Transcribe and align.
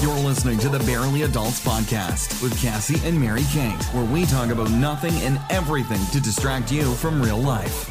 You're 0.00 0.14
listening 0.14 0.58
to 0.60 0.68
the 0.68 0.78
Barely 0.80 1.22
Adults 1.22 1.64
Podcast 1.64 2.40
with 2.42 2.60
Cassie 2.62 3.00
and 3.06 3.20
Mary 3.20 3.42
Kate, 3.50 3.82
where 3.92 4.04
we 4.04 4.26
talk 4.26 4.50
about 4.50 4.70
nothing 4.70 5.12
and 5.22 5.40
everything 5.50 6.00
to 6.12 6.20
distract 6.20 6.70
you 6.70 6.94
from 6.94 7.20
real 7.20 7.38
life. 7.38 7.90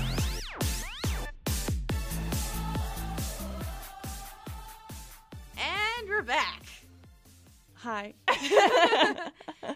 And 5.58 6.08
we're 6.08 6.22
back. 6.22 6.64
Hi. 7.74 8.14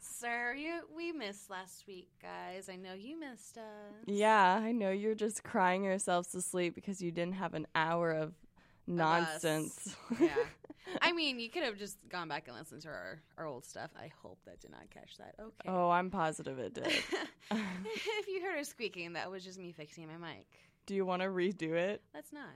Sir, 0.00 0.54
you 0.54 0.80
we 0.96 1.12
missed 1.12 1.48
last 1.48 1.84
week, 1.86 2.08
guys. 2.20 2.68
I 2.68 2.76
know 2.76 2.94
you 2.94 3.18
missed 3.18 3.56
us. 3.56 3.64
yeah, 4.06 4.58
I 4.60 4.72
know 4.72 4.90
you're 4.90 5.14
just 5.14 5.44
crying 5.44 5.84
yourselves 5.84 6.28
to 6.32 6.42
sleep 6.42 6.74
because 6.74 7.00
you 7.00 7.12
didn't 7.12 7.34
have 7.34 7.54
an 7.54 7.66
hour 7.74 8.10
of 8.10 8.22
Of 8.22 8.28
us. 8.28 8.47
Nonsense. 8.88 9.94
yeah. 10.20 10.28
I 11.02 11.12
mean, 11.12 11.38
you 11.38 11.50
could 11.50 11.64
have 11.64 11.76
just 11.76 11.98
gone 12.08 12.28
back 12.28 12.48
and 12.48 12.56
listened 12.56 12.80
to 12.82 12.88
our, 12.88 13.20
our 13.36 13.46
old 13.46 13.64
stuff. 13.64 13.90
I 13.94 14.10
hope 14.22 14.38
that 14.46 14.60
did 14.60 14.70
not 14.70 14.88
catch 14.90 15.18
that. 15.18 15.34
Okay. 15.38 15.68
oh, 15.68 15.90
I'm 15.90 16.10
positive 16.10 16.58
it 16.58 16.72
did. 16.74 16.86
if 17.50 18.26
you 18.26 18.42
heard 18.42 18.56
her 18.56 18.64
squeaking, 18.64 19.12
that 19.12 19.30
was 19.30 19.44
just 19.44 19.58
me 19.58 19.72
fixing 19.72 20.06
my 20.06 20.16
mic. 20.16 20.46
Do 20.86 20.94
you 20.94 21.04
want 21.04 21.20
to 21.20 21.28
redo 21.28 21.74
it? 21.74 22.00
That's 22.14 22.32
not. 22.32 22.48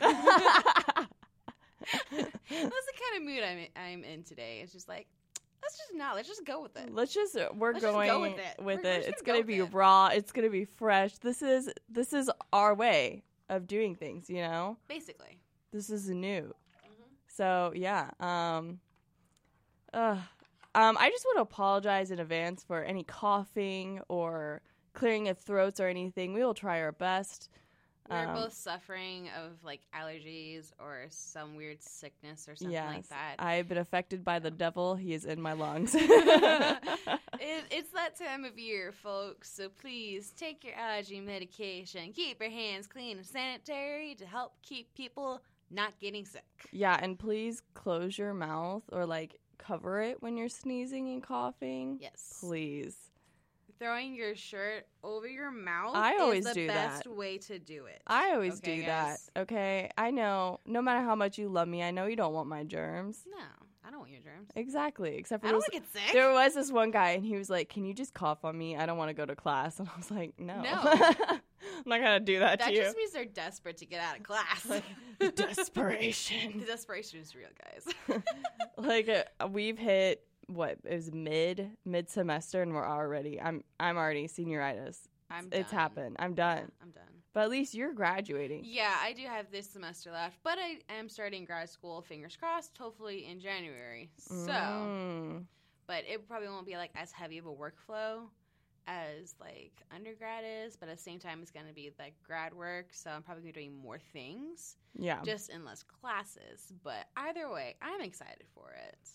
That's 2.10 2.30
the 2.50 2.50
kind 2.50 3.16
of 3.18 3.22
mood 3.22 3.42
I'm 3.44 3.58
in, 3.58 3.68
I'm 3.76 4.04
in 4.04 4.22
today. 4.24 4.60
It's 4.62 4.72
just 4.72 4.88
like, 4.88 5.06
let's 5.62 5.78
just 5.78 5.94
not. 5.94 6.16
Let's 6.16 6.26
just 6.28 6.44
go 6.44 6.60
with 6.62 6.76
it. 6.76 6.92
Let's 6.92 7.14
just 7.14 7.36
uh, 7.36 7.50
we're 7.54 7.72
Let's 7.72 7.82
just 7.84 7.92
going 7.94 8.08
go 8.10 8.20
with 8.20 8.32
it. 8.38 8.56
We're- 8.58 8.80
we're 8.82 8.90
it. 8.90 9.04
It's 9.06 9.22
gonna 9.22 9.38
gonna 9.38 9.42
go 9.42 9.46
be 9.46 9.58
it. 9.58 9.72
raw. 9.72 10.08
It's 10.08 10.32
gonna 10.32 10.50
be 10.50 10.64
fresh. 10.64 11.18
This 11.18 11.42
is 11.42 11.70
this 11.88 12.12
is 12.12 12.28
our 12.52 12.74
way 12.74 13.22
of 13.48 13.68
doing 13.68 13.94
things. 13.94 14.28
You 14.28 14.42
know, 14.42 14.76
Basically. 14.88 15.38
This 15.76 15.90
is 15.90 16.08
new. 16.08 16.42
Mm-hmm. 16.42 17.02
So 17.28 17.72
yeah. 17.74 18.10
Um. 18.20 18.80
Uh, 19.92 20.18
um. 20.74 20.96
I 20.98 21.10
just 21.10 21.24
want 21.24 21.38
to 21.38 21.42
apologize 21.42 22.10
in 22.10 22.18
advance 22.18 22.64
for 22.64 22.82
any 22.82 23.04
coughing 23.04 24.00
or 24.08 24.62
clearing 24.94 25.28
of 25.28 25.38
throats 25.38 25.78
or 25.80 25.88
anything. 25.88 26.32
We 26.32 26.44
will 26.44 26.54
try 26.54 26.80
our 26.80 26.92
best. 26.92 27.50
We're 28.08 28.26
Um, 28.28 28.34
both 28.36 28.52
suffering 28.52 29.28
of 29.30 29.64
like 29.64 29.80
allergies 29.92 30.72
or 30.78 31.06
some 31.10 31.56
weird 31.56 31.82
sickness 31.82 32.48
or 32.48 32.54
something 32.54 32.72
yes, 32.72 32.94
like 32.94 33.08
that. 33.08 33.34
I've 33.38 33.68
been 33.68 33.78
affected 33.78 34.24
by 34.24 34.38
the 34.38 34.50
devil. 34.50 34.94
He 34.94 35.12
is 35.12 35.24
in 35.24 35.40
my 35.40 35.54
lungs. 35.54 35.94
it, 35.94 36.04
it's 37.40 37.90
that 37.92 38.16
time 38.16 38.44
of 38.44 38.58
year, 38.58 38.92
folks. 38.92 39.50
So 39.50 39.68
please 39.68 40.32
take 40.36 40.62
your 40.64 40.74
allergy 40.74 41.20
medication. 41.20 42.12
Keep 42.12 42.40
your 42.40 42.50
hands 42.50 42.86
clean 42.86 43.16
and 43.16 43.26
sanitary 43.26 44.14
to 44.16 44.26
help 44.26 44.52
keep 44.62 44.94
people 44.94 45.42
not 45.70 45.98
getting 46.00 46.24
sick. 46.24 46.44
yeah, 46.72 46.98
and 47.02 47.18
please 47.18 47.62
close 47.74 48.16
your 48.18 48.32
mouth 48.34 48.82
or 48.92 49.04
like 49.06 49.40
cover 49.58 50.00
it 50.00 50.22
when 50.22 50.36
you're 50.36 50.48
sneezing 50.48 51.08
and 51.08 51.22
coughing. 51.22 51.98
Yes. 52.00 52.38
Please. 52.40 52.96
Throwing 53.78 54.14
your 54.14 54.34
shirt 54.34 54.86
over 55.04 55.28
your 55.28 55.50
mouth 55.50 55.94
I 55.96 56.14
is 56.14 56.20
always 56.22 56.44
the 56.46 56.54
do 56.54 56.66
best 56.66 57.04
that. 57.04 57.10
way 57.10 57.36
to 57.38 57.58
do 57.58 57.84
it. 57.84 58.00
I 58.06 58.32
always 58.32 58.54
Okay, 58.58 58.76
do 58.76 58.82
guys? 58.86 59.28
that. 59.34 59.42
Okay. 59.42 59.90
I 59.98 60.10
know. 60.12 60.60
No 60.64 60.80
matter 60.80 61.04
how 61.04 61.14
much 61.14 61.36
you 61.36 61.48
love 61.50 61.68
me, 61.68 61.82
I 61.82 61.90
know 61.90 62.06
you 62.06 62.16
don't 62.16 62.32
want 62.32 62.48
my 62.48 62.64
germs. 62.64 63.24
No, 63.30 63.65
I 63.86 63.90
don't 63.90 64.00
want 64.00 64.10
your 64.10 64.20
germs. 64.20 64.48
Exactly. 64.56 65.16
Except 65.16 65.42
for 65.42 65.48
I 65.48 65.52
don't 65.52 65.60
those- 65.60 65.68
want 65.72 65.84
to 65.86 65.92
get 65.98 66.04
sick. 66.06 66.12
there 66.12 66.32
was 66.32 66.54
this 66.54 66.72
one 66.72 66.90
guy, 66.90 67.10
and 67.10 67.24
he 67.24 67.36
was 67.36 67.48
like, 67.48 67.68
"Can 67.68 67.84
you 67.84 67.94
just 67.94 68.12
cough 68.14 68.44
on 68.44 68.58
me? 68.58 68.76
I 68.76 68.84
don't 68.86 68.98
want 68.98 69.10
to 69.10 69.14
go 69.14 69.24
to 69.24 69.36
class." 69.36 69.78
And 69.80 69.88
I 69.88 69.96
was 69.96 70.10
like, 70.10 70.34
"No, 70.40 70.60
No. 70.60 70.70
I'm 70.82 71.40
not 71.86 72.00
gonna 72.00 72.20
do 72.20 72.40
that, 72.40 72.58
that 72.58 72.66
to 72.68 72.72
you." 72.72 72.78
That 72.80 72.84
just 72.86 72.96
means 72.96 73.12
they're 73.12 73.24
desperate 73.24 73.76
to 73.78 73.86
get 73.86 74.00
out 74.00 74.16
of 74.18 74.22
class. 74.24 74.66
Like, 75.20 75.34
Desperation. 75.36 76.58
the 76.60 76.66
desperation 76.66 77.20
is 77.20 77.34
real, 77.34 77.48
guys. 77.64 78.22
like 78.76 79.08
uh, 79.08 79.48
we've 79.48 79.78
hit 79.78 80.22
what 80.46 80.78
it 80.84 80.94
was 80.94 81.12
mid 81.12 81.70
mid 81.84 82.10
semester, 82.10 82.62
and 82.62 82.74
we're 82.74 82.86
already. 82.86 83.40
I'm 83.40 83.62
I'm 83.80 83.96
already 83.96 84.28
senioritis. 84.28 84.98
I'm 85.30 85.48
It's 85.52 85.70
done. 85.70 85.78
happened. 85.80 86.16
I'm 86.18 86.34
done. 86.34 86.58
Yeah, 86.58 86.82
I'm 86.82 86.90
done. 86.90 87.02
But 87.36 87.42
at 87.42 87.50
least 87.50 87.74
you're 87.74 87.92
graduating. 87.92 88.62
Yeah, 88.64 88.94
I 88.98 89.12
do 89.12 89.24
have 89.24 89.50
this 89.50 89.68
semester 89.68 90.10
left, 90.10 90.38
but 90.42 90.56
I 90.58 90.78
am 90.88 91.06
starting 91.10 91.44
grad 91.44 91.68
school, 91.68 92.00
fingers 92.00 92.34
crossed, 92.34 92.78
hopefully 92.78 93.26
in 93.26 93.40
January. 93.40 94.10
So, 94.16 94.52
Mm. 94.52 95.44
but 95.86 96.04
it 96.08 96.26
probably 96.26 96.48
won't 96.48 96.64
be 96.64 96.78
like 96.78 96.92
as 96.94 97.12
heavy 97.12 97.36
of 97.36 97.44
a 97.44 97.52
workflow 97.52 98.30
as 98.86 99.34
like 99.38 99.82
undergrad 99.94 100.44
is, 100.46 100.76
but 100.76 100.88
at 100.88 100.96
the 100.96 101.02
same 101.02 101.18
time 101.18 101.42
it's 101.42 101.50
going 101.50 101.66
to 101.66 101.74
be 101.74 101.92
like 101.98 102.14
grad 102.22 102.54
work, 102.54 102.86
so 102.94 103.10
I'm 103.10 103.22
probably 103.22 103.42
gonna 103.42 103.52
be 103.52 103.60
doing 103.60 103.76
more 103.76 103.98
things 103.98 104.78
yeah, 104.94 105.20
just 105.22 105.50
in 105.50 105.62
less 105.62 105.82
classes, 105.82 106.72
but 106.82 107.06
either 107.18 107.50
way, 107.50 107.76
I'm 107.82 108.00
excited 108.00 108.46
for 108.54 108.70
it. 108.70 109.10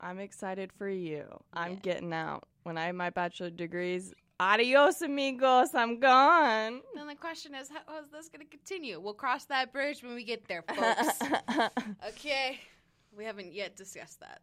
I'm 0.00 0.20
excited 0.20 0.72
for 0.72 0.88
you. 0.88 1.26
I'm 1.52 1.76
getting 1.76 2.14
out. 2.14 2.48
When 2.62 2.78
I 2.78 2.86
have 2.86 2.94
my 2.94 3.10
bachelor 3.10 3.50
degrees, 3.50 4.14
adios 4.40 5.02
amigos. 5.02 5.74
I'm 5.74 5.98
gone. 6.00 6.80
Then 6.94 7.06
the 7.06 7.14
question 7.14 7.54
is 7.54 7.68
how 7.68 7.98
is 7.98 8.10
this 8.10 8.28
going 8.28 8.44
to 8.44 8.50
continue? 8.50 9.00
We'll 9.00 9.14
cross 9.14 9.44
that 9.46 9.72
bridge 9.72 10.02
when 10.02 10.14
we 10.14 10.24
get 10.24 10.46
there, 10.48 10.62
folks. 10.62 11.18
Okay, 12.08 12.60
we 13.16 13.24
haven't 13.24 13.52
yet 13.52 13.76
discussed 13.76 14.20
that. 14.20 14.40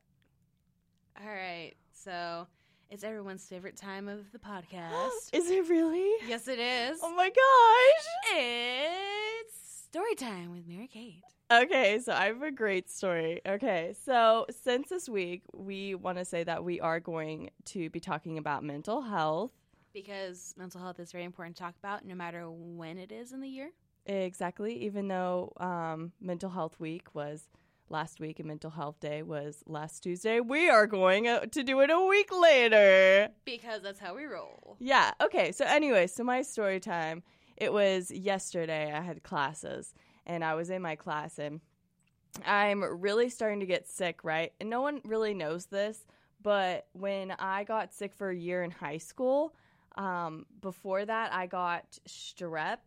All 1.21 1.27
right, 1.31 1.73
so 1.93 2.47
it's 2.89 3.03
everyone's 3.03 3.45
favorite 3.47 3.77
time 3.77 4.07
of 4.07 4.31
the 4.31 4.39
podcast. 4.39 5.09
Is 5.33 5.49
it 5.49 5.67
really? 5.69 6.11
yes, 6.27 6.47
it 6.47 6.59
is. 6.59 6.99
Oh 7.01 7.15
my 7.15 7.29
gosh. 7.29 8.37
It's 8.37 9.55
story 9.85 10.15
time 10.15 10.51
with 10.51 10.67
Mary 10.67 10.87
Kate. 10.91 11.23
Okay, 11.51 11.99
so 11.99 12.11
I 12.11 12.25
have 12.25 12.41
a 12.41 12.51
great 12.51 12.89
story. 12.89 13.39
Okay, 13.47 13.93
so 14.05 14.45
since 14.63 14.89
this 14.89 15.07
week, 15.07 15.43
we 15.53 15.95
want 15.95 16.17
to 16.17 16.25
say 16.25 16.43
that 16.43 16.63
we 16.63 16.79
are 16.81 16.99
going 16.99 17.51
to 17.65 17.89
be 17.91 17.99
talking 17.99 18.37
about 18.37 18.63
mental 18.63 19.01
health. 19.01 19.51
Because 19.95 20.53
mental 20.57 20.81
health 20.81 20.99
is 20.99 21.13
very 21.13 21.23
important 21.23 21.55
to 21.55 21.63
talk 21.63 21.75
about, 21.81 22.05
no 22.05 22.15
matter 22.15 22.43
when 22.49 22.97
it 22.97 23.13
is 23.13 23.31
in 23.31 23.39
the 23.39 23.47
year. 23.47 23.71
Exactly, 24.05 24.83
even 24.83 25.07
though 25.07 25.53
um, 25.55 26.11
Mental 26.19 26.49
Health 26.49 26.77
Week 26.81 27.07
was 27.13 27.47
last 27.89 28.19
week 28.19 28.39
and 28.39 28.47
Mental 28.49 28.69
Health 28.69 28.99
Day 28.99 29.23
was 29.23 29.63
last 29.65 30.03
Tuesday, 30.03 30.41
we 30.41 30.69
are 30.69 30.85
going 30.85 31.29
uh, 31.29 31.45
to 31.45 31.63
do 31.63 31.79
it 31.79 31.89
a 31.89 31.99
week 32.01 32.29
later. 32.37 33.29
Because 33.45 33.83
that's 33.83 33.99
how 33.99 34.13
we 34.13 34.25
roll. 34.25 34.75
Yeah. 34.79 35.11
Okay. 35.21 35.53
So 35.53 35.63
anyway, 35.63 36.07
so 36.07 36.25
my 36.25 36.41
story 36.41 36.81
time. 36.81 37.23
It 37.55 37.71
was 37.71 38.11
yesterday. 38.11 38.91
I 38.91 38.99
had 38.99 39.23
classes, 39.23 39.93
and 40.25 40.43
I 40.43 40.55
was 40.55 40.69
in 40.69 40.81
my 40.81 40.97
class, 40.97 41.39
and 41.39 41.61
I'm 42.45 42.83
really 42.83 43.29
starting 43.29 43.61
to 43.61 43.65
get 43.65 43.87
sick. 43.87 44.25
Right, 44.25 44.51
and 44.59 44.69
no 44.69 44.81
one 44.81 44.99
really 45.05 45.33
knows 45.33 45.67
this, 45.67 46.05
but 46.41 46.87
when 46.91 47.31
I 47.39 47.63
got 47.63 47.93
sick 47.93 48.13
for 48.13 48.29
a 48.29 48.35
year 48.35 48.61
in 48.61 48.71
high 48.71 48.97
school, 48.97 49.55
um, 49.95 50.45
before 50.61 51.05
that 51.05 51.33
I 51.33 51.47
got 51.47 51.99
strep 52.07 52.77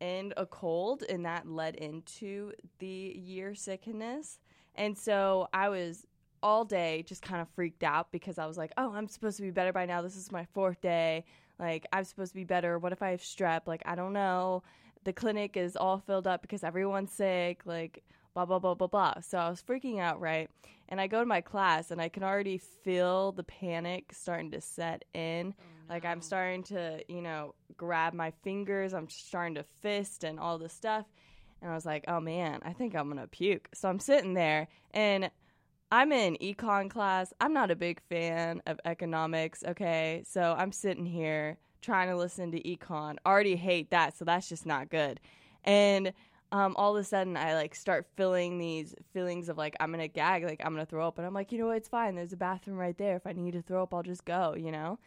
and 0.00 0.34
a 0.36 0.46
cold, 0.46 1.04
and 1.08 1.24
that 1.24 1.48
led 1.48 1.76
into 1.76 2.52
the 2.80 2.86
year 3.16 3.54
sickness. 3.54 4.40
And 4.74 4.98
so 4.98 5.48
I 5.52 5.68
was 5.68 6.06
all 6.42 6.64
day 6.64 7.04
just 7.06 7.22
kind 7.22 7.40
of 7.40 7.48
freaked 7.50 7.84
out 7.84 8.10
because 8.10 8.38
I 8.38 8.46
was 8.46 8.58
like, 8.58 8.72
oh, 8.76 8.92
I'm 8.92 9.06
supposed 9.06 9.36
to 9.36 9.42
be 9.42 9.50
better 9.50 9.72
by 9.72 9.86
now. 9.86 10.02
This 10.02 10.16
is 10.16 10.32
my 10.32 10.44
fourth 10.46 10.80
day. 10.80 11.24
Like, 11.58 11.86
I'm 11.92 12.04
supposed 12.04 12.32
to 12.32 12.36
be 12.36 12.44
better. 12.44 12.78
What 12.78 12.92
if 12.92 13.02
I 13.02 13.10
have 13.10 13.20
strep? 13.20 13.62
Like, 13.66 13.82
I 13.86 13.94
don't 13.94 14.12
know. 14.12 14.64
The 15.04 15.12
clinic 15.12 15.56
is 15.56 15.76
all 15.76 15.98
filled 15.98 16.26
up 16.26 16.42
because 16.42 16.64
everyone's 16.64 17.12
sick. 17.12 17.60
Like, 17.64 18.02
blah, 18.34 18.44
blah, 18.44 18.58
blah, 18.58 18.74
blah, 18.74 18.88
blah. 18.88 19.20
So 19.20 19.38
I 19.38 19.48
was 19.48 19.62
freaking 19.62 20.00
out, 20.00 20.20
right? 20.20 20.50
And 20.88 21.00
I 21.00 21.06
go 21.06 21.20
to 21.20 21.26
my 21.26 21.40
class 21.40 21.90
and 21.90 22.00
I 22.00 22.08
can 22.08 22.22
already 22.24 22.58
feel 22.58 23.32
the 23.32 23.44
panic 23.44 24.12
starting 24.12 24.50
to 24.50 24.60
set 24.60 25.04
in. 25.14 25.54
Like, 25.88 26.04
I'm 26.04 26.20
starting 26.20 26.62
to, 26.64 27.00
you 27.08 27.22
know, 27.22 27.54
grab 27.76 28.14
my 28.14 28.32
fingers. 28.42 28.94
I'm 28.94 29.08
starting 29.08 29.56
to 29.56 29.64
fist 29.80 30.24
and 30.24 30.38
all 30.40 30.58
this 30.58 30.72
stuff. 30.72 31.06
And 31.60 31.70
I 31.70 31.74
was 31.74 31.86
like, 31.86 32.04
oh 32.08 32.20
man, 32.20 32.60
I 32.64 32.72
think 32.72 32.94
I'm 32.94 33.08
going 33.08 33.20
to 33.20 33.28
puke. 33.28 33.68
So 33.72 33.88
I'm 33.88 34.00
sitting 34.00 34.34
there 34.34 34.66
and 34.90 35.30
I'm 35.92 36.10
in 36.10 36.36
econ 36.36 36.90
class. 36.90 37.32
I'm 37.40 37.52
not 37.52 37.70
a 37.70 37.76
big 37.76 38.00
fan 38.08 38.62
of 38.66 38.80
economics, 38.84 39.62
okay? 39.68 40.24
So 40.26 40.54
I'm 40.58 40.72
sitting 40.72 41.06
here 41.06 41.58
trying 41.82 42.08
to 42.08 42.16
listen 42.16 42.50
to 42.52 42.62
econ. 42.62 43.16
Already 43.26 43.56
hate 43.56 43.90
that, 43.90 44.16
so 44.16 44.24
that's 44.24 44.48
just 44.48 44.66
not 44.66 44.88
good. 44.88 45.20
And 45.64 46.12
um, 46.50 46.74
all 46.76 46.96
of 46.96 47.00
a 47.00 47.04
sudden, 47.04 47.36
I 47.36 47.54
like 47.54 47.74
start 47.74 48.06
feeling 48.16 48.58
these 48.58 48.94
feelings 49.12 49.48
of 49.48 49.58
like 49.58 49.76
I'm 49.80 49.90
gonna 49.90 50.08
gag, 50.08 50.44
like 50.44 50.62
I'm 50.64 50.72
gonna 50.72 50.86
throw 50.86 51.06
up, 51.06 51.18
and 51.18 51.26
I'm 51.26 51.34
like, 51.34 51.52
you 51.52 51.58
know 51.58 51.66
what? 51.66 51.76
It's 51.76 51.88
fine. 51.88 52.14
There's 52.14 52.32
a 52.32 52.38
bathroom 52.38 52.78
right 52.78 52.96
there. 52.96 53.16
If 53.16 53.26
I 53.26 53.32
need 53.32 53.52
to 53.52 53.62
throw 53.62 53.82
up, 53.82 53.92
I'll 53.94 54.02
just 54.02 54.24
go, 54.24 54.54
you 54.54 54.72
know. 54.72 54.98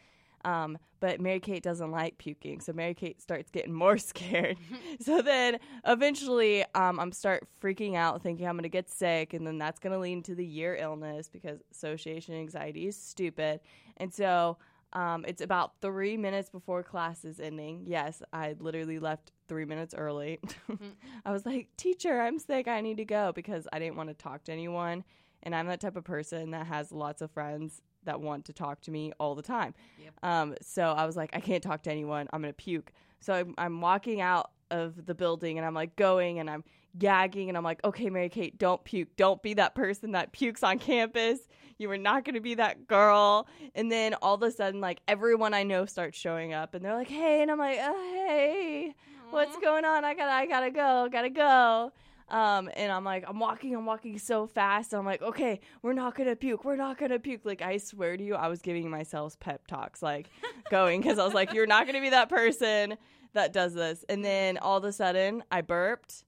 Um, 0.46 0.78
but 1.00 1.20
Mary 1.20 1.40
Kate 1.40 1.62
doesn't 1.64 1.92
like 1.92 2.18
puking, 2.20 2.62
so 2.62 2.72
Mary 2.72 2.94
Kate 2.94 3.20
starts 3.22 3.50
getting 3.52 3.74
more 3.74 3.98
scared. 4.12 4.58
so 5.02 5.22
then 5.22 5.60
eventually, 5.86 6.64
um, 6.76 7.00
I'm 7.00 7.12
start 7.12 7.48
freaking 7.62 7.96
out, 7.96 8.22
thinking 8.22 8.48
I'm 8.48 8.56
gonna 8.56 8.70
get 8.70 8.90
sick, 8.90 9.34
and 9.34 9.46
then 9.46 9.58
that's 9.58 9.80
gonna 9.80 10.00
lead 10.00 10.24
to 10.26 10.36
the 10.36 10.46
year 10.46 10.76
illness 10.76 11.28
because 11.28 11.60
association 11.72 12.36
anxiety 12.36 12.88
is 12.88 12.96
stupid. 12.96 13.60
And 13.98 14.14
so 14.14 14.58
um, 14.94 15.26
it's 15.28 15.42
about 15.42 15.74
three 15.82 16.16
minutes 16.16 16.50
before 16.50 16.84
class 16.84 17.26
is 17.26 17.40
ending. 17.40 17.84
Yes, 17.86 18.22
I 18.32 18.56
literally 18.60 19.00
left 19.00 19.32
three 19.50 19.66
minutes 19.66 19.94
early. 19.98 20.40
I 21.26 21.32
was 21.32 21.46
like, 21.46 21.70
"Teacher, 21.76 22.22
I'm 22.22 22.40
sick. 22.40 22.68
I 22.68 22.82
need 22.82 22.98
to 22.98 23.06
go," 23.06 23.32
because 23.34 23.68
I 23.74 23.80
didn't 23.80 23.98
want 23.98 24.10
to 24.10 24.16
talk 24.16 24.44
to 24.46 24.52
anyone. 24.54 25.04
and 25.44 25.56
I'm 25.56 25.68
that 25.68 25.80
type 25.82 25.96
of 25.96 26.04
person 26.04 26.52
that 26.52 26.68
has 26.68 26.92
lots 26.92 27.22
of 27.22 27.32
friends 27.32 27.82
that 28.06 28.22
want 28.22 28.46
to 28.46 28.54
talk 28.54 28.82
to 28.82 28.92
me 28.92 29.12
all 29.20 29.36
the 29.36 29.42
time. 29.42 29.74
Yep. 30.02 30.14
Um, 30.24 30.56
so 30.62 30.84
I 30.84 31.06
was 31.06 31.16
like, 31.16 31.32
I 31.34 31.40
can't 31.40 31.62
talk 31.62 31.84
to 31.84 31.92
anyone. 31.92 32.28
I'm 32.32 32.42
gonna 32.42 32.54
puke. 32.54 32.92
So 33.20 33.34
I'm, 33.34 33.56
I'm 33.58 33.82
walking 33.82 34.22
out 34.22 34.52
of 34.72 35.06
the 35.06 35.16
building, 35.16 35.58
and 35.58 35.66
I'm 35.66 35.74
like 35.74 35.96
going, 35.96 36.40
and 36.40 36.50
I'm 36.50 36.64
gagging, 36.98 37.50
and 37.50 37.58
I'm 37.58 37.64
like, 37.64 37.84
okay, 37.84 38.10
Mary 38.10 38.30
Kate, 38.30 38.58
don't 38.58 38.84
puke. 38.84 39.16
Don't 39.18 39.42
be 39.42 39.54
that 39.56 39.76
person 39.76 40.12
that 40.12 40.32
pukes 40.32 40.64
on 40.64 40.80
campus. 40.80 41.40
You 41.78 41.92
are 41.92 41.98
not 41.98 42.24
gonna 42.24 42.42
be 42.42 42.56
that 42.56 42.88
girl. 42.88 43.48
And 43.74 43.92
then 43.92 44.14
all 44.16 44.36
of 44.36 44.44
a 44.44 44.52
sudden, 44.52 44.80
like 44.80 45.02
everyone 45.08 45.54
I 45.54 45.64
know 45.64 45.86
starts 45.86 46.18
showing 46.18 46.54
up, 46.54 46.74
and 46.74 46.84
they're 46.84 46.96
like, 46.96 47.10
hey, 47.10 47.42
and 47.42 47.52
I'm 47.52 47.60
like, 47.60 47.80
oh, 47.82 48.26
hey, 48.28 48.96
what's 49.30 49.58
going 49.58 49.86
on? 49.86 50.06
I 50.06 50.14
gotta, 50.14 50.32
I 50.32 50.46
gotta 50.46 50.72
go, 50.72 51.10
gotta 51.12 51.30
go. 51.30 51.92
Um, 52.28 52.70
and 52.76 52.92
I'm 52.92 53.04
like, 53.04 53.24
I'm 53.28 53.40
walking, 53.40 53.76
I'm 53.76 53.86
walking 53.86 54.18
so 54.18 54.48
fast. 54.48 54.94
And 54.94 55.00
I'm 55.00 55.06
like, 55.06 55.22
okay, 55.22 55.60
we're 55.84 55.94
not 55.94 56.16
gonna 56.16 56.36
puke, 56.36 56.66
we're 56.66 56.76
not 56.76 56.98
gonna 56.98 57.20
puke. 57.20 57.42
Like, 57.44 57.62
I 57.62 57.78
swear 57.78 58.18
to 58.18 58.24
you, 58.24 58.36
I 58.36 58.48
was 58.48 58.62
giving 58.62 58.90
myself 58.90 59.40
pep 59.40 59.68
talks, 59.68 60.02
like 60.02 60.30
going, 60.72 61.02
because 61.02 61.20
I 61.20 61.26
was 61.26 61.34
like, 61.36 61.54
you're 61.54 61.68
not 61.68 61.86
gonna 61.86 62.02
be 62.02 62.10
that 62.10 62.30
person 62.30 62.98
that 63.34 63.54
does 63.54 63.74
this. 63.74 64.04
And 64.10 64.24
then 64.26 64.58
all 64.58 64.78
of 64.78 64.84
a 64.86 64.92
sudden, 64.92 65.44
I 65.52 65.62
burped, 65.62 66.24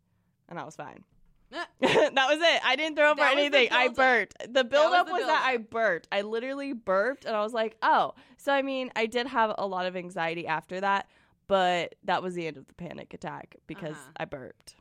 and 0.49 0.59
I 0.59 0.63
was 0.65 0.75
fine. 0.75 1.03
That 1.79 2.27
was 2.29 2.39
it. 2.41 2.61
I 2.65 2.75
didn't 2.75 2.95
throw 2.95 3.11
up 3.11 3.17
or 3.17 3.23
was 3.23 3.31
anything. 3.31 3.69
I 3.71 3.87
burped. 3.87 4.35
The 4.53 4.63
buildup 4.63 5.07
the 5.07 5.13
was, 5.13 5.25
that 5.25 5.43
I 5.45 5.57
burped. 5.57 6.07
I 6.11 6.21
literally 6.21 6.73
burped, 6.73 7.25
and 7.25 7.35
I 7.35 7.41
was 7.41 7.53
like, 7.53 7.75
oh. 7.81 8.13
So 8.37 8.51
I 8.53 8.61
mean, 8.61 8.91
I 8.95 9.05
did 9.07 9.25
have 9.27 9.55
a 9.57 9.65
lot 9.65 9.85
of 9.85 9.95
anxiety 9.95 10.45
after 10.45 10.79
that, 10.81 11.07
but 11.47 11.95
that 12.03 12.21
was 12.21 12.35
the 12.35 12.45
end 12.47 12.57
of 12.57 12.67
the 12.67 12.73
panic 12.75 13.13
attack 13.13 13.55
because 13.65 13.95
Uh-huh. 13.95 14.11
I 14.17 14.25
burped. 14.25 14.75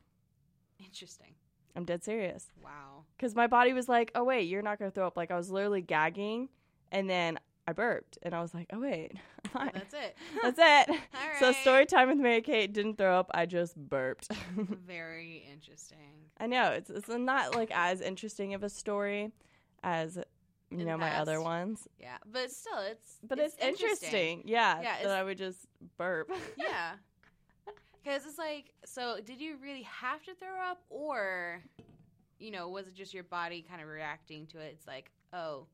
Interesting. 0.96 1.34
I'm 1.76 1.84
dead 1.84 2.02
serious. 2.02 2.46
Wow. 2.64 3.04
Because 3.16 3.34
my 3.34 3.46
body 3.46 3.74
was 3.74 3.86
like, 3.86 4.10
oh 4.14 4.24
wait, 4.24 4.48
you're 4.48 4.62
not 4.62 4.78
gonna 4.78 4.90
throw 4.90 5.06
up. 5.06 5.14
Like 5.14 5.30
I 5.30 5.36
was 5.36 5.50
literally 5.50 5.82
gagging, 5.82 6.48
and 6.90 7.08
then 7.10 7.38
I 7.68 7.74
burped, 7.74 8.16
and 8.22 8.34
I 8.34 8.40
was 8.40 8.54
like, 8.54 8.68
oh 8.72 8.80
wait, 8.80 9.12
fine. 9.52 9.72
That's 9.74 9.92
it. 9.92 10.16
That's 10.42 10.58
it. 10.90 11.00
So 11.38 11.52
story 11.52 11.84
time 11.84 12.08
with 12.08 12.16
Mary 12.16 12.40
Kate 12.40 12.72
didn't 12.72 12.96
throw 12.96 13.18
up. 13.18 13.30
I 13.34 13.44
just 13.44 13.76
burped. 13.76 14.32
Very 14.86 15.44
interesting. 15.52 15.98
I 16.40 16.46
know 16.46 16.70
it's 16.70 16.88
it's 16.88 17.08
not 17.08 17.54
like 17.54 17.70
as 17.72 18.00
interesting 18.00 18.54
of 18.54 18.62
a 18.62 18.70
story 18.70 19.32
as 19.82 20.18
you 20.70 20.86
know 20.86 20.96
my 20.96 21.14
other 21.18 21.42
ones, 21.42 21.86
Yeah, 22.00 22.16
but 22.24 22.50
still, 22.50 22.78
it's 22.78 23.18
but 23.22 23.38
it's, 23.38 23.54
interesting. 23.60 24.44
Yeah, 24.46 24.80
Yeah, 24.80 25.02
that 25.02 25.18
I 25.18 25.22
would 25.22 25.36
just 25.36 25.66
burp. 25.98 26.30
Yeah, 26.56 26.92
because 28.06 28.24
it's 28.24 28.38
like, 28.38 28.72
so 28.84 29.16
did 29.24 29.40
you 29.40 29.56
really 29.60 29.82
have 29.82 30.22
to 30.24 30.34
throw 30.34 30.60
up, 30.70 30.82
or, 30.90 31.62
you 32.38 32.50
know, 32.52 32.68
was 32.68 32.86
it 32.86 32.94
just 32.94 33.12
your 33.12 33.24
body 33.24 33.64
kind 33.68 33.82
of 33.82 33.88
reacting 33.88 34.46
to 34.48 34.58
it? 34.58 34.70
It's 34.76 34.86
like, 34.86 35.10
oh, 35.32 35.66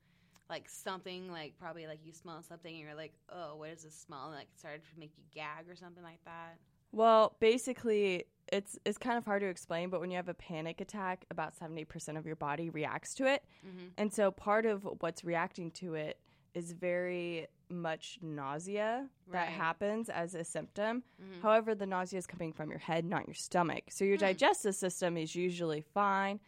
like 0.49 0.69
something, 0.69 1.31
like 1.31 1.53
probably 1.59 1.87
like 1.87 2.01
you 2.05 2.13
smell 2.13 2.43
something, 2.43 2.73
and 2.75 2.83
you're 2.83 2.95
like, 2.95 3.13
oh, 3.31 3.57
what 3.57 3.71
does 3.71 3.83
this 3.85 3.95
smell? 3.95 4.27
And 4.27 4.35
like 4.35 4.49
it 4.53 4.59
started 4.59 4.81
to 4.83 4.99
make 4.99 5.13
you 5.19 5.25
gag 5.35 5.69
or 5.69 5.77
something 5.77 6.03
like 6.03 6.25
that. 6.25 6.57
well, 6.93 7.37
basically, 7.41 8.25
it's 8.53 8.79
it's 8.85 8.99
kind 8.99 9.17
of 9.19 9.25
hard 9.25 9.41
to 9.43 9.49
explain, 9.49 9.89
but 9.91 10.01
when 10.01 10.11
you 10.11 10.17
have 10.17 10.29
a 10.29 10.35
panic 10.35 10.81
attack, 10.81 11.25
about 11.31 11.55
seventy 11.55 11.85
percent 11.85 12.19
of 12.19 12.27
your 12.27 12.37
body 12.37 12.71
reacts 12.71 13.15
to 13.15 13.27
it, 13.27 13.45
Mm-hmm. 13.67 13.87
and 13.99 14.13
so 14.13 14.31
part 14.31 14.67
of 14.67 14.87
what's 15.01 15.23
reacting 15.25 15.71
to 15.73 15.95
it 15.95 16.19
is 16.55 16.73
very 16.73 17.47
much 17.71 18.19
nausea 18.21 19.09
that 19.31 19.49
happens 19.49 20.09
as 20.11 20.35
a 20.35 20.45
symptom. 20.45 21.03
Mm-hmm. 21.23 21.41
However, 21.41 21.75
the 21.75 21.87
nausea 21.87 22.19
is 22.19 22.27
coming 22.27 22.53
from 22.53 22.69
your 22.71 22.79
head, 22.79 23.05
not 23.05 23.27
your 23.27 23.35
stomach. 23.35 23.85
So 23.91 24.05
your 24.05 24.17
Hmm. 24.17 24.25
digestive 24.27 24.75
system 24.75 25.17
is 25.17 25.35
usually 25.35 25.81
fine. 25.81 26.41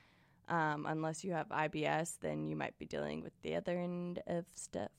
Um, 0.49 0.85
unless 0.87 1.25
you 1.25 1.33
have 1.33 1.49
IBS, 1.49 2.19
then 2.21 2.47
you 2.47 2.56
might 2.56 2.79
be 2.79 2.85
dealing 2.85 3.23
with 3.23 3.33
the 3.41 3.55
other 3.56 3.79
end 3.79 4.23
of 4.27 4.45
stuff. 4.55 4.91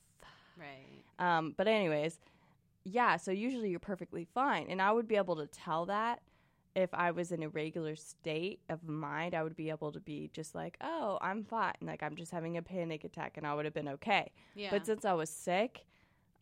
Right. 0.58 1.04
Um, 1.20 1.54
but 1.56 1.68
anyways, 1.68 2.18
yeah. 2.84 3.16
So 3.16 3.30
usually 3.30 3.70
you're 3.70 3.78
perfectly 3.78 4.24
fine, 4.34 4.66
and 4.68 4.82
I 4.82 4.90
would 4.90 5.06
be 5.06 5.14
able 5.16 5.36
to 5.36 5.46
tell 5.46 5.86
that 5.86 6.20
if 6.76 6.92
I 6.92 7.10
was 7.10 7.32
in 7.32 7.42
a 7.42 7.48
regular 7.48 7.96
state 7.96 8.60
of 8.68 8.86
mind. 8.86 9.34
I 9.34 9.42
would 9.42 9.56
be 9.56 9.70
able 9.70 9.90
to 9.92 10.00
be 10.00 10.30
just 10.32 10.54
like, 10.54 10.76
oh, 10.82 11.18
I'm 11.20 11.42
fine. 11.42 11.74
Like 11.80 12.02
I'm 12.02 12.14
just 12.14 12.30
having 12.30 12.56
a 12.58 12.62
panic 12.62 13.02
attack, 13.02 13.36
and 13.36 13.46
I 13.46 13.54
would 13.54 13.64
have 13.64 13.74
been 13.74 13.88
okay. 13.88 14.30
Yeah. 14.54 14.68
But 14.70 14.86
since 14.86 15.04
I 15.04 15.14
was 15.14 15.30
sick, 15.30 15.86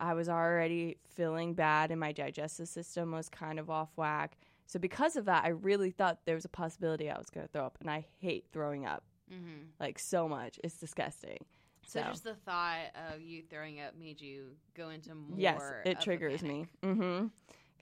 I 0.01 0.13
was 0.15 0.29
already 0.29 0.99
feeling 1.15 1.55
bad 1.55 1.91
and 1.91 2.01
my 2.01 2.13
digestive 2.13 2.69
system 2.69 3.13
was 3.13 3.29
kind 3.29 3.59
of 3.59 3.71
off 3.71 3.91
whack. 3.97 4.37
So 4.67 4.79
because 4.79 5.17
of 5.17 5.27
that, 5.27 5.45
I 5.45 5.49
really 5.49 5.91
thought 5.91 6.19
there 6.25 6.35
was 6.35 6.45
a 6.45 6.49
possibility 6.49 7.09
I 7.09 7.17
was 7.17 7.31
going 7.31 7.47
to 7.47 7.53
throw 7.53 7.65
up 7.65 7.79
and 7.81 7.89
I 7.89 8.05
hate 8.19 8.47
throwing 8.53 8.87
up 8.87 9.05
mm-hmm. 9.33 9.67
like 9.79 9.99
so 9.99 10.29
much. 10.29 10.59
It's 10.65 10.77
disgusting. 10.77 11.45
So, 11.87 12.01
So, 12.01 12.09
just 12.09 12.25
the 12.25 12.35
thought 12.35 12.87
of 13.13 13.21
you 13.21 13.43
throwing 13.49 13.81
up 13.81 13.95
made 13.97 14.21
you 14.21 14.57
go 14.75 14.89
into 14.89 15.15
more. 15.15 15.39
yes, 15.39 15.63
it 15.85 16.01
triggers 16.01 16.43
me. 16.43 16.67
Mhm. 16.83 17.31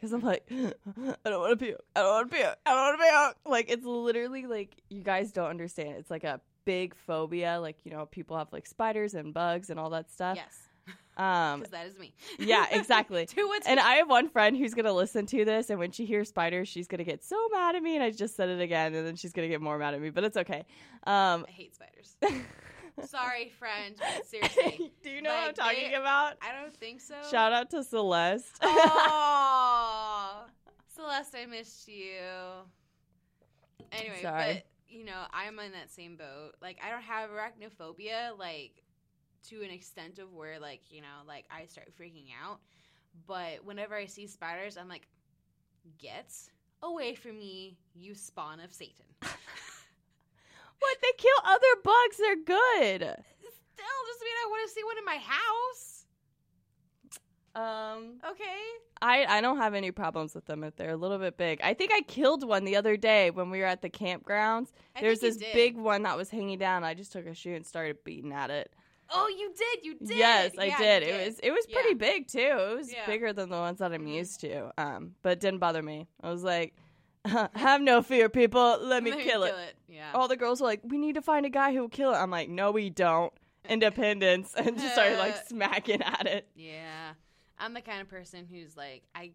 Cuz 0.02 0.12
I'm 0.12 0.20
like 0.20 0.44
I 0.50 1.31
don't 1.31 1.40
want 1.40 1.58
to 1.58 1.64
puke. 1.64 1.81
I 1.96 2.00
don't 2.00 2.10
want 2.10 2.31
to 2.31 2.37
puke. 2.37 2.56
I 2.66 2.70
don't 2.70 2.81
want 2.81 3.00
to 3.00 3.04
puke. 3.06 3.52
Like 3.52 3.70
it's 3.70 3.87
literally 3.87 4.46
like 4.46 4.75
you 4.90 5.02
guys 5.02 5.31
don't 5.32 5.49
understand. 5.49 5.94
It's 5.96 6.10
like 6.10 6.25
a 6.25 6.40
big 6.64 6.94
phobia 6.94 7.58
like 7.60 7.76
you 7.84 7.90
know 7.93 8.06
people 8.06 8.37
have 8.37 8.52
like 8.52 8.66
spiders 8.66 9.14
and 9.14 9.32
bugs 9.32 9.70
and 9.70 9.78
all 9.81 9.90
that 9.90 10.10
stuff. 10.10 10.37
Yes, 10.37 10.69
Um 11.16 11.60
because 11.60 11.70
that 11.70 11.87
is 11.87 11.96
me. 11.99 12.12
yeah, 12.38 12.66
exactly. 12.72 13.28
What's 13.34 13.66
And 13.69 13.78
I 13.78 13.94
have 13.94 14.08
one 14.10 14.28
friend 14.28 14.56
who's 14.56 14.75
gonna 14.75 14.93
listen 14.93 15.25
to 15.26 15.44
this, 15.44 15.70
and 15.70 15.78
when 15.78 15.93
she 15.93 16.05
hears 16.05 16.28
spiders, 16.31 16.69
she's 16.69 16.88
gonna 16.88 17.05
get 17.05 17.22
so 17.22 17.37
mad 17.52 17.76
at 17.76 17.82
me. 17.82 17.94
And 17.94 18.02
I 18.02 18.10
just 18.10 18.34
said 18.34 18.48
it 18.48 18.60
again, 18.60 18.94
and 18.94 19.06
then 19.06 19.14
she's 19.14 19.32
gonna 19.32 19.48
get 19.48 19.60
more 19.60 19.78
mad 19.78 19.94
at 19.94 20.00
me. 20.00 20.10
But 20.10 20.25
it's 20.25 20.37
okay. 20.37 20.64
Um, 21.06 21.46
I 21.46 21.50
hate 21.52 21.75
spiders. 21.76 22.16
Sorry, 23.06 23.48
friend. 23.58 23.94
But 23.98 24.26
seriously, 24.28 24.92
do 25.02 25.10
you 25.10 25.22
know 25.22 25.30
what 25.34 25.48
I'm 25.48 25.54
talking 25.54 25.90
they- 25.90 25.96
about? 25.96 26.34
I 26.42 26.52
don't 26.60 26.74
think 26.76 27.00
so. 27.00 27.14
Shout 27.30 27.52
out 27.52 27.70
to 27.70 27.82
Celeste. 27.82 28.58
Oh, 28.62 30.44
Celeste, 30.94 31.34
I 31.42 31.46
missed 31.46 31.88
you. 31.88 32.20
Anyway, 33.90 34.22
Sorry. 34.22 34.54
but 34.54 34.62
you 34.88 35.04
know, 35.04 35.22
I'm 35.32 35.58
in 35.58 35.72
that 35.72 35.90
same 35.90 36.16
boat. 36.16 36.52
Like, 36.60 36.78
I 36.84 36.90
don't 36.90 37.02
have 37.02 37.30
arachnophobia, 37.30 38.38
like 38.38 38.82
to 39.48 39.62
an 39.62 39.70
extent 39.70 40.18
of 40.18 40.32
where, 40.32 40.60
like, 40.60 40.82
you 40.90 41.00
know, 41.00 41.24
like 41.26 41.46
I 41.50 41.64
start 41.66 41.88
freaking 41.98 42.26
out. 42.44 42.60
But 43.26 43.64
whenever 43.64 43.94
I 43.94 44.06
see 44.06 44.26
spiders, 44.26 44.76
I'm 44.76 44.88
like, 44.88 45.06
get 45.98 46.32
away 46.82 47.14
from 47.14 47.38
me, 47.38 47.78
you 47.94 48.14
spawn 48.14 48.60
of 48.60 48.72
Satan. 48.72 49.04
What? 50.82 50.99
They 51.02 51.12
kill 51.19 51.38
other 51.44 51.75
bugs. 51.82 52.17
They're 52.19 52.37
good. 52.37 53.00
Still, 53.00 53.99
doesn't 54.06 54.25
mean 54.25 54.38
I 54.44 54.49
want 54.50 54.69
to 54.69 54.74
see 54.74 54.84
one 54.84 54.98
in 54.98 55.05
my 55.05 55.17
house. 55.19 56.05
Um, 57.55 58.20
Okay. 58.31 58.60
I 59.03 59.24
I 59.39 59.41
don't 59.41 59.58
have 59.58 59.74
any 59.74 59.91
problems 59.91 60.34
with 60.34 60.46
them 60.46 60.62
if 60.65 60.77
they're 60.77 60.91
a 60.93 60.96
little 60.96 61.19
bit 61.19 61.36
big. 61.36 61.60
I 61.62 61.74
think 61.74 61.93
I 61.93 62.01
killed 62.03 62.46
one 62.46 62.65
the 62.65 62.77
other 62.77 62.96
day 62.96 63.31
when 63.31 63.51
we 63.51 63.58
were 63.58 63.67
at 63.67 63.82
the 63.82 63.91
campgrounds. 63.91 64.69
I 64.96 65.01
There's 65.01 65.20
think 65.20 65.34
you 65.34 65.39
this 65.41 65.48
did. 65.48 65.53
big 65.55 65.77
one 65.77 66.03
that 66.05 66.17
was 66.17 66.31
hanging 66.31 66.58
down. 66.58 66.84
I 66.84 66.94
just 66.94 67.12
took 67.12 67.27
a 67.27 67.34
shoe 67.34 67.55
and 67.55 67.67
started 67.67 68.05
beating 68.05 68.32
at 68.32 68.51
it. 68.51 68.72
Oh, 69.10 69.29
you 69.29 69.53
did. 69.55 69.84
You 69.84 69.94
did. 69.98 70.17
Yes, 70.17 70.53
I 70.58 70.67
Yeah, 70.67 70.79
did. 70.79 71.03
It 71.03 71.27
was 71.27 71.39
it 71.41 71.51
was 71.51 71.67
pretty 71.67 71.91
Yeah. 71.91 71.94
big 71.94 72.29
too. 72.29 72.39
It 72.39 72.77
was 72.77 72.93
Yeah. 72.93 73.05
bigger 73.06 73.32
than 73.34 73.51
the 73.51 73.56
ones 73.58 73.81
that 73.81 73.93
I'm 73.93 74.06
Mhm. 74.06 74.15
used 74.15 74.41
to. 74.41 74.72
Um, 74.79 75.17
but 75.22 75.32
it 75.32 75.41
didn't 75.41 75.58
bother 75.58 75.82
me. 75.82 76.06
I 76.22 76.31
was 76.31 76.43
like, 76.44 76.74
have 77.55 77.81
no 77.81 78.02
fear, 78.02 78.29
people. 78.29 78.79
Let 78.81 79.02
me 79.02 79.10
Let 79.12 79.20
kill 79.20 79.44
it. 79.44 79.55
Yeah. 79.88 80.10
All 80.14 80.29
the 80.29 80.36
girls 80.36 80.60
were 80.60 80.67
like, 80.67 80.81
we 80.82 80.98
need 80.98 81.14
to 81.14 81.22
find 81.22 81.46
a 81.46 81.50
guy 81.50 81.72
who 81.72 81.81
will 81.82 81.88
kill 81.88 82.12
it. 82.12 82.17
I'm 82.17 82.31
like, 82.31 82.48
no, 82.48 82.70
we 82.72 82.91
don't. 82.91 83.32
Independence, 83.69 84.55
and 84.56 84.76
just 84.76 84.94
started 84.94 85.19
like 85.19 85.36
smacking 85.48 86.02
at 86.02 86.26
it. 86.26 86.48
Yeah. 86.56 87.12
I'm 87.58 87.74
the 87.74 87.81
kind 87.81 88.00
of 88.00 88.08
person 88.08 88.46
who's 88.50 88.76
like, 88.76 89.05
I 89.14 89.31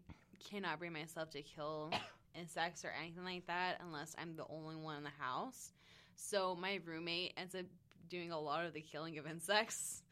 cannot 0.50 0.78
bring 0.78 0.92
myself 0.92 1.30
to 1.30 1.42
kill 1.42 1.92
insects 2.38 2.84
or 2.84 2.92
anything 3.00 3.24
like 3.24 3.46
that 3.46 3.80
unless 3.80 4.14
I'm 4.18 4.36
the 4.36 4.44
only 4.50 4.76
one 4.76 4.98
in 4.98 5.04
the 5.04 5.10
house. 5.18 5.72
So 6.16 6.54
my 6.54 6.80
roommate 6.84 7.32
ends 7.38 7.54
up 7.54 7.64
doing 8.10 8.32
a 8.32 8.38
lot 8.38 8.66
of 8.66 8.74
the 8.74 8.82
killing 8.82 9.18
of 9.18 9.26
insects. 9.26 10.02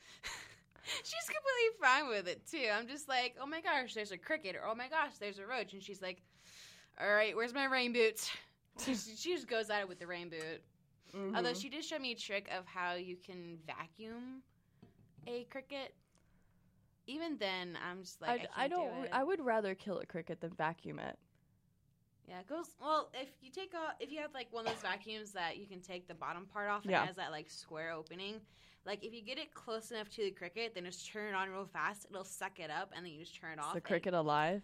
she's 1.03 1.29
completely 1.29 1.79
fine 1.81 2.09
with 2.09 2.27
it 2.27 2.41
too. 2.51 2.69
I'm 2.73 2.89
just 2.89 3.09
like, 3.09 3.35
oh 3.41 3.47
my 3.47 3.61
gosh, 3.61 3.93
there's 3.93 4.13
a 4.13 4.19
cricket, 4.19 4.57
or 4.57 4.67
oh 4.67 4.75
my 4.75 4.89
gosh, 4.89 5.19
there's 5.19 5.39
a 5.39 5.47
roach, 5.47 5.73
and 5.75 5.83
she's 5.83 6.01
like, 6.01 6.23
all 7.01 7.09
right, 7.13 7.35
where's 7.37 7.55
my 7.55 7.65
rain 7.67 7.93
boots? 7.93 8.31
she, 8.85 8.95
she 8.95 9.35
just 9.35 9.49
goes 9.49 9.71
at 9.71 9.81
it 9.81 9.89
with 9.89 9.99
the 9.99 10.07
rain 10.07 10.29
boot. 10.29 10.63
Although 11.35 11.53
Mhm. 11.53 11.61
she 11.63 11.69
did 11.71 11.85
show 11.85 11.99
me 11.99 12.13
a 12.13 12.15
trick 12.17 12.49
of 12.57 12.67
how 12.67 12.95
you 12.95 13.17
can 13.17 13.59
vacuum 13.67 14.43
a 15.27 15.45
cricket. 15.45 15.95
Even 17.07 17.37
then, 17.39 17.79
I'm 17.89 18.03
just 18.03 18.21
like, 18.21 18.49
I, 18.57 18.63
I, 18.63 18.65
I 18.65 18.69
don't. 18.69 19.03
Do. 19.03 19.09
I 19.13 19.23
would 19.23 19.41
rather 19.41 19.75
kill 19.75 19.99
a 20.01 20.07
cricket 20.07 20.41
than 20.41 20.51
vacuum 20.51 20.99
it. 20.99 21.17
yeah, 22.29 22.41
it 22.41 22.49
goes 22.49 22.67
well. 22.81 23.09
If 23.15 23.29
you 23.41 23.51
take 23.51 23.73
off, 23.75 23.95
if 24.01 24.11
you 24.11 24.19
have 24.21 24.35
like 24.35 24.49
one 24.51 24.67
of 24.67 24.73
those 24.73 24.83
vacuums 24.83 25.33
that 25.33 25.57
you 25.57 25.67
can 25.67 25.81
take 25.81 26.09
the 26.09 26.15
bottom 26.15 26.45
part 26.47 26.69
off 26.69 26.83
and 26.83 26.91
Yeah. 26.91 27.05
it 27.05 27.07
has 27.07 27.17
that 27.17 27.31
like 27.31 27.49
square 27.49 27.93
opening. 27.93 28.41
Like 28.85 29.05
if 29.05 29.13
you 29.15 29.23
get 29.23 29.39
it 29.39 29.55
close 29.55 29.91
enough 29.93 30.09
to 30.11 30.23
the 30.25 30.33
cricket, 30.33 30.75
then 30.75 30.85
just 30.85 31.11
turn 31.11 31.29
it 31.29 31.35
on 31.35 31.49
real 31.51 31.67
fast. 31.67 32.07
It'll 32.11 32.25
suck 32.25 32.59
it 32.59 32.71
up, 32.71 32.91
and 32.95 33.07
then 33.07 33.13
you 33.13 33.21
just 33.21 33.37
turn 33.37 33.53
it 33.59 33.61
Is 33.61 33.67
off. 33.67 33.75
the 33.75 33.81
cricket 33.81 34.13
alive? 34.13 34.63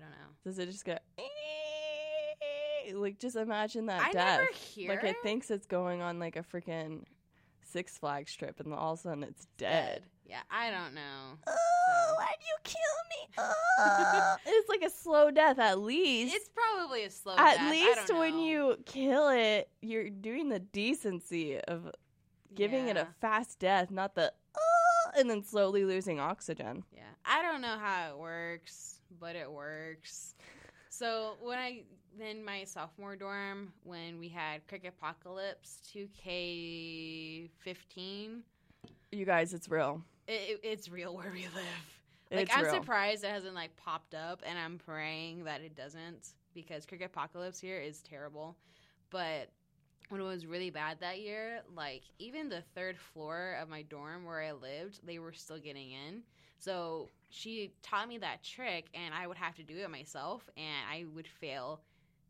I 0.00 0.02
don't 0.02 0.10
know. 0.10 0.28
Does 0.44 0.58
it 0.58 0.66
just 0.66 0.84
go? 0.84 0.96
Eh? 1.18 1.22
Like, 2.94 3.18
just 3.18 3.36
imagine 3.36 3.86
that 3.86 4.00
I 4.00 4.12
death. 4.12 4.40
never 4.40 4.52
hear 4.52 4.90
like, 4.90 5.04
it 5.04 5.16
thinks 5.22 5.50
it's 5.50 5.66
going 5.66 6.00
on 6.02 6.18
like 6.18 6.36
a 6.36 6.42
freaking 6.42 7.04
Six 7.62 7.98
Flags 7.98 8.34
trip, 8.34 8.58
and 8.58 8.74
all 8.74 8.94
of 8.94 8.98
a 8.98 9.02
sudden 9.02 9.22
it's 9.22 9.46
dead. 9.56 10.02
Yeah, 10.26 10.40
I 10.50 10.70
don't 10.70 10.94
know. 10.94 11.38
Oh, 11.46 12.14
why'd 12.16 12.28
you 12.40 12.56
kill 12.64 12.80
me? 13.10 13.28
Oh. 13.38 14.36
it's 14.46 14.68
like 14.68 14.82
a 14.82 14.90
slow 14.90 15.30
death, 15.30 15.58
at 15.58 15.78
least. 15.78 16.34
It's 16.34 16.48
probably 16.48 17.04
a 17.04 17.10
slow 17.10 17.34
at 17.36 17.56
death. 17.56 17.60
I 17.60 17.70
least 17.70 18.14
when 18.14 18.36
know. 18.36 18.44
you 18.44 18.76
kill 18.86 19.28
it, 19.28 19.68
you're 19.82 20.10
doing 20.10 20.48
the 20.48 20.58
decency 20.58 21.60
of 21.60 21.90
giving 22.54 22.88
it 22.88 22.96
a 22.96 23.06
fast 23.20 23.58
death, 23.60 23.90
not 23.90 24.14
the 24.14 24.32
oh, 24.56 25.10
and 25.18 25.30
then 25.30 25.44
slowly 25.44 25.84
losing 25.84 26.18
oxygen. 26.18 26.84
Yeah, 26.92 27.02
I 27.24 27.42
don't 27.42 27.60
know 27.60 27.78
how 27.78 28.10
it 28.10 28.18
works, 28.18 28.99
but 29.18 29.36
it 29.36 29.50
works. 29.50 30.34
So 30.88 31.36
when 31.40 31.58
I 31.58 31.82
in 32.20 32.44
my 32.44 32.64
sophomore 32.64 33.16
dorm, 33.16 33.72
when 33.84 34.18
we 34.18 34.28
had 34.28 34.66
Cricket 34.66 34.94
Apocalypse 34.98 35.80
2K15, 35.94 37.48
You 39.12 39.24
guys, 39.24 39.54
it's 39.54 39.68
real. 39.68 40.02
it, 40.26 40.32
it- 40.32 40.60
it's 40.62 40.88
real 40.88 41.16
where 41.16 41.30
we 41.32 41.42
live. 41.54 41.64
Like 42.30 42.42
It's 42.42 42.56
I'm 42.56 42.64
real. 42.64 42.74
surprised 42.74 43.24
it 43.24 43.30
hasn't 43.30 43.54
like 43.54 43.74
popped 43.76 44.14
up, 44.14 44.42
and 44.46 44.58
I'm 44.58 44.78
praying 44.78 45.44
that 45.44 45.60
it 45.62 45.74
doesn't 45.74 46.28
because 46.54 46.86
Cricket 46.86 47.06
Apocalypse 47.08 47.58
here 47.60 47.80
is 47.80 48.02
terrible. 48.02 48.56
But 49.10 49.50
when 50.10 50.20
it 50.20 50.24
was 50.24 50.46
really 50.46 50.70
bad 50.70 51.00
that 51.00 51.20
year, 51.20 51.62
like 51.74 52.02
even 52.18 52.48
the 52.48 52.62
third 52.74 52.98
floor 52.98 53.56
of 53.60 53.68
my 53.68 53.82
dorm 53.82 54.24
where 54.24 54.40
I 54.42 54.52
lived, 54.52 55.04
they 55.04 55.18
were 55.18 55.32
still 55.32 55.58
getting 55.58 55.90
in. 55.92 56.22
So 56.58 57.08
she 57.30 57.72
taught 57.82 58.08
me 58.08 58.18
that 58.18 58.42
trick, 58.42 58.86
and 58.92 59.14
I 59.14 59.26
would 59.26 59.36
have 59.36 59.54
to 59.56 59.62
do 59.62 59.78
it 59.78 59.90
myself, 59.90 60.48
and 60.56 60.84
I 60.90 61.04
would 61.14 61.26
fail 61.26 61.80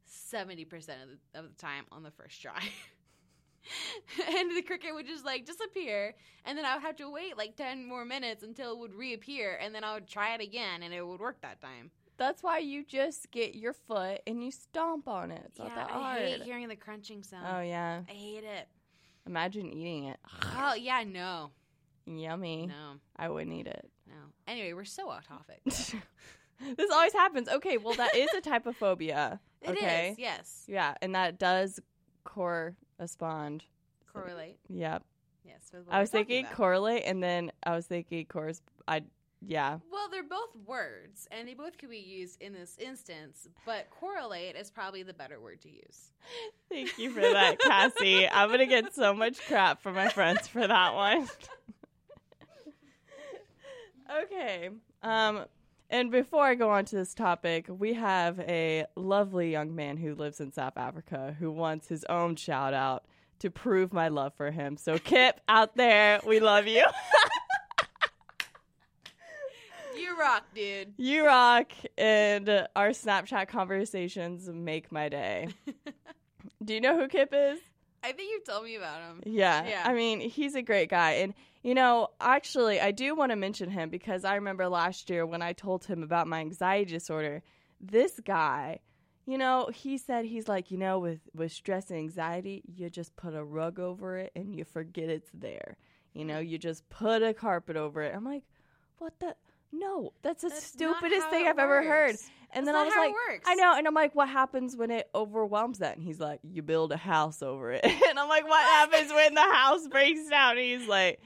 seventy 0.05 0.65
percent 0.65 1.01
of 1.03 1.09
the, 1.09 1.39
of 1.39 1.49
the 1.49 1.61
time 1.61 1.85
on 1.91 2.03
the 2.03 2.11
first 2.11 2.41
try. 2.41 2.63
and 4.37 4.57
the 4.57 4.63
cricket 4.63 4.95
would 4.95 5.07
just 5.07 5.25
like 5.25 5.47
disappear, 5.47 6.15
and 6.45 6.57
then 6.57 6.65
I 6.65 6.75
would 6.75 6.83
have 6.83 6.97
to 6.97 7.11
wait 7.11 7.37
like 7.37 7.57
ten 7.57 7.87
more 7.87 8.05
minutes 8.05 8.45
until 8.45 8.73
it 8.73 8.79
would 8.79 8.95
reappear, 8.95 9.59
and 9.61 9.75
then 9.75 9.85
I 9.85 9.95
would 9.95 10.07
try 10.07 10.35
it 10.35 10.41
again, 10.41 10.83
and 10.83 10.93
it 10.93 11.07
would 11.07 11.21
work 11.21 11.41
that 11.43 11.61
time. 11.61 11.91
That's 12.17 12.43
why 12.43 12.59
you 12.59 12.85
just 12.85 13.31
get 13.31 13.55
your 13.55 13.73
foot 13.73 14.21
and 14.27 14.45
you 14.45 14.51
stomp 14.51 15.09
on 15.09 15.31
it. 15.31 15.43
It's 15.47 15.59
not 15.59 15.69
yeah, 15.69 15.75
that 15.77 15.91
I 15.91 16.19
hate 16.19 16.43
hearing 16.43 16.69
the 16.69 16.77
crunching 16.77 17.23
sound. 17.23 17.47
oh 17.49 17.63
yeah. 17.63 18.03
I 18.07 18.13
hate 18.13 18.45
it. 18.45 18.69
Imagine 19.27 19.73
eating 19.73 20.05
it. 20.05 20.19
Oh 20.59 20.75
yeah, 20.75 21.03
no, 21.07 21.51
Yummy. 22.07 22.67
no, 22.67 22.95
I 23.17 23.29
wouldn't 23.29 23.55
eat 23.55 23.67
it. 23.67 23.89
no. 24.09 24.15
Anyway, 24.47 24.73
we're 24.73 24.85
so 24.85 25.09
off 25.09 25.27
topic. 25.27 25.61
this 25.65 26.91
always 26.93 27.13
happens. 27.13 27.49
Okay, 27.49 27.77
well 27.79 27.95
that 27.95 28.15
is 28.17 28.29
a 28.37 28.41
type 28.41 28.67
of 28.67 28.77
phobia. 28.77 29.41
It 29.63 29.73
is, 29.73 29.77
okay. 29.83 30.15
yes. 30.17 30.65
Yeah, 30.69 30.95
and 31.03 31.15
that 31.15 31.39
does 31.39 31.79
correspond. 32.25 33.65
Correlate, 34.13 34.59
Yep. 34.69 35.05
yes. 35.45 35.71
with 35.73 35.87
what 35.87 35.95
I 35.95 36.01
was 36.01 36.11
thinking 36.11 36.45
about. 36.47 36.57
correlate, 36.57 37.03
and 37.05 37.23
then 37.23 37.53
I 37.63 37.75
was 37.77 37.87
thinking 37.87 38.25
cors. 38.27 38.61
I 38.89 39.03
yeah. 39.47 39.79
Well, 39.91 40.09
they're 40.11 40.23
both 40.23 40.55
words, 40.67 41.29
and 41.31 41.47
they 41.49 41.55
both 41.55 41.79
could 41.79 41.91
be 41.91 41.99
used 41.99 42.41
in 42.43 42.53
this 42.53 42.77
instance, 42.79 43.49
but 43.65 43.89
correlate 43.91 44.57
is 44.57 44.71
probably 44.71 45.03
the 45.03 45.15
better 45.15 45.41
word 45.41 45.61
to 45.63 45.71
use. 45.71 46.13
Thank 46.71 46.99
you 46.99 47.11
for 47.11 47.21
that, 47.21 47.59
Cassie. 47.61 48.29
I'm 48.29 48.51
gonna 48.51 48.67
get 48.67 48.95
so 48.95 49.15
much 49.15 49.47
crap 49.47 49.83
from 49.83 49.95
my 49.95 50.09
friends 50.09 50.49
for 50.49 50.67
that 50.67 50.95
one. 50.95 51.29
Okay. 54.25 54.71
Um 55.03 55.45
and 55.93 56.13
before 56.13 56.45
I 56.45 56.55
go 56.55 56.71
on 56.71 56.85
to 56.87 56.97
this 56.97 57.15
topic, 57.15 57.67
we 57.69 57.95
have 57.95 58.39
a 58.41 58.87
lovely 58.95 59.51
young 59.51 59.75
man 59.75 59.97
who 59.97 60.15
lives 60.15 60.41
in 60.41 60.53
South 60.53 60.77
Africa 60.77 61.35
who 61.39 61.51
wants 61.51 61.89
his 61.89 62.05
own 62.05 62.37
shout 62.37 62.75
out 62.75 63.05
to 63.41 63.51
prove 63.51 63.93
my 63.93 64.09
love 64.09 64.33
for 64.37 64.51
him. 64.53 64.77
So 64.77 64.99
Kip 64.99 65.41
out 65.49 65.77
there, 65.77 66.21
we 66.25 66.39
love 66.41 66.67
you. 66.67 66.85
You 69.97 70.19
rock, 70.19 70.45
dude. 70.55 70.95
you 70.97 71.27
rock 71.27 71.73
and 71.99 72.49
our 72.77 72.91
Snapchat 72.91 73.49
conversations 73.49 74.49
make 74.49 74.91
my 74.93 75.09
day. 75.09 75.49
Do 76.65 76.75
you 76.75 76.81
know 76.81 76.99
who 76.99 77.09
Kip 77.09 77.31
is? 77.33 77.59
I 78.03 78.13
think 78.13 78.31
you 78.31 78.41
told 78.47 78.65
me 78.65 78.77
about 78.77 79.03
him. 79.03 79.23
Yeah. 79.27 79.67
Yeah. 79.67 79.83
I 79.85 79.93
mean, 79.93 80.21
he's 80.21 80.55
a 80.55 80.63
great 80.63 80.89
guy. 80.89 81.13
And, 81.13 81.35
you 81.63 81.75
know, 81.75 82.09
actually, 82.21 82.81
I 82.81 82.91
do 82.91 83.15
want 83.15 83.33
to 83.33 83.37
mention 83.37 83.71
him 83.71 83.91
because 83.91 84.25
I 84.25 84.37
remember 84.37 84.69
last 84.69 85.11
year 85.11 85.27
when 85.27 85.43
I 85.43 85.53
told 85.53 85.85
him 85.85 86.03
about 86.03 86.27
my 86.27 86.41
anxiety 86.41 86.93
disorder, 86.93 87.43
this 87.81 88.19
guy, 88.25 88.81
you 89.27 89.37
know, 89.37 89.69
he 89.73 89.99
said 89.99 90.25
he's 90.25 90.49
like, 90.49 90.71
you 90.71 90.79
know, 90.79 90.99
with, 90.99 91.21
with 91.35 91.53
stress 91.53 91.91
and 91.91 91.99
anxiety, 91.99 92.63
you 92.67 92.89
just 92.89 93.15
put 93.17 93.35
a 93.35 93.45
rug 93.45 93.79
over 93.79 94.17
it 94.17 94.33
and 94.35 94.55
you 94.55 94.65
forget 94.65 95.09
it's 95.09 95.31
there. 95.35 95.77
You 96.15 96.25
know, 96.25 96.39
you 96.39 96.59
just 96.59 96.89
put 96.89 97.23
a 97.23 97.35
carpet 97.35 97.77
over 97.77 98.03
it. 98.03 98.15
I'm 98.15 98.25
like, 98.25 98.43
what 98.99 99.19
the? 99.21 99.35
No, 99.73 100.13
that's 100.23 100.43
the 100.43 100.49
That's 100.49 100.65
stupidest 100.65 101.29
thing 101.31 101.47
I've 101.47 101.59
ever 101.59 101.83
heard. 101.83 102.17
And 102.53 102.67
That's 102.67 102.75
then 102.75 102.75
I 102.75 102.85
was 102.85 102.95
like, 102.97 103.13
works. 103.13 103.45
I 103.49 103.55
know. 103.55 103.75
And 103.77 103.87
I'm 103.87 103.95
like, 103.95 104.15
what 104.17 104.29
happens 104.29 104.77
when 104.77 104.91
it 104.91 105.09
overwhelms 105.15 105.79
that? 105.79 105.97
And 105.97 106.05
he's 106.05 106.19
like, 106.19 106.41
you 106.43 106.63
build 106.63 106.91
a 106.91 106.97
house 106.97 107.43
over 107.43 107.71
it. 107.71 107.85
and 107.85 108.19
I'm 108.19 108.29
like, 108.29 108.49
what 108.49 108.63
happens 108.91 109.13
when 109.13 109.35
the 109.35 109.41
house 109.41 109.87
breaks 109.87 110.29
down? 110.29 110.59
And 110.59 110.67
he's 110.67 110.89
like, 110.89 111.21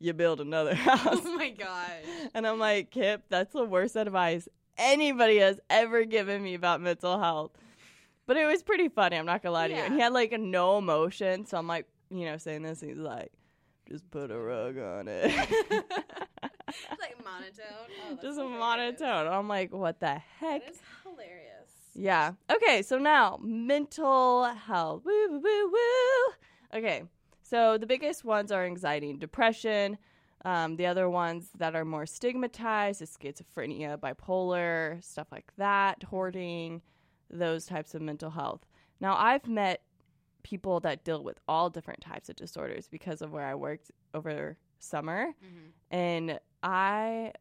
you 0.00 0.12
build 0.12 0.40
another 0.40 0.72
oh 0.74 0.76
house. 0.76 1.20
Oh 1.24 1.36
my 1.36 1.50
god. 1.50 1.90
and 2.34 2.46
I'm 2.46 2.58
like, 2.58 2.90
Kip, 2.90 3.22
that's 3.28 3.52
the 3.52 3.64
worst 3.64 3.94
advice 3.94 4.48
anybody 4.76 5.38
has 5.38 5.60
ever 5.70 6.04
given 6.04 6.42
me 6.42 6.54
about 6.54 6.80
mental 6.80 7.20
health. 7.20 7.52
But 8.26 8.36
it 8.36 8.46
was 8.46 8.64
pretty 8.64 8.88
funny. 8.88 9.16
I'm 9.16 9.26
not 9.26 9.42
gonna 9.42 9.52
lie 9.52 9.68
to 9.68 9.74
you. 9.74 9.80
And 9.80 9.94
he 9.94 10.00
had 10.00 10.12
like 10.12 10.32
no 10.32 10.78
emotion. 10.78 11.46
So 11.46 11.56
I'm 11.56 11.68
like, 11.68 11.86
you 12.10 12.24
know, 12.24 12.36
saying 12.38 12.62
this. 12.62 12.82
And 12.82 12.90
he's 12.90 12.98
like, 12.98 13.30
just 13.88 14.10
put 14.10 14.30
a 14.32 14.38
rug 14.38 14.78
on 14.78 15.06
it. 15.08 15.30
Like 17.00 17.22
monotone. 17.24 17.88
Oh, 18.10 18.14
just 18.22 18.38
hilarious. 18.38 19.00
monotone. 19.00 19.32
I'm 19.32 19.48
like, 19.48 19.72
what 19.72 20.00
the 20.00 20.20
heck? 20.40 20.64
That 20.64 20.70
is 20.70 20.80
hilarious. 21.02 21.70
Yeah. 21.94 22.32
Okay, 22.50 22.82
so 22.82 22.98
now 22.98 23.38
mental 23.42 24.44
health. 24.44 25.02
Woo, 25.04 25.28
woo, 25.30 25.40
woo, 25.40 25.70
woo. 25.72 26.78
Okay, 26.78 27.04
so 27.42 27.78
the 27.78 27.86
biggest 27.86 28.24
ones 28.24 28.50
are 28.50 28.64
anxiety 28.64 29.10
and 29.10 29.20
depression. 29.20 29.98
Um, 30.44 30.76
the 30.76 30.86
other 30.86 31.08
ones 31.08 31.48
that 31.56 31.74
are 31.74 31.84
more 31.84 32.04
stigmatized 32.04 33.00
is 33.00 33.16
schizophrenia, 33.16 33.96
bipolar, 33.96 35.02
stuff 35.02 35.28
like 35.32 35.52
that, 35.56 36.02
hoarding, 36.02 36.82
those 37.30 37.64
types 37.64 37.94
of 37.94 38.02
mental 38.02 38.30
health. 38.30 38.66
Now, 39.00 39.16
I've 39.16 39.46
met 39.48 39.82
people 40.42 40.80
that 40.80 41.04
deal 41.04 41.24
with 41.24 41.38
all 41.48 41.70
different 41.70 42.02
types 42.02 42.28
of 42.28 42.36
disorders 42.36 42.88
because 42.88 43.22
of 43.22 43.32
where 43.32 43.46
I 43.46 43.54
worked 43.54 43.90
over 44.12 44.58
summer. 44.84 45.34
Mhm. 45.42 45.72
And 45.90 46.40
I 46.62 47.32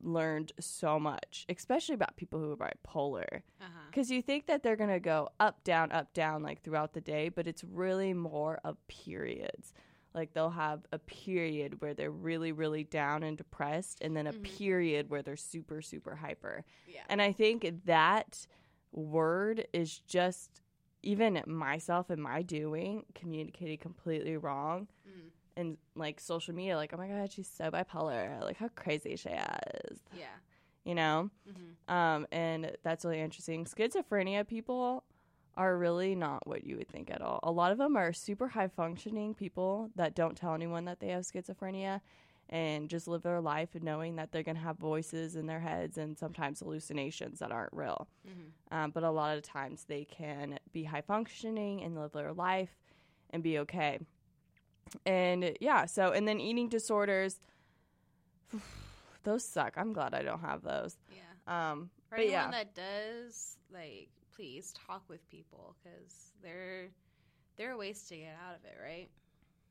learned 0.00 0.52
so 0.58 0.98
much, 0.98 1.46
especially 1.48 1.94
about 1.94 2.16
people 2.16 2.40
who 2.40 2.50
are 2.52 2.56
bipolar. 2.56 3.42
Uh-huh. 3.60 3.68
Because 3.86 4.10
you 4.10 4.20
think 4.20 4.46
that 4.46 4.62
they're 4.62 4.74
going 4.76 4.90
to 4.90 4.98
go 5.00 5.28
up, 5.38 5.62
down, 5.64 5.92
up, 5.92 6.12
down, 6.12 6.42
like 6.42 6.62
throughout 6.62 6.92
the 6.92 7.00
day, 7.00 7.28
but 7.28 7.46
it's 7.46 7.62
really 7.62 8.12
more 8.12 8.58
of 8.64 8.76
periods. 8.88 9.72
Like 10.14 10.34
they'll 10.34 10.50
have 10.50 10.80
a 10.92 10.98
period 10.98 11.80
where 11.80 11.94
they're 11.94 12.10
really, 12.10 12.50
really 12.52 12.82
down 12.84 13.22
and 13.22 13.36
depressed, 13.36 13.98
and 14.02 14.16
then 14.16 14.26
a 14.26 14.32
Mhm. 14.32 14.42
period 14.42 15.08
where 15.08 15.22
they're 15.22 15.36
super, 15.36 15.80
super 15.82 16.16
hyper. 16.16 16.64
Yeah. 16.86 17.04
And 17.08 17.22
I 17.22 17.32
think 17.32 17.84
that 17.84 18.46
word 18.90 19.68
is 19.72 20.00
just, 20.00 20.62
even 21.04 21.42
myself 21.46 22.10
and 22.10 22.22
my 22.22 22.42
doing, 22.42 23.04
communicated 23.14 23.80
completely 23.80 24.36
wrong. 24.36 24.88
Mm. 25.08 25.21
And 25.56 25.76
like 25.94 26.18
social 26.20 26.54
media, 26.54 26.76
like, 26.76 26.92
oh 26.94 26.96
my 26.96 27.08
God, 27.08 27.30
she's 27.30 27.48
so 27.48 27.70
bipolar. 27.70 28.40
Like, 28.42 28.56
how 28.56 28.68
crazy 28.68 29.16
she 29.16 29.28
is. 29.28 29.98
Yeah. 30.16 30.26
You 30.84 30.94
know? 30.94 31.30
hmm 31.46 31.92
Um, 31.94 32.26
and 32.32 32.72
that's 32.82 33.04
really 33.04 33.20
interesting. 33.20 33.64
Schizophrenia 33.66 34.46
people 34.46 35.04
are 35.56 35.76
really 35.76 36.14
not 36.14 36.46
what 36.46 36.64
you 36.64 36.76
would 36.78 36.88
think 36.88 37.10
at 37.10 37.20
all. 37.20 37.38
A 37.42 37.50
lot 37.50 37.72
of 37.72 37.78
them 37.78 37.96
are 37.96 38.12
super 38.14 38.48
high 38.48 38.68
functioning 38.68 39.34
people 39.34 39.90
that 39.96 40.14
don't 40.14 40.36
tell 40.36 40.54
anyone 40.54 40.86
that 40.86 41.00
they 41.00 41.08
have 41.08 41.24
schizophrenia 41.24 42.00
and 42.48 42.88
just 42.88 43.06
live 43.06 43.22
their 43.22 43.40
life 43.40 43.68
knowing 43.80 44.16
that 44.16 44.32
they're 44.32 44.42
going 44.42 44.56
to 44.56 44.62
have 44.62 44.76
voices 44.78 45.36
in 45.36 45.46
their 45.46 45.60
heads 45.60 45.98
and 45.98 46.16
sometimes 46.18 46.60
hallucinations 46.60 47.38
that 47.40 47.52
aren't 47.52 47.72
real. 47.72 48.08
hmm 48.24 48.76
Um, 48.76 48.90
but 48.90 49.02
a 49.04 49.10
lot 49.10 49.36
of 49.36 49.42
times 49.42 49.84
they 49.84 50.04
can 50.04 50.58
be 50.72 50.84
high 50.84 51.02
functioning 51.02 51.82
and 51.82 51.94
live 51.94 52.12
their 52.12 52.32
life 52.32 52.74
and 53.30 53.42
be 53.42 53.58
okay. 53.58 53.98
And 55.06 55.56
yeah, 55.60 55.86
so, 55.86 56.12
and 56.12 56.26
then 56.26 56.40
eating 56.40 56.68
disorders, 56.68 57.40
those 59.24 59.44
suck. 59.44 59.74
I'm 59.76 59.92
glad 59.92 60.14
I 60.14 60.22
don't 60.22 60.40
have 60.40 60.62
those. 60.62 60.96
Yeah. 61.10 61.70
Um, 61.72 61.90
For 62.08 62.16
but 62.16 62.20
anyone 62.24 62.32
yeah. 62.34 62.50
that 62.50 62.74
does, 62.74 63.56
like, 63.72 64.08
please 64.34 64.72
talk 64.86 65.02
with 65.08 65.28
people 65.30 65.76
because 65.82 66.32
there, 66.42 66.88
there 67.56 67.72
are 67.72 67.76
ways 67.76 68.02
to 68.08 68.16
get 68.16 68.36
out 68.46 68.56
of 68.56 68.64
it, 68.64 68.76
right? 68.82 69.08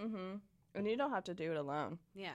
Mm-hmm. 0.01 0.37
And 0.75 0.87
you 0.87 0.95
don't 0.97 1.11
have 1.11 1.25
to 1.25 1.33
do 1.33 1.51
it 1.51 1.57
alone. 1.57 1.99
Yeah. 2.15 2.29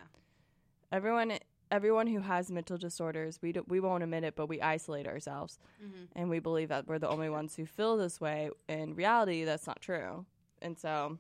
Everyone, 0.93 1.39
everyone 1.71 2.07
who 2.07 2.21
has 2.21 2.51
mental 2.51 2.77
disorders, 2.77 3.39
we 3.43 3.53
do, 3.53 3.65
we 3.67 3.81
won't 3.81 4.03
admit 4.03 4.25
it, 4.25 4.37
but 4.37 4.49
we 4.49 4.61
isolate 4.61 5.07
ourselves, 5.07 5.59
hmm 5.81 6.05
and 6.15 6.31
we 6.31 6.39
believe 6.39 6.69
that 6.69 6.87
we're 6.87 6.99
the 6.99 7.09
only 7.09 7.29
ones 7.29 7.57
who 7.57 7.67
feel 7.67 7.97
this 7.97 8.21
way. 8.21 8.51
In 8.69 8.95
reality, 8.95 9.45
that's 9.45 9.67
not 9.67 9.81
true. 9.81 10.25
And 10.63 10.79
so, 10.79 11.19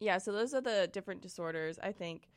Yeah, 0.00 0.18
so 0.18 0.32
those 0.32 0.54
are 0.54 0.60
the 0.60 0.88
different 0.92 1.22
disorders 1.22 1.78
I 1.82 1.92
think 1.92 2.28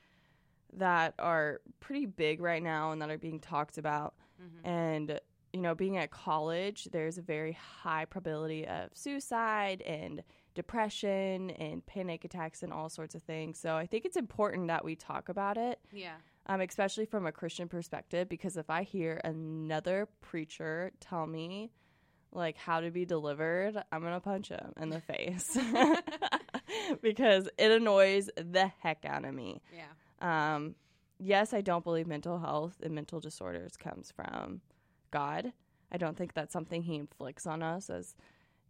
that 0.74 1.14
are 1.20 1.62
pretty 1.80 2.06
big 2.06 2.42
right 2.42 2.62
now 2.62 2.92
and 2.92 3.02
that 3.02 3.10
are 3.10 3.18
being 3.18 3.40
talked 3.40 3.78
about. 3.78 4.14
Mm-hmm. 4.42 4.68
And 4.70 5.20
you 5.54 5.62
know, 5.62 5.74
being 5.74 5.98
at 5.98 6.12
college, 6.12 6.90
there's 6.92 7.18
a 7.18 7.22
very 7.22 7.54
high 7.54 8.06
probability 8.06 8.68
of 8.68 8.90
suicide 8.94 9.82
and 9.82 10.22
depression 10.54 11.50
and 11.52 11.84
panic 11.86 12.26
attacks 12.26 12.64
and 12.64 12.74
all 12.74 12.90
sorts 12.90 13.16
of 13.16 13.24
things. 13.24 13.58
So 13.58 13.76
I 13.76 13.86
think 13.88 14.06
it's 14.06 14.18
important 14.18 14.68
that 14.68 14.84
we 14.84 14.96
talk 14.96 15.30
about 15.30 15.58
it, 15.58 15.80
Yeah. 15.92 16.16
um, 16.48 16.62
especially 16.62 17.06
from 17.06 17.26
a 17.26 17.32
Christian 17.32 17.70
perspective, 17.70 18.28
because 18.28 18.58
if 18.58 18.70
I 18.70 18.84
hear 18.84 19.22
another 19.24 20.08
preacher 20.22 20.92
tell 21.00 21.26
me 21.26 21.72
like 22.34 22.58
how 22.58 22.82
to 22.82 22.92
be 22.92 23.06
delivered, 23.06 23.82
I'm 23.92 24.04
gonna 24.04 24.20
punch 24.20 24.50
him 24.50 24.74
in 24.80 24.90
the 24.90 25.00
face 25.14 25.58
because 27.02 27.50
it 27.58 27.72
annoys 27.72 28.30
the 28.36 28.72
heck 28.80 29.06
out 29.06 29.26
of 29.26 29.34
me. 29.34 29.62
Yeah. 29.76 30.56
Um, 30.56 30.76
yes, 31.20 31.54
I 31.54 31.62
don't 31.62 31.84
believe 31.84 32.08
mental 32.08 32.40
health 32.40 32.76
and 32.82 32.94
mental 32.94 33.20
disorders 33.20 33.78
comes 33.78 34.12
from 34.12 34.62
God. 35.12 35.54
I 35.92 35.98
don't 35.98 36.18
think 36.18 36.34
that's 36.34 36.54
something 36.54 36.84
He 36.84 36.96
inflicts 36.96 37.48
on 37.48 37.64
us 37.64 37.90
as 37.90 38.16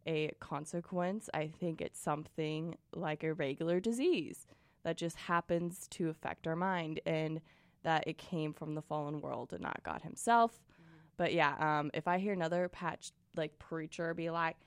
a 0.05 0.31
consequence. 0.39 1.29
I 1.33 1.47
think 1.47 1.81
it's 1.81 1.99
something 1.99 2.75
like 2.93 3.23
a 3.23 3.33
regular 3.33 3.79
disease 3.79 4.47
that 4.83 4.97
just 4.97 5.17
happens 5.17 5.87
to 5.91 6.09
affect 6.09 6.47
our 6.47 6.55
mind 6.55 7.01
and 7.05 7.41
that 7.83 8.07
it 8.07 8.17
came 8.17 8.53
from 8.53 8.75
the 8.75 8.81
fallen 8.81 9.21
world 9.21 9.51
and 9.53 9.61
not 9.61 9.81
God 9.83 10.01
Himself. 10.01 10.61
But 11.17 11.33
yeah, 11.33 11.55
um, 11.59 11.89
if 11.93 12.07
I 12.07 12.19
hear 12.19 12.33
another 12.33 12.69
patch 12.69 13.11
like 13.35 13.57
preacher 13.59 14.13
be 14.13 14.29
like, 14.29 14.57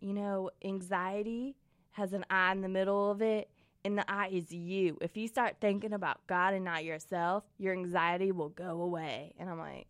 you 0.00 0.12
know, 0.14 0.50
anxiety 0.64 1.56
has 1.92 2.12
an 2.12 2.24
eye 2.30 2.52
in 2.52 2.60
the 2.60 2.68
middle 2.68 3.10
of 3.10 3.20
it, 3.22 3.48
and 3.84 3.96
the 3.98 4.10
eye 4.10 4.28
is 4.32 4.52
you. 4.52 4.98
If 5.00 5.16
you 5.16 5.28
start 5.28 5.56
thinking 5.60 5.92
about 5.92 6.26
God 6.26 6.54
and 6.54 6.64
not 6.64 6.84
yourself, 6.84 7.44
your 7.58 7.72
anxiety 7.72 8.32
will 8.32 8.48
go 8.50 8.80
away. 8.82 9.34
And 9.38 9.48
I'm 9.48 9.58
like, 9.58 9.86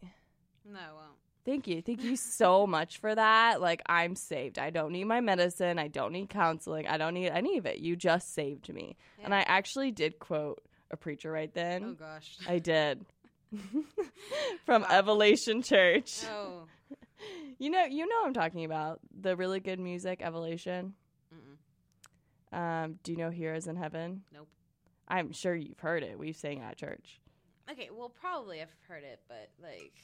No, 0.65 0.79
it 0.79 0.95
won't. 0.95 1.17
thank 1.45 1.67
you. 1.67 1.83
Thank 1.83 2.03
you 2.05 2.17
so 2.17 2.67
much 2.77 2.99
for 2.99 3.15
that. 3.15 3.61
Like, 3.61 3.83
I'm 3.87 4.15
saved. 4.17 4.59
I 4.59 4.71
don't 4.71 4.93
need 4.93 5.05
my 5.05 5.21
medicine. 5.21 5.79
I 5.79 5.89
don't 5.89 6.13
need 6.13 6.29
counseling. 6.31 6.87
I 6.87 6.97
don't 6.99 7.15
need 7.15 7.29
any 7.29 7.59
of 7.59 7.67
it. 7.67 7.79
You 7.79 7.97
just 7.97 8.35
saved 8.35 8.73
me. 8.73 8.97
And 9.23 9.35
I 9.35 9.41
actually 9.41 9.91
did 9.91 10.19
quote 10.19 10.63
a 10.91 10.97
preacher 10.97 11.31
right 11.33 11.53
then. 11.53 11.85
Oh 11.85 11.93
gosh. 11.93 12.37
I 12.49 12.59
did. 12.59 13.05
From 14.67 14.83
Wow. 14.83 14.89
Elevation 14.91 15.63
Church. 15.63 16.23
Oh. 16.31 16.65
You 17.59 17.71
know, 17.71 17.85
you 17.85 18.07
know 18.07 18.17
what 18.21 18.27
I'm 18.29 18.35
talking 18.35 18.65
about. 18.65 19.01
The 19.21 19.35
really 19.37 19.59
good 19.61 19.81
music, 19.81 20.21
Elevation. 20.23 20.95
Um, 22.53 22.99
do 23.03 23.13
you 23.13 23.19
know 23.19 23.31
Heroes 23.31 23.67
in 23.67 23.77
Heaven? 23.77 24.23
Nope. 24.33 24.49
I'm 25.07 25.33
sure 25.33 25.55
you've 25.55 25.81
heard 25.81 26.03
it. 26.03 26.19
We've 26.19 26.37
sang 26.37 26.61
at 26.61 26.77
church. 26.77 27.21
Okay, 27.71 27.91
well, 27.95 28.09
probably 28.09 28.61
I've 28.63 28.75
heard 28.89 29.05
it, 29.05 29.21
but 29.29 29.51
like, 29.63 29.95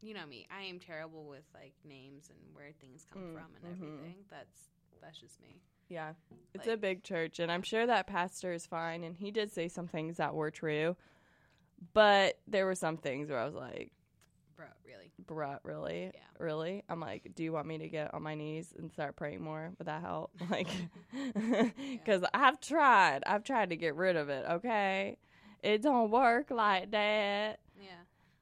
you 0.00 0.14
know 0.14 0.26
me, 0.26 0.46
I 0.56 0.62
am 0.64 0.78
terrible 0.78 1.24
with 1.24 1.44
like 1.54 1.72
names 1.84 2.28
and 2.30 2.38
where 2.54 2.72
things 2.80 3.06
come 3.12 3.22
Mm, 3.22 3.32
from 3.32 3.46
and 3.56 3.64
mhm. 3.64 3.82
everything. 3.82 4.14
That's 4.30 4.70
that's 5.00 5.18
just 5.18 5.40
me. 5.40 5.60
Yeah. 5.88 6.12
It's 6.54 6.66
a 6.66 6.76
big 6.76 7.02
church, 7.04 7.38
and 7.38 7.50
I'm 7.50 7.62
sure 7.62 7.86
that 7.86 8.06
pastor 8.06 8.52
is 8.52 8.66
fine, 8.66 9.04
and 9.04 9.16
he 9.16 9.30
did 9.30 9.52
say 9.52 9.68
some 9.68 9.86
things 9.86 10.16
that 10.18 10.34
were 10.34 10.50
true. 10.50 10.96
But 11.94 12.38
there 12.46 12.66
were 12.66 12.74
some 12.74 12.96
things 12.96 13.30
where 13.30 13.38
I 13.38 13.44
was 13.44 13.54
like, 13.54 13.92
Bro, 14.58 14.66
really? 14.84 15.12
bruh, 15.24 15.58
really? 15.62 16.10
Yeah. 16.12 16.20
Really? 16.40 16.82
I'm 16.88 16.98
like, 16.98 17.30
do 17.36 17.44
you 17.44 17.52
want 17.52 17.68
me 17.68 17.78
to 17.78 17.88
get 17.88 18.12
on 18.12 18.24
my 18.24 18.34
knees 18.34 18.74
and 18.76 18.90
start 18.90 19.14
praying 19.14 19.40
more? 19.40 19.70
Would 19.78 19.86
that 19.86 20.00
help? 20.02 20.32
Like, 20.50 20.66
because 21.92 22.24
I've 22.34 22.60
tried. 22.60 23.22
I've 23.24 23.44
tried 23.44 23.70
to 23.70 23.76
get 23.76 23.94
rid 23.94 24.16
of 24.16 24.28
it, 24.28 24.44
okay? 24.50 25.18
It 25.62 25.82
don't 25.82 26.10
work 26.10 26.50
like 26.50 26.90
that. 26.90 27.60
Yeah. 27.80 27.90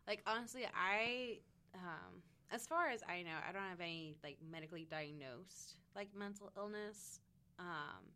Like 0.08 0.22
honestly, 0.26 0.66
I 0.74 1.40
um 1.74 2.22
as 2.50 2.66
far 2.66 2.88
as 2.88 3.02
I 3.06 3.22
know, 3.22 3.36
I 3.46 3.52
don't 3.52 3.68
have 3.68 3.80
any 3.80 4.16
like 4.24 4.38
medically 4.50 4.86
diagnosed 4.90 5.76
like 5.94 6.08
mental 6.16 6.50
illness. 6.56 7.20
Um 7.58 8.15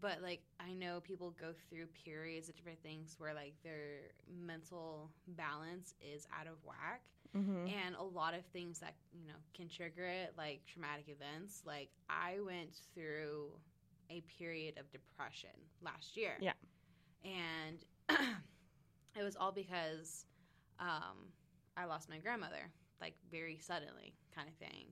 but 0.00 0.20
like 0.22 0.42
I 0.60 0.72
know 0.72 1.00
people 1.00 1.34
go 1.40 1.52
through 1.68 1.86
periods 2.04 2.48
of 2.48 2.56
different 2.56 2.82
things 2.82 3.16
where 3.18 3.34
like 3.34 3.54
their 3.62 4.12
mental 4.28 5.10
balance 5.28 5.94
is 6.00 6.26
out 6.38 6.46
of 6.46 6.54
whack 6.64 7.02
Mm-hmm. 7.34 7.66
and 7.66 7.96
a 7.96 8.02
lot 8.02 8.34
of 8.34 8.44
things 8.52 8.78
that 8.80 8.92
you 9.10 9.26
know 9.26 9.38
can 9.54 9.66
trigger 9.66 10.04
it 10.04 10.34
like 10.36 10.60
traumatic 10.66 11.06
events 11.08 11.62
like 11.64 11.88
i 12.10 12.36
went 12.44 12.74
through 12.92 13.46
a 14.10 14.20
period 14.38 14.74
of 14.78 14.90
depression 14.92 15.48
last 15.82 16.14
year 16.14 16.32
Yeah. 16.42 16.52
and 17.24 17.86
it 19.18 19.22
was 19.22 19.34
all 19.34 19.50
because 19.50 20.26
um, 20.78 21.32
i 21.78 21.86
lost 21.86 22.10
my 22.10 22.18
grandmother 22.18 22.70
like 23.00 23.14
very 23.30 23.56
suddenly 23.58 24.12
kind 24.34 24.46
of 24.46 24.54
thing 24.56 24.88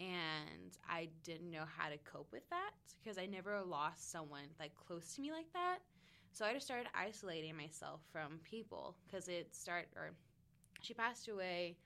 and 0.00 0.78
i 0.88 1.08
didn't 1.24 1.50
know 1.50 1.64
how 1.76 1.88
to 1.88 1.96
cope 1.98 2.28
with 2.32 2.48
that 2.50 2.72
because 3.02 3.18
i 3.18 3.26
never 3.26 3.60
lost 3.62 4.10
someone 4.10 4.44
like 4.58 4.72
close 4.76 5.14
to 5.14 5.20
me 5.20 5.32
like 5.32 5.52
that 5.52 5.78
so 6.32 6.44
i 6.44 6.52
just 6.52 6.66
started 6.66 6.86
isolating 6.94 7.56
myself 7.56 8.00
from 8.12 8.38
people 8.44 8.94
because 9.06 9.28
it 9.28 9.54
started 9.54 9.88
or 9.96 10.12
she 10.80 10.94
passed 10.94 11.28
away 11.28 11.76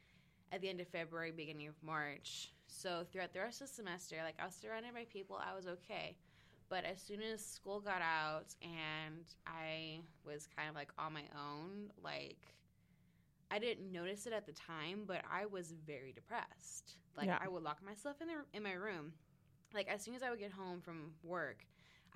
at 0.52 0.60
the 0.60 0.68
end 0.68 0.80
of 0.80 0.88
February, 0.88 1.32
beginning 1.32 1.66
of 1.66 1.74
March. 1.82 2.52
So 2.66 3.04
throughout 3.10 3.32
the 3.32 3.40
rest 3.40 3.62
of 3.62 3.68
the 3.68 3.74
semester, 3.74 4.16
like 4.22 4.34
I 4.38 4.44
was 4.44 4.54
surrounded 4.54 4.94
by 4.94 5.06
people, 5.10 5.40
I 5.42 5.56
was 5.56 5.66
okay. 5.66 6.16
But 6.68 6.84
as 6.84 7.00
soon 7.02 7.20
as 7.22 7.44
school 7.44 7.80
got 7.80 8.00
out 8.02 8.54
and 8.62 9.24
I 9.46 10.00
was 10.24 10.48
kind 10.56 10.68
of 10.68 10.74
like 10.74 10.90
on 10.98 11.12
my 11.12 11.24
own, 11.34 11.90
like 12.02 12.54
I 13.50 13.58
didn't 13.58 13.92
notice 13.92 14.26
it 14.26 14.32
at 14.32 14.46
the 14.46 14.52
time, 14.52 15.02
but 15.06 15.22
I 15.30 15.46
was 15.46 15.74
very 15.86 16.12
depressed. 16.12 16.96
Like 17.16 17.26
Yeah. 17.26 17.38
I 17.40 17.48
would 17.48 17.62
lock 17.62 17.84
myself 17.84 18.16
in 18.20 18.28
the, 18.28 18.34
in 18.56 18.62
my 18.62 18.72
room. 18.72 19.12
Like 19.74 19.88
as 19.88 20.02
soon 20.02 20.14
as 20.14 20.22
I 20.22 20.30
would 20.30 20.38
get 20.38 20.52
home 20.52 20.80
from 20.80 21.12
work, 21.22 21.64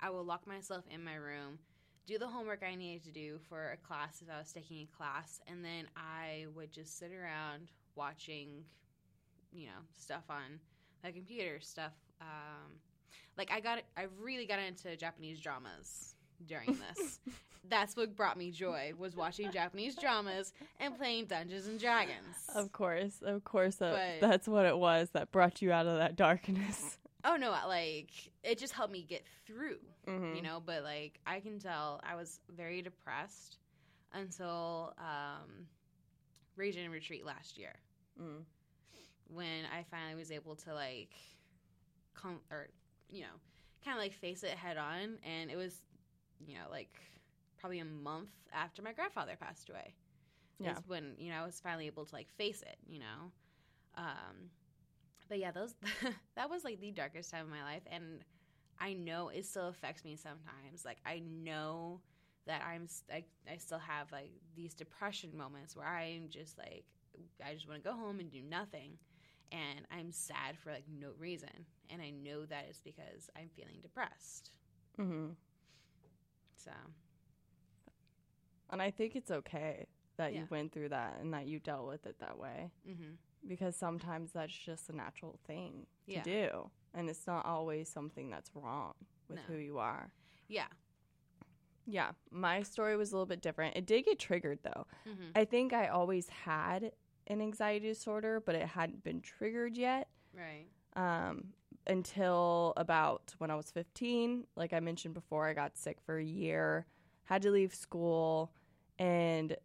I 0.01 0.09
would 0.09 0.25
lock 0.25 0.45
myself 0.45 0.85
in 0.89 1.03
my 1.03 1.15
room, 1.15 1.59
do 2.05 2.17
the 2.17 2.27
homework 2.27 2.63
I 2.63 2.75
needed 2.75 3.03
to 3.05 3.11
do 3.11 3.39
for 3.49 3.71
a 3.71 3.77
class 3.77 4.21
if 4.21 4.29
I 4.33 4.39
was 4.39 4.51
taking 4.51 4.83
a 4.83 4.97
class, 4.97 5.41
and 5.47 5.63
then 5.63 5.87
I 5.95 6.45
would 6.55 6.71
just 6.71 6.97
sit 6.99 7.11
around 7.11 7.71
watching, 7.95 8.63
you 9.51 9.65
know, 9.67 9.81
stuff 9.97 10.23
on 10.29 10.59
my 11.03 11.11
computer, 11.11 11.59
stuff. 11.61 11.93
Um, 12.21 12.79
like 13.37 13.51
I 13.51 13.59
got, 13.59 13.79
I 13.95 14.07
really 14.19 14.45
got 14.45 14.59
into 14.59 14.95
Japanese 14.95 15.39
dramas 15.39 16.16
during 16.45 16.77
this. 16.95 17.19
That's 17.69 17.95
what 17.97 18.15
brought 18.15 18.37
me 18.37 18.51
joy 18.51 18.93
was 18.97 19.15
watching 19.15 19.51
Japanese 19.51 19.95
dramas 19.95 20.53
and 20.79 20.97
playing 20.97 21.25
Dungeons 21.25 21.67
and 21.67 21.79
Dragons. 21.79 22.35
Of 22.55 22.71
course, 22.71 23.21
of 23.21 23.43
course, 23.43 23.75
that, 23.75 24.19
But- 24.21 24.27
that's 24.29 24.47
what 24.47 24.65
it 24.65 24.77
was 24.77 25.09
that 25.11 25.31
brought 25.31 25.61
you 25.61 25.71
out 25.71 25.85
of 25.85 25.97
that 25.97 26.15
darkness. 26.15 26.97
oh 27.25 27.35
no, 27.35 27.49
like 27.67 28.11
it 28.43 28.57
just 28.57 28.71
helped 28.73 28.93
me 28.93 29.03
get 29.03 29.25
through. 29.45 29.79
Mhm. 30.07 30.37
you 30.37 30.41
know 30.41 30.61
but 30.65 30.83
like 30.83 31.19
i 31.27 31.41
can 31.41 31.59
tell 31.59 31.99
i 32.01 32.15
was 32.15 32.39
very 32.55 32.81
depressed 32.81 33.57
until 34.13 34.93
um 34.99 35.67
region 36.55 36.89
retreat 36.89 37.25
last 37.25 37.57
year 37.57 37.73
Mm. 38.17 38.45
when 39.27 39.65
i 39.77 39.83
finally 39.91 40.15
was 40.15 40.31
able 40.31 40.55
to 40.55 40.73
like 40.73 41.13
come 42.13 42.39
or 42.49 42.69
you 43.09 43.21
know 43.23 43.35
kind 43.83 43.97
of 43.97 44.01
like 44.01 44.13
face 44.13 44.43
it 44.43 44.51
head 44.51 44.77
on 44.77 45.17
and 45.23 45.51
it 45.51 45.57
was 45.57 45.81
you 46.45 46.55
know 46.55 46.65
like 46.69 46.99
probably 47.57 47.79
a 47.79 47.85
month 47.85 48.29
after 48.53 48.81
my 48.81 48.91
grandfather 48.93 49.35
passed 49.39 49.69
away 49.69 49.93
Yeah. 50.59 50.71
is 50.71 50.79
when 50.87 51.13
you 51.17 51.31
know 51.31 51.37
i 51.41 51.45
was 51.45 51.59
finally 51.59 51.87
able 51.87 52.05
to 52.05 52.15
like 52.15 52.29
face 52.37 52.61
it 52.61 52.77
you 52.87 52.99
know? 52.99 53.31
Um 53.95 54.49
but 55.29 55.39
yeah 55.39 55.51
those 55.51 55.75
that 56.35 56.49
was 56.49 56.63
like 56.63 56.79
the 56.79 56.91
darkest 56.91 57.31
time 57.31 57.45
of 57.45 57.51
my 57.51 57.63
life 57.63 57.83
and 57.91 58.21
i 58.79 58.93
know 58.93 59.29
it 59.29 59.45
still 59.45 59.67
affects 59.67 60.03
me 60.03 60.15
sometimes. 60.15 60.85
Like 60.85 60.97
i 61.05 61.19
know 61.19 62.01
that 62.45 62.61
i'm 62.65 62.87
i 63.13 63.57
still 63.57 63.79
have 63.79 64.11
like 64.11 64.31
these 64.55 64.73
depression 64.73 65.35
moments 65.35 65.75
where 65.75 65.85
i'm 65.87 66.29
just 66.29 66.57
like 66.57 66.85
i 67.45 67.53
just 67.53 67.67
want 67.67 67.83
to 67.83 67.89
go 67.89 67.95
home 67.95 68.19
and 68.19 68.31
do 68.31 68.41
nothing 68.41 68.97
and 69.51 69.81
i'm 69.91 70.11
sad 70.11 70.57
for 70.57 70.71
like 70.71 70.85
no 70.99 71.09
reason 71.19 71.49
and 71.89 72.01
i 72.01 72.09
know 72.09 72.45
that 72.45 72.65
it's 72.69 72.79
because 72.79 73.29
i'm 73.35 73.49
feeling 73.55 73.79
depressed. 73.81 74.51
Hmm 74.97 75.29
so 76.67 76.91
And 78.69 78.81
I 78.81 78.91
think 78.91 79.15
it's 79.15 79.31
okay 79.31 79.85
that 80.17 80.33
Yeah. 80.33 80.41
you 80.41 80.47
went 80.49 80.71
through 80.73 80.89
that 80.89 81.19
and 81.19 81.33
that 81.33 81.47
you 81.47 81.59
dealt 81.59 81.87
with 81.87 82.05
it 82.05 82.19
that 82.19 82.37
way 82.37 82.71
hmm 82.85 83.13
because 83.47 83.75
sometimes 83.77 84.33
that's 84.33 84.51
just 84.57 84.89
a 84.89 84.95
natural 84.95 85.39
thing 85.45 85.85
to 86.07 86.13
Yeah. 86.13 86.23
do. 86.23 86.71
And 86.93 87.09
it's 87.09 87.25
not 87.27 87.45
always 87.45 87.87
something 87.87 88.29
that's 88.29 88.49
wrong 88.55 88.93
with 89.29 89.37
No. 89.37 89.43
who 89.43 89.55
you 89.57 89.77
are. 89.77 90.11
yeah 90.47 90.67
Yeah, 91.85 92.11
my 92.31 92.63
story 92.63 92.97
was 92.97 93.11
a 93.11 93.15
little 93.15 93.25
bit 93.27 93.41
different. 93.41 93.77
It 93.77 93.85
did 93.85 94.03
get 94.03 94.19
triggered 94.19 94.59
though. 94.63 94.85
hmm 95.05 95.29
I 95.35 95.45
think 95.45 95.71
I 95.71 95.87
always 95.87 96.27
had 96.29 96.91
an 97.27 97.41
anxiety 97.41 97.87
disorder, 97.87 98.41
but 98.41 98.55
it 98.55 98.67
hadn't 98.67 99.03
been 99.03 99.21
triggered 99.21 99.77
yet. 99.77 100.09
right 100.33 100.67
Um, 100.97 101.53
until 101.87 102.73
about 102.77 103.33
when 103.37 103.51
I 103.51 103.55
was 103.55 103.71
15. 103.71 104.45
Like 104.55 104.73
I 104.73 104.79
mentioned 104.79 105.13
before, 105.13 105.47
I 105.47 105.53
got 105.53 105.77
sick 105.77 105.97
for 106.05 106.17
a 106.17 106.23
year, 106.23 106.85
had 107.25 107.41
to 107.43 107.51
leave 107.51 107.73
school. 107.73 108.51
And 108.99 109.55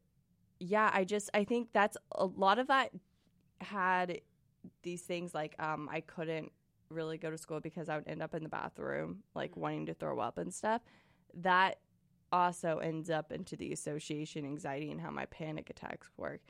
yeah, 0.59 0.91
I 0.93 1.05
just, 1.05 1.31
I 1.35 1.45
think 1.45 1.69
that's 1.73 1.97
a 2.13 2.27
lot 2.27 2.59
of 2.59 2.69
that 2.69 2.91
had 3.61 4.21
these 4.83 5.03
things 5.03 5.35
like 5.35 5.55
um, 5.59 5.89
I 5.91 6.01
couldn't 6.01 6.53
really 6.89 7.19
go 7.19 7.31
to 7.31 7.39
school 7.39 7.61
because 7.61 7.89
I 7.89 7.97
would 7.97 8.09
end 8.09 8.23
up 8.23 8.35
in 8.35 8.43
the 8.43 8.49
bathroom, 8.49 9.23
like 9.35 9.57
wanting 9.57 9.87
to 9.87 9.95
throw 9.95 10.19
up 10.21 10.39
and 10.39 10.53
stuff. 10.53 10.83
That 11.35 11.79
also 12.33 12.79
ends 12.79 13.11
up 13.11 13.33
into 13.33 13.57
the 13.57 13.73
association 13.73 14.45
anxiety 14.45 14.91
and 14.91 15.01
how 15.01 15.11
my 15.11 15.27
panic 15.27 15.71
attacks 15.71 16.09
work. 16.17 16.41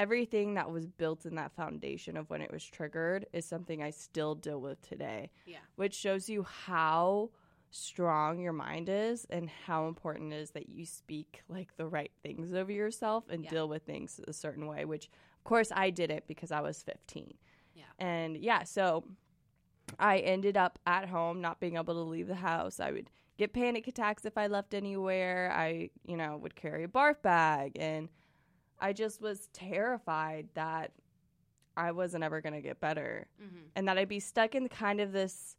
Everything 0.00 0.54
that 0.54 0.70
was 0.70 0.86
built 0.86 1.26
in 1.26 1.34
that 1.34 1.52
foundation 1.52 2.16
of 2.16 2.30
when 2.30 2.40
it 2.40 2.50
was 2.50 2.64
triggered 2.64 3.26
is 3.34 3.44
something 3.44 3.82
I 3.82 3.90
still 3.90 4.34
deal 4.34 4.58
with 4.58 4.80
today, 4.80 5.30
Yeah. 5.44 5.58
which 5.76 5.94
shows 5.94 6.26
you 6.30 6.42
how 6.42 7.30
strong 7.70 8.40
your 8.40 8.54
mind 8.54 8.88
is 8.88 9.26
and 9.26 9.50
how 9.50 9.88
important 9.88 10.32
it 10.32 10.36
is 10.36 10.52
that 10.52 10.70
you 10.70 10.86
speak 10.86 11.42
like 11.48 11.76
the 11.76 11.86
right 11.86 12.10
things 12.22 12.54
over 12.54 12.72
yourself 12.72 13.28
and 13.28 13.44
Yeah. 13.44 13.50
deal 13.50 13.68
with 13.68 13.82
things 13.82 14.18
a 14.26 14.32
certain 14.32 14.66
way, 14.66 14.86
which 14.86 15.08
of 15.36 15.44
course 15.44 15.70
I 15.70 15.90
didn't 15.90 16.26
because 16.26 16.50
I 16.50 16.62
was 16.62 16.82
15. 16.82 17.36
Yeah. 17.74 17.84
And 17.98 18.38
yeah, 18.38 18.62
so 18.64 19.04
I 19.98 20.20
ended 20.20 20.56
up 20.56 20.78
at 20.86 21.10
home 21.10 21.42
not 21.42 21.60
being 21.60 21.76
able 21.76 21.92
to 21.94 22.00
leave 22.00 22.26
the 22.26 22.36
house. 22.36 22.80
I 22.80 22.90
would 22.90 23.10
get 23.36 23.52
panic 23.52 23.86
attacks 23.86 24.24
if 24.24 24.38
I 24.38 24.46
left 24.46 24.72
anywhere. 24.72 25.52
I, 25.52 25.90
you 26.06 26.16
know, 26.16 26.38
would 26.38 26.54
carry 26.56 26.84
a 26.84 26.88
barf 26.88 27.20
bag 27.20 27.72
and 27.78 28.08
I 28.80 28.92
just 28.92 29.20
was 29.20 29.48
terrified 29.52 30.48
that 30.54 30.92
I 31.76 31.92
wasn't 31.92 32.24
ever 32.24 32.40
going 32.40 32.54
to 32.54 32.60
get 32.60 32.80
better 32.80 33.26
Mm-hmm. 33.42 33.56
and 33.76 33.88
that 33.88 33.98
I'd 33.98 34.08
be 34.08 34.20
stuck 34.20 34.54
in 34.54 34.68
kind 34.68 35.00
of 35.00 35.12
this 35.12 35.56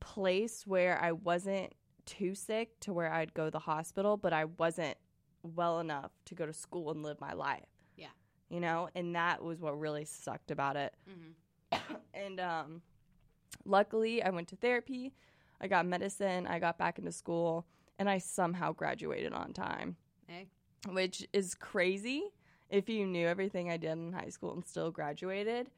place 0.00 0.66
where 0.66 0.98
I 1.00 1.12
wasn't 1.12 1.72
too 2.06 2.34
sick 2.34 2.78
to 2.80 2.92
where 2.92 3.12
I'd 3.12 3.32
go 3.34 3.46
to 3.46 3.50
the 3.50 3.58
hospital, 3.60 4.16
but 4.16 4.32
I 4.32 4.44
wasn't 4.46 4.96
well 5.42 5.80
enough 5.80 6.10
to 6.26 6.34
go 6.34 6.44
to 6.46 6.52
school 6.52 6.90
and 6.90 7.02
live 7.02 7.20
my 7.20 7.32
life. 7.32 7.64
Yeah. 7.96 8.08
You 8.50 8.60
know, 8.60 8.88
and 8.94 9.14
that 9.14 9.42
was 9.42 9.60
what 9.60 9.78
really 9.78 10.04
sucked 10.04 10.50
about 10.50 10.76
it. 10.76 10.94
Mm-hmm. 11.08 11.94
And 12.14 12.38
um 12.40 12.82
luckily 13.64 14.22
I 14.22 14.30
went 14.30 14.48
to 14.48 14.56
therapy, 14.56 15.12
I 15.60 15.68
got 15.68 15.86
medicine, 15.86 16.46
I 16.46 16.58
got 16.58 16.78
back 16.78 16.98
into 16.98 17.12
school, 17.12 17.66
and 17.98 18.08
I 18.08 18.18
somehow 18.18 18.72
graduated 18.72 19.32
on 19.32 19.52
time, 19.52 19.96
Hey. 20.26 20.46
which 20.88 21.26
is 21.32 21.54
crazy 21.54 22.24
if 22.74 22.88
you 22.88 23.06
knew 23.06 23.26
everything 23.26 23.70
I 23.70 23.76
did 23.76 23.92
in 23.92 24.12
high 24.12 24.28
school 24.30 24.52
and 24.52 24.66
still 24.66 24.90
graduated. 24.90 25.70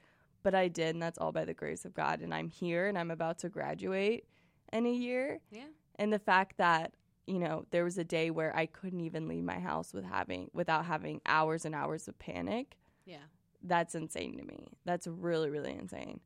But 0.43 0.55
I 0.55 0.69
did, 0.69 0.95
and 0.95 1.03
that's 1.03 1.19
all 1.19 1.33
by 1.33 1.45
the 1.45 1.55
grace 1.55 1.85
of 1.85 1.93
God. 1.93 2.21
And 2.21 2.33
I'm 2.33 2.49
here 2.49 2.87
and 2.87 2.97
I'm 2.97 3.11
about 3.11 3.39
to 3.41 3.49
graduate 3.49 4.25
in 4.73 4.87
a 4.87 4.93
year. 4.93 5.41
Yeah. 5.51 5.65
And 5.97 6.13
the 6.13 6.19
fact 6.21 6.57
that, 6.59 6.95
you 7.27 7.39
know, 7.39 7.67
there 7.71 7.83
was 7.85 7.99
a 7.99 8.05
day 8.05 8.31
where 8.31 8.55
I 8.57 8.67
couldn't 8.67 9.01
even 9.01 9.27
leave 9.29 9.43
my 9.45 9.59
house 9.59 9.93
with 9.93 10.05
having 10.05 10.51
without 10.53 10.85
having 10.85 11.21
hours 11.27 11.65
and 11.65 11.75
hours 11.75 12.07
of 12.07 12.17
panic 12.19 12.77
Yeah. 13.05 13.25
that's 13.63 13.95
insane 13.97 14.37
to 14.39 14.45
me. 14.45 14.69
That's 14.85 15.07
really, 15.09 15.51
really 15.51 15.73
insane. 15.73 16.21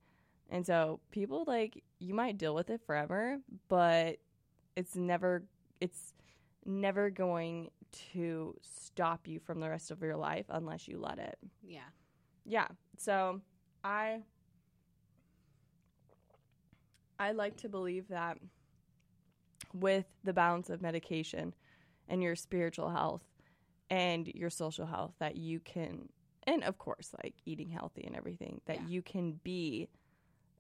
And 0.51 0.67
so 0.67 1.01
people 1.11 1.45
like 1.47 1.83
you 1.99 2.13
might 2.13 2.37
deal 2.37 2.55
with 2.55 2.69
it 2.71 2.83
forever, 2.85 3.39
but 3.69 4.19
it's 4.77 4.97
never 4.97 5.45
it's 5.81 6.13
never 6.71 7.11
going 7.11 7.71
to 8.13 8.55
stop 8.63 9.27
you 9.29 9.39
from 9.41 9.61
the 9.61 9.69
rest 9.69 9.91
of 9.91 10.01
your 10.01 10.17
life 10.17 10.47
unless 10.49 10.87
you 10.89 10.99
let 10.99 11.19
it. 11.19 11.39
Yeah. 11.63 11.81
Yeah. 12.45 12.69
So 12.99 13.41
I 13.85 14.23
I 17.19 17.33
like 17.33 17.57
to 17.59 17.69
believe 17.69 18.09
that 18.09 18.39
with 19.75 20.07
the 20.25 20.33
balance 20.33 20.71
of 20.71 20.81
medication 20.83 21.55
and 22.09 22.23
your 22.23 22.35
spiritual 22.35 22.91
health 22.91 23.23
and 23.91 24.27
your 24.29 24.51
social 24.51 24.87
health 24.87 25.13
that 25.19 25.37
you 25.37 25.61
can 25.61 26.09
and 26.47 26.65
of 26.65 26.79
course 26.79 27.13
like 27.23 27.35
eating 27.45 27.69
healthy 27.69 28.03
and 28.05 28.17
everything 28.17 28.61
that 28.67 28.77
Yeah. 28.81 28.87
you 28.89 29.03
can 29.03 29.33
be 29.45 29.89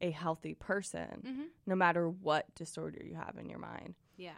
a 0.00 0.10
healthy 0.10 0.54
person 0.54 1.22
Mm-hmm. 1.26 1.42
no 1.66 1.74
matter 1.74 2.08
what 2.08 2.54
disorder 2.54 3.00
you 3.04 3.14
have 3.14 3.36
in 3.38 3.48
your 3.48 3.58
mind. 3.58 3.94
Yeah. 4.16 4.32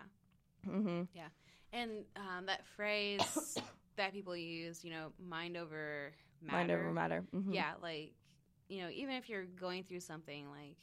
Mhm. 0.66 1.08
And 1.72 2.04
um, 2.16 2.46
that 2.46 2.66
phrase 2.76 3.58
that 3.96 4.12
people 4.12 4.36
use, 4.36 4.84
you 4.84 4.90
know, 4.90 5.12
mind 5.18 5.56
over 5.56 6.12
matter. 6.42 6.56
Mind 6.58 6.70
over 6.70 6.92
matter. 6.92 7.24
Mhm. 7.34 7.54
Yeah, 7.54 7.72
like 7.82 8.12
you 8.68 8.82
know, 8.82 8.88
even 8.90 9.14
if 9.14 9.28
you're 9.28 9.44
going 9.44 9.82
through 9.84 10.00
something 10.00 10.48
like 10.50 10.76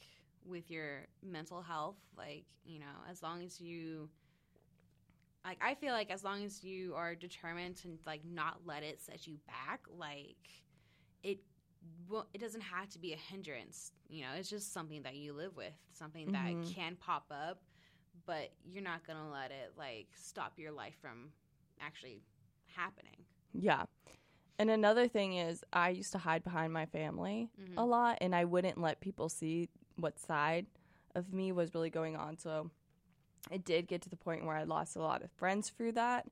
with 0.44 0.70
your 0.70 1.06
mental 1.22 1.62
health, 1.62 1.96
like 2.16 2.44
you 2.64 2.78
know, 2.80 2.86
as 3.10 3.22
long 3.22 3.42
as 3.42 3.60
you, 3.60 4.08
like, 5.44 5.58
I 5.62 5.74
feel 5.74 5.92
like 5.92 6.10
as 6.10 6.22
long 6.22 6.44
as 6.44 6.62
you 6.62 6.94
are 6.94 7.14
determined 7.14 7.76
to 7.78 7.98
like 8.06 8.24
not 8.24 8.58
let 8.64 8.82
it 8.82 9.00
set 9.00 9.26
you 9.26 9.36
back, 9.46 9.80
like 9.96 10.36
it. 11.22 11.38
Well, 12.10 12.28
it 12.34 12.42
doesn't 12.42 12.60
have 12.60 12.90
to 12.90 12.98
be 12.98 13.14
a 13.14 13.16
hindrance, 13.16 13.92
you 14.08 14.22
know. 14.22 14.30
It's 14.36 14.50
just 14.50 14.72
something 14.74 15.02
that 15.02 15.14
you 15.16 15.32
live 15.32 15.56
with, 15.56 15.72
something 15.94 16.26
Mhm. 16.28 16.32
that 16.32 16.74
can 16.74 16.96
pop 16.96 17.24
up, 17.30 17.62
but 18.30 18.52
you're 18.64 18.84
not 18.84 19.04
gonna 19.04 19.28
let 19.28 19.50
it 19.50 19.72
like 19.76 20.06
stop 20.14 20.52
your 20.56 20.70
life 20.70 20.94
from 21.02 21.32
actually 21.80 22.22
happening. 22.76 23.16
Yeah. 23.52 23.86
And 24.56 24.70
another 24.70 25.08
thing 25.08 25.34
is, 25.34 25.64
I 25.72 25.88
used 25.88 26.12
to 26.12 26.18
hide 26.18 26.44
behind 26.44 26.72
my 26.72 26.86
family 26.86 27.50
Mhm. 27.58 27.74
a 27.76 27.84
lot, 27.84 28.18
and 28.20 28.32
I 28.32 28.44
wouldn't 28.44 28.78
let 28.78 29.00
people 29.00 29.28
see 29.28 29.68
what 29.96 30.16
side 30.20 30.66
of 31.16 31.32
me 31.32 31.50
was 31.50 31.74
really 31.74 31.90
going 31.90 32.14
on. 32.14 32.36
So 32.38 32.70
it 33.50 33.64
did 33.64 33.88
get 33.88 34.00
to 34.02 34.08
the 34.08 34.16
point 34.16 34.44
where 34.44 34.54
I 34.54 34.62
lost 34.62 34.94
a 34.94 35.00
lot 35.02 35.22
of 35.22 35.32
friends 35.32 35.70
through 35.70 35.92
that 35.92 36.28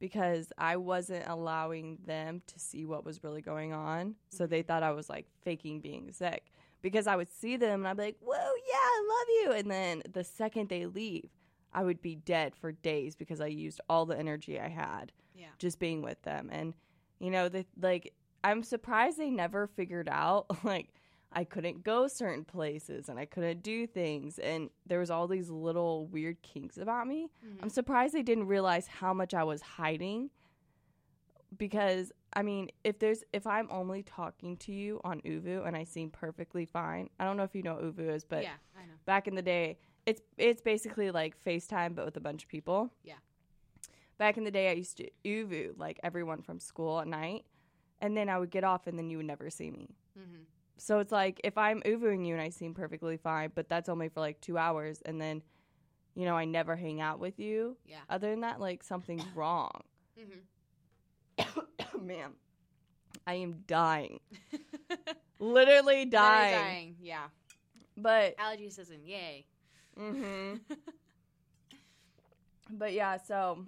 because 0.00 0.52
I 0.58 0.76
wasn't 0.78 1.28
allowing 1.28 1.98
them 2.06 2.42
to 2.48 2.58
see 2.58 2.84
what 2.84 3.04
was 3.04 3.22
really 3.22 3.42
going 3.42 3.72
on. 3.72 4.16
So 4.30 4.48
they 4.48 4.62
thought 4.62 4.82
I 4.82 4.90
was 4.90 5.08
like 5.08 5.26
faking 5.44 5.80
being 5.80 6.10
sick 6.12 6.50
because 6.82 7.06
I 7.06 7.14
would 7.14 7.30
see 7.30 7.56
them 7.56 7.80
and 7.80 7.88
I'd 7.88 7.96
be 7.96 8.02
like, 8.04 8.18
whoa, 8.20 8.34
yeah, 8.66 8.74
I 8.74 9.06
love 9.08 9.28
you. 9.54 9.58
And 9.60 9.70
then 9.70 10.02
the 10.10 10.24
second 10.24 10.68
they 10.70 10.86
leave, 10.86 11.30
I 11.76 11.84
would 11.84 12.00
be 12.02 12.16
dead 12.16 12.56
for 12.56 12.72
days 12.72 13.14
because 13.14 13.40
I 13.40 13.46
used 13.46 13.80
all 13.88 14.06
the 14.06 14.18
energy 14.18 14.58
I 14.58 14.68
had 14.68 15.12
Yeah. 15.34 15.48
just 15.58 15.78
being 15.78 16.02
with 16.02 16.20
them 16.22 16.48
and 16.50 16.74
you 17.20 17.30
know 17.30 17.48
the 17.48 17.64
like 17.80 18.12
i'm 18.44 18.62
surprised 18.62 19.16
they 19.18 19.30
never 19.30 19.66
figured 19.66 20.08
out 20.10 20.44
like 20.64 20.88
i 21.32 21.44
couldn't 21.44 21.82
go 21.82 22.06
certain 22.08 22.44
places 22.44 23.08
and 23.08 23.18
i 23.18 23.24
couldn't 23.24 23.62
do 23.62 23.86
things 23.86 24.38
and 24.38 24.68
there 24.86 24.98
was 24.98 25.10
all 25.10 25.26
these 25.26 25.48
little 25.48 26.06
weird 26.08 26.40
kinks 26.42 26.76
about 26.76 27.06
me 27.06 27.30
Mhm. 27.44 27.62
i'm 27.62 27.70
surprised 27.70 28.12
they 28.14 28.22
didn't 28.22 28.46
realize 28.48 28.86
how 28.86 29.14
much 29.14 29.32
i 29.32 29.42
was 29.44 29.62
hiding 29.62 30.28
because 31.56 32.12
i 32.34 32.42
mean 32.42 32.68
if 32.84 32.98
there's 32.98 33.22
if 33.32 33.46
i'm 33.46 33.68
only 33.70 34.02
talking 34.02 34.56
to 34.58 34.72
you 34.72 35.00
on 35.04 35.20
ooVoo 35.22 35.66
and 35.66 35.76
i 35.76 35.84
seem 35.84 36.10
perfectly 36.10 36.66
fine 36.66 37.08
i 37.18 37.24
don't 37.24 37.36
know 37.36 37.44
if 37.44 37.54
you 37.54 37.62
know 37.62 37.76
ooVoo 37.76 38.10
is 38.14 38.24
but 38.24 38.42
yeah, 38.42 38.54
I 38.76 38.82
know. 38.86 38.94
back 39.06 39.26
in 39.28 39.34
the 39.34 39.42
day 39.42 39.78
it's 40.06 40.22
it's 40.38 40.60
basically 40.62 41.10
like 41.10 41.34
facetime 41.44 41.94
but 41.94 42.04
with 42.04 42.16
a 42.16 42.20
bunch 42.20 42.42
of 42.44 42.48
people 42.48 42.90
Yeah. 43.02 43.14
back 44.18 44.36
in 44.38 44.44
the 44.44 44.50
day 44.50 44.70
i 44.70 44.72
used 44.72 44.96
to 44.98 45.08
ooVoo 45.24 45.76
like 45.78 45.98
everyone 46.02 46.42
from 46.42 46.58
school 46.60 47.00
at 47.00 47.06
night 47.08 47.44
and 48.00 48.16
then 48.16 48.28
i 48.28 48.38
would 48.38 48.50
get 48.50 48.64
off 48.64 48.86
and 48.86 48.96
then 48.98 49.10
you 49.10 49.16
would 49.18 49.26
never 49.26 49.50
see 49.50 49.70
me 49.70 49.88
Mm-hmm. 50.18 50.42
so 50.78 50.98
it's 51.00 51.12
like 51.12 51.40
if 51.44 51.58
i'm 51.58 51.82
ooVooing 51.82 52.26
you 52.26 52.32
and 52.34 52.40
i 52.42 52.48
seem 52.48 52.72
perfectly 52.72 53.16
fine 53.18 53.50
but 53.54 53.68
that's 53.68 53.88
only 53.88 54.08
for 54.08 54.20
like 54.20 54.40
two 54.40 54.56
hours 54.56 55.02
and 55.04 55.20
then 55.20 55.42
you 56.14 56.24
know 56.24 56.34
i 56.36 56.44
never 56.46 56.74
hang 56.76 57.00
out 57.02 57.18
with 57.18 57.38
you 57.38 57.76
Yeah. 57.84 57.98
other 58.08 58.30
than 58.30 58.40
that 58.40 58.60
like 58.60 58.82
something's 58.82 59.26
wrong 59.34 59.82
Mm-hmm. 60.18 62.06
man 62.06 62.30
i 63.26 63.34
am 63.34 63.62
dying 63.66 64.20
literally 65.38 66.04
dying, 66.06 66.54
dying. 66.54 66.96
Yeah. 67.00 67.24
but 67.96 68.34
Allergy 68.38 68.70
season. 68.70 69.00
Yay. 69.04 69.44
Hmm 69.98 70.54
But 72.70 72.92
yeah, 72.92 73.16
so 73.18 73.64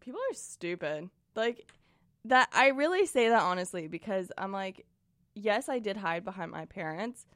people 0.00 0.20
are 0.30 0.34
stupid. 0.34 1.08
Like 1.34 1.66
that 2.26 2.48
I 2.52 2.68
really 2.68 3.06
say 3.06 3.28
that 3.30 3.42
honestly 3.42 3.88
because 3.88 4.30
I'm 4.38 4.52
like 4.52 4.86
yes, 5.34 5.68
I 5.68 5.78
did 5.78 5.96
hide 5.96 6.24
behind 6.24 6.50
my 6.50 6.66
parents 6.66 7.26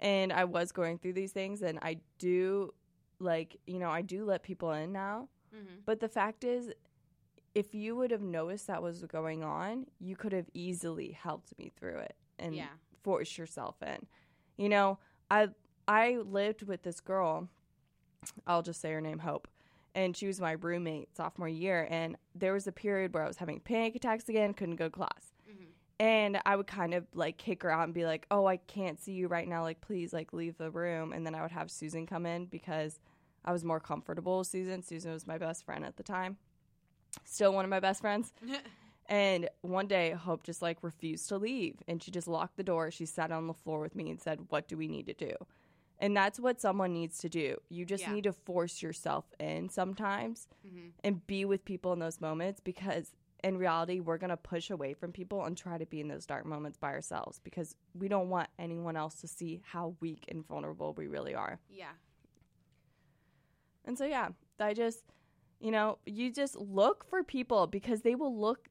and 0.00 0.32
I 0.32 0.44
was 0.44 0.72
going 0.72 0.98
through 0.98 1.12
these 1.12 1.32
things 1.32 1.62
and 1.62 1.78
I 1.80 1.98
do 2.18 2.74
like, 3.20 3.56
you 3.66 3.78
know, 3.78 3.90
I 3.90 4.02
do 4.02 4.24
let 4.24 4.42
people 4.42 4.72
in 4.72 4.92
now. 4.92 5.28
Mm-hmm. 5.54 5.76
But 5.86 6.00
the 6.00 6.08
fact 6.08 6.44
is 6.44 6.72
if 7.54 7.74
you 7.74 7.94
would 7.96 8.10
have 8.10 8.22
noticed 8.22 8.66
that 8.66 8.82
was 8.82 9.02
going 9.04 9.44
on, 9.44 9.86
you 10.00 10.16
could 10.16 10.32
have 10.32 10.46
easily 10.54 11.12
helped 11.12 11.56
me 11.58 11.70
through 11.78 11.98
it 11.98 12.16
and 12.38 12.54
Yeah. 12.54 12.66
force 13.02 13.38
yourself 13.38 13.76
in. 13.82 14.06
You 14.56 14.68
know, 14.68 14.98
I 15.30 15.48
I 15.86 16.18
lived 16.24 16.62
with 16.62 16.82
this 16.82 17.00
girl. 17.00 17.48
I'll 18.46 18.62
just 18.62 18.80
say 18.80 18.92
her 18.92 19.00
name 19.00 19.18
Hope. 19.18 19.48
And 19.94 20.16
she 20.16 20.26
was 20.26 20.40
my 20.40 20.52
roommate 20.52 21.14
sophomore 21.16 21.48
year 21.48 21.86
and 21.88 22.16
there 22.34 22.52
was 22.52 22.66
a 22.66 22.72
period 22.72 23.14
where 23.14 23.22
I 23.22 23.28
was 23.28 23.36
having 23.36 23.60
panic 23.60 23.94
attacks 23.94 24.28
again, 24.28 24.54
couldn't 24.54 24.76
go 24.76 24.86
to 24.86 24.90
class. 24.90 25.32
Mm-hmm. 25.48 25.64
And 26.00 26.40
I 26.44 26.56
would 26.56 26.66
kind 26.66 26.94
of 26.94 27.06
like 27.14 27.36
kick 27.36 27.62
her 27.62 27.70
out 27.70 27.84
and 27.84 27.94
be 27.94 28.04
like, 28.04 28.26
"Oh, 28.30 28.46
I 28.46 28.56
can't 28.56 29.00
see 29.00 29.12
you 29.12 29.28
right 29.28 29.46
now. 29.46 29.62
Like, 29.62 29.80
please, 29.80 30.12
like, 30.12 30.32
leave 30.32 30.58
the 30.58 30.72
room." 30.72 31.12
And 31.12 31.24
then 31.24 31.36
I 31.36 31.42
would 31.42 31.52
have 31.52 31.70
Susan 31.70 32.04
come 32.04 32.26
in 32.26 32.46
because 32.46 32.98
I 33.44 33.52
was 33.52 33.62
more 33.62 33.78
comfortable 33.78 34.38
with 34.38 34.48
Susan. 34.48 34.82
Susan 34.82 35.12
was 35.12 35.28
my 35.28 35.38
best 35.38 35.64
friend 35.64 35.84
at 35.84 35.96
the 35.96 36.02
time, 36.02 36.36
still 37.24 37.52
one 37.52 37.64
of 37.64 37.70
my 37.70 37.78
best 37.78 38.00
friends. 38.00 38.32
And 39.06 39.50
one 39.60 39.86
day, 39.86 40.12
Hope 40.12 40.44
just 40.44 40.62
like 40.62 40.78
refused 40.82 41.28
to 41.28 41.36
leave, 41.36 41.76
and 41.86 42.02
she 42.02 42.10
just 42.10 42.26
locked 42.26 42.56
the 42.56 42.62
door. 42.62 42.90
She 42.90 43.04
sat 43.04 43.30
on 43.30 43.46
the 43.46 43.52
floor 43.52 43.80
with 43.80 43.94
me 43.94 44.10
and 44.10 44.20
said, 44.20 44.46
"What 44.48 44.66
do 44.66 44.78
we 44.78 44.88
need 44.88 45.06
to 45.06 45.12
do?" 45.12 45.34
And 46.04 46.14
that's 46.14 46.38
what 46.38 46.60
someone 46.60 46.92
needs 46.92 47.16
to 47.20 47.30
do. 47.30 47.56
You 47.70 47.86
just 47.86 48.02
Yeah. 48.02 48.12
need 48.12 48.24
to 48.24 48.32
force 48.34 48.82
yourself 48.82 49.24
in 49.40 49.70
sometimes 49.70 50.48
Mhm. 50.66 50.92
and 51.02 51.26
be 51.26 51.46
with 51.46 51.64
people 51.64 51.94
in 51.94 51.98
those 51.98 52.20
moments 52.20 52.60
because 52.60 53.14
in 53.42 53.56
reality, 53.56 54.00
we're 54.00 54.18
going 54.18 54.28
to 54.28 54.36
push 54.36 54.70
away 54.70 54.92
from 54.92 55.12
people 55.12 55.44
and 55.44 55.56
try 55.56 55.78
to 55.78 55.86
be 55.86 56.00
in 56.00 56.08
those 56.08 56.26
dark 56.26 56.44
moments 56.44 56.76
by 56.76 56.90
ourselves 56.92 57.40
because 57.40 57.74
we 57.94 58.06
don't 58.08 58.28
want 58.28 58.50
anyone 58.58 58.96
else 58.98 59.18
to 59.22 59.26
see 59.28 59.62
how 59.64 59.96
weak 60.00 60.26
and 60.28 60.46
vulnerable 60.46 60.92
we 60.92 61.06
really 61.06 61.34
are. 61.34 61.58
Yeah. 61.70 61.92
And 63.86 63.96
so, 63.96 64.04
yeah, 64.04 64.30
I 64.60 64.74
just, 64.74 65.04
you 65.58 65.70
know, 65.70 65.98
you 66.04 66.30
just 66.30 66.56
look 66.56 67.04
for 67.04 67.22
people 67.22 67.66
because 67.66 68.02
they 68.02 68.14
will 68.14 68.36
look 68.36 68.68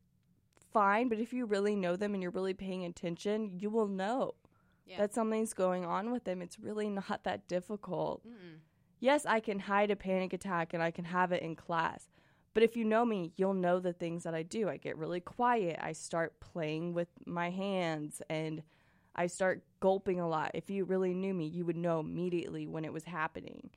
fine. 0.72 1.08
But 1.10 1.20
if 1.20 1.34
you 1.34 1.46
really 1.46 1.76
know 1.76 1.96
them 1.96 2.14
and 2.14 2.22
you're 2.22 2.32
really 2.32 2.54
paying 2.54 2.84
attention, 2.86 3.60
you 3.60 3.70
will 3.72 3.88
know 3.88 4.36
Yeah. 4.86 4.98
that 4.98 5.14
something's 5.14 5.54
going 5.54 5.86
on 5.86 6.12
with 6.12 6.24
them. 6.26 6.42
It's 6.42 6.60
really 6.60 6.90
not 6.90 7.24
that 7.24 7.48
difficult. 7.48 8.26
Mm-mm. 8.28 8.60
Yes, 9.00 9.26
I 9.26 9.40
can 9.40 9.60
hide 9.60 9.92
a 9.92 9.96
panic 9.96 10.34
attack 10.34 10.74
and 10.74 10.82
I 10.84 10.92
can 10.92 11.06
have 11.06 11.32
it 11.32 11.42
in 11.44 11.56
class. 11.56 12.08
But 12.54 12.64
if 12.64 12.76
you 12.78 12.86
know 12.86 13.04
me, 13.04 13.34
you'll 13.36 13.54
know 13.56 13.80
the 13.80 13.94
things 13.94 14.24
that 14.24 14.36
I 14.36 14.44
do. 14.44 14.70
I 14.70 14.78
get 14.78 14.98
really 14.98 15.20
quiet. 15.20 15.80
I 15.82 15.92
start 15.94 16.40
playing 16.40 16.94
with 16.94 17.08
my 17.26 17.50
hands 17.50 18.22
and 18.30 18.62
I 19.16 19.28
start 19.28 19.64
gulping 19.80 20.20
a 20.20 20.28
lot. 20.28 20.52
If 20.54 20.70
you 20.70 20.86
really 20.86 21.14
knew 21.14 21.34
me, 21.34 21.48
you 21.48 21.66
would 21.66 21.78
know 21.78 22.00
immediately 22.00 22.68
when 22.68 22.86
it 22.86 22.94
was 22.94 23.04
happening. 23.06 23.72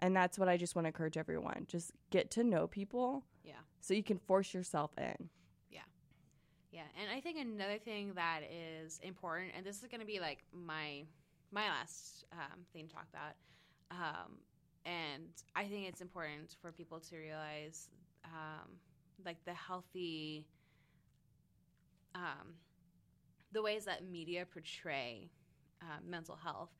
And 0.00 0.14
that's 0.14 0.38
what 0.38 0.48
I 0.48 0.56
just 0.56 0.74
want 0.76 0.84
to 0.84 0.88
encourage 0.88 1.16
everyone. 1.16 1.64
Just 1.68 1.92
get 2.10 2.30
to 2.32 2.44
know 2.44 2.66
people 2.66 3.24
Yeah. 3.44 3.54
so 3.80 3.94
you 3.94 4.02
can 4.02 4.18
force 4.18 4.52
yourself 4.54 4.92
in. 4.98 5.28
Yeah, 6.74 6.82
and 7.00 7.08
I 7.08 7.20
think 7.20 7.38
another 7.38 7.78
thing 7.78 8.14
that 8.16 8.40
is 8.50 8.98
important, 9.04 9.52
and 9.56 9.64
this 9.64 9.80
is 9.80 9.88
going 9.88 10.00
to 10.00 10.06
be 10.06 10.18
like 10.18 10.38
my 10.52 11.04
my 11.52 11.68
last 11.68 12.24
um, 12.32 12.66
thing 12.72 12.88
to 12.88 12.94
talk 12.94 13.06
about, 13.14 13.34
um, 13.92 14.38
and 14.84 15.28
I 15.54 15.66
think 15.66 15.86
it's 15.86 16.00
important 16.00 16.56
for 16.60 16.72
people 16.72 16.98
to 16.98 17.16
realize 17.16 17.90
um, 18.24 18.70
like 19.24 19.36
the 19.44 19.54
healthy, 19.54 20.48
um, 22.16 22.54
the 23.52 23.62
ways 23.62 23.84
that 23.84 24.04
media 24.10 24.44
portray 24.44 25.30
uh, 25.80 26.00
mental 26.04 26.34
health. 26.34 26.70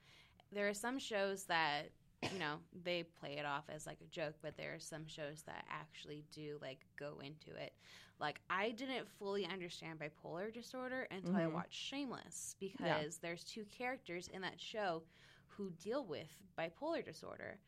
There 0.50 0.68
are 0.68 0.74
some 0.74 0.98
shows 0.98 1.44
that 1.44 1.90
you 2.30 2.38
know 2.38 2.56
they 2.84 3.02
play 3.02 3.36
it 3.38 3.44
off 3.46 3.64
as 3.68 3.86
like 3.86 3.98
a 4.02 4.06
joke, 4.10 4.34
but 4.42 4.56
there 4.56 4.74
are 4.74 4.78
some 4.80 5.06
shows 5.06 5.42
that 5.46 5.64
actually 5.70 6.24
do 6.32 6.58
like 6.62 6.80
go 6.98 7.20
into 7.22 7.54
it 7.60 7.72
like 8.18 8.40
I 8.50 8.70
didn't 8.70 9.08
fully 9.18 9.46
understand 9.46 9.98
bipolar 9.98 10.52
disorder 10.52 11.06
until 11.10 11.38
I 11.38 11.46
Mhm. 11.46 11.48
watched 11.48 11.74
Shameless 11.74 12.56
because 12.60 13.18
there's 13.18 13.44
two 13.44 13.64
characters 13.64 14.28
in 14.28 14.42
that 14.42 14.60
show 14.60 15.02
who 15.48 15.70
deal 15.82 16.04
with 16.04 16.30
bipolar 16.58 17.04
disorder. 17.04 17.58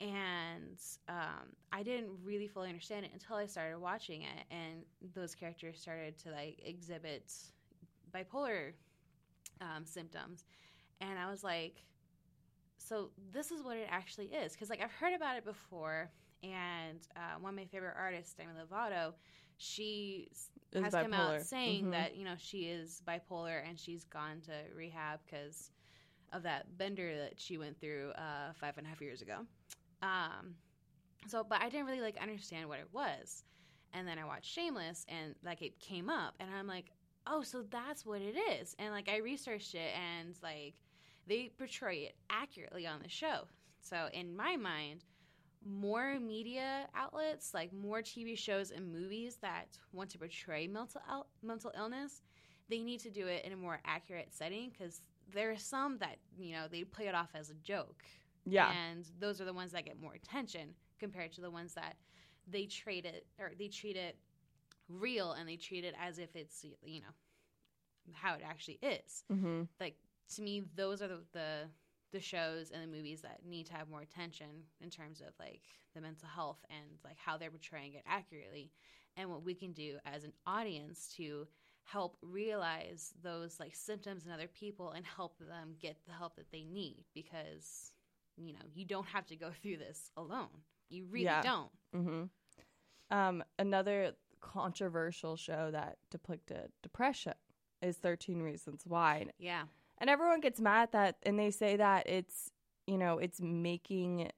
And 0.00 0.78
um, 1.08 1.54
I 1.72 1.82
didn't 1.82 2.10
really 2.24 2.48
fully 2.48 2.68
understand 2.68 3.04
it 3.06 3.12
until 3.12 3.36
I 3.36 3.46
started 3.46 3.78
watching 3.78 4.22
it, 4.22 4.44
and 4.50 4.84
those 5.14 5.34
characters 5.34 5.80
started 5.80 6.18
to 6.18 6.30
like 6.30 6.60
exhibit 6.64 7.32
bipolar 8.12 8.72
um, 9.60 9.84
symptoms, 9.84 10.44
and 11.00 11.18
I 11.18 11.30
was 11.30 11.42
like, 11.44 11.84
"So 12.84 13.10
this 13.32 13.50
is 13.50 13.62
what 13.62 13.76
it 13.76 13.88
actually 13.90 14.26
is?" 14.26 14.52
Because 14.52 14.70
like 14.70 14.80
I've 14.82 14.92
heard 14.92 15.14
about 15.14 15.36
it 15.36 15.44
before, 15.44 16.10
and 16.42 17.00
uh, 17.16 17.38
one 17.40 17.54
of 17.54 17.56
my 17.56 17.66
favorite 17.66 17.94
artists, 17.98 18.34
Demi 18.34 18.52
Lovato, 18.54 19.14
she 19.56 20.28
Is 20.72 20.82
has 20.82 20.94
come 20.94 21.12
out 21.14 21.34
bipolar. 21.34 21.46
saying 21.46 21.84
Mhm. 21.84 21.90
that 21.92 22.16
you 22.16 22.24
know 22.24 22.34
she 22.38 22.64
is 22.68 23.02
bipolar 23.06 23.66
and 23.68 23.78
she's 23.78 24.04
gone 24.04 24.40
to 24.42 24.52
rehab 24.74 25.20
because 25.24 25.70
of 26.32 26.42
that 26.42 26.76
bender 26.78 27.16
that 27.18 27.34
she 27.40 27.58
went 27.58 27.80
through 27.80 28.10
uh, 28.12 28.52
five 28.54 28.76
and 28.78 28.86
a 28.86 28.90
half 28.90 29.00
years 29.00 29.22
ago. 29.22 29.46
Um, 30.02 30.56
so, 31.28 31.44
but 31.44 31.60
I 31.62 31.68
didn't 31.68 31.86
really 31.86 32.00
like 32.00 32.18
understand 32.20 32.68
what 32.68 32.78
it 32.80 32.88
was, 32.92 33.44
and 33.92 34.06
then 34.06 34.18
I 34.18 34.24
watched 34.24 34.52
Shameless 34.52 35.06
and 35.08 35.34
like 35.44 35.62
it 35.62 35.78
came 35.80 36.10
up, 36.10 36.34
and 36.40 36.50
I'm 36.54 36.66
like, 36.66 36.86
oh, 37.26 37.42
so 37.42 37.62
that's 37.70 38.04
what 38.04 38.20
it 38.22 38.36
is, 38.60 38.74
and 38.78 38.92
like 38.92 39.08
I 39.08 39.18
researched 39.18 39.74
it 39.74 39.92
and 39.96 40.34
like 40.42 40.74
they 41.26 41.50
portray 41.56 41.98
it 42.00 42.16
accurately 42.30 42.86
on 42.86 43.00
the 43.02 43.08
show. 43.08 43.48
So 43.80 44.08
in 44.12 44.34
my 44.34 44.56
mind, 44.56 45.04
more 45.64 46.18
media 46.20 46.86
outlets, 46.94 47.54
like 47.54 47.72
more 47.72 48.02
TV 48.02 48.34
shows 48.36 48.70
and 48.70 48.92
movies 48.92 49.36
that 49.42 49.78
want 49.92 50.10
to 50.10 50.18
portray 50.18 50.66
mental 50.66 51.00
il- 51.10 51.26
mental 51.42 51.72
illness, 51.76 52.22
they 52.68 52.80
need 52.82 53.00
to 53.00 53.10
do 53.10 53.26
it 53.26 53.44
in 53.44 53.52
a 53.52 53.56
more 53.56 53.80
accurate 53.84 54.32
setting 54.32 54.70
because 54.70 55.02
there 55.32 55.50
are 55.50 55.56
some 55.56 55.98
that 55.98 56.16
you 56.38 56.52
know 56.54 56.66
they 56.70 56.84
play 56.84 57.06
it 57.06 57.14
off 57.14 57.30
as 57.34 57.50
a 57.50 57.54
joke, 57.54 58.04
Yeah. 58.44 58.70
and 58.72 59.06
those 59.18 59.40
are 59.40 59.44
the 59.44 59.52
ones 59.54 59.72
that 59.72 59.84
get 59.84 60.00
more 60.00 60.14
attention 60.14 60.74
compared 60.98 61.32
to 61.32 61.40
the 61.40 61.50
ones 61.50 61.74
that 61.74 61.96
they 62.46 62.66
treat 62.66 63.04
it 63.06 63.26
or 63.38 63.52
they 63.58 63.68
treat 63.68 63.96
it 63.96 64.16
real 64.88 65.32
and 65.32 65.48
they 65.48 65.56
treat 65.56 65.84
it 65.84 65.94
as 66.00 66.18
if 66.18 66.36
it's 66.36 66.64
you 66.84 67.00
know 67.00 67.14
how 68.12 68.34
it 68.34 68.42
actually 68.44 68.78
is 68.82 69.24
Mm-hmm. 69.32 69.62
like 69.80 69.96
to 70.34 70.42
me 70.42 70.62
those 70.76 71.02
are 71.02 71.08
the, 71.08 71.20
the 71.32 71.62
the 72.12 72.20
shows 72.20 72.70
and 72.70 72.80
the 72.82 72.96
movies 72.96 73.22
that 73.22 73.40
need 73.44 73.66
to 73.66 73.72
have 73.74 73.88
more 73.90 74.00
attention 74.02 74.46
in 74.80 74.88
terms 74.88 75.20
of 75.20 75.34
like 75.40 75.62
the 75.94 76.00
mental 76.00 76.28
health 76.28 76.64
and 76.70 76.98
like 77.04 77.16
how 77.18 77.36
they're 77.36 77.50
portraying 77.50 77.94
it 77.94 78.02
accurately 78.06 78.70
and 79.16 79.28
what 79.28 79.44
we 79.44 79.52
can 79.54 79.72
do 79.72 79.96
as 80.06 80.22
an 80.22 80.32
audience 80.46 81.12
to 81.16 81.46
help 81.82 82.16
realize 82.22 83.12
those 83.22 83.58
like 83.58 83.74
symptoms 83.74 84.26
in 84.26 84.32
other 84.32 84.46
people 84.48 84.92
and 84.92 85.04
help 85.04 85.36
them 85.38 85.74
get 85.80 85.96
the 86.06 86.12
help 86.12 86.36
that 86.36 86.50
they 86.52 86.62
need 86.64 87.04
because 87.14 87.92
you 88.36 88.52
know 88.52 88.60
you 88.74 88.84
don't 88.84 89.06
have 89.08 89.26
to 89.26 89.34
go 89.36 89.50
through 89.62 89.76
this 89.76 90.10
alone 90.16 90.48
you 90.88 91.04
really 91.10 91.24
Yeah. 91.24 91.42
don't 91.42 91.70
Mm-hmm. 91.94 93.16
Um, 93.16 93.44
another 93.58 94.12
controversial 94.40 95.36
show 95.36 95.70
that 95.72 95.98
depicted 96.10 96.70
depression 96.82 97.34
is 97.82 97.96
13 97.96 98.40
Reasons 98.40 98.82
Why. 98.86 99.26
yeah 99.38 99.64
And 99.98 100.10
everyone 100.10 100.40
gets 100.40 100.60
mad 100.60 100.82
at 100.84 100.92
that 100.92 101.16
and 101.22 101.38
they 101.38 101.50
say 101.50 101.76
that 101.76 102.08
it's, 102.08 102.50
you 102.86 102.98
know, 102.98 103.18
it's 103.18 103.40
making 103.40 104.30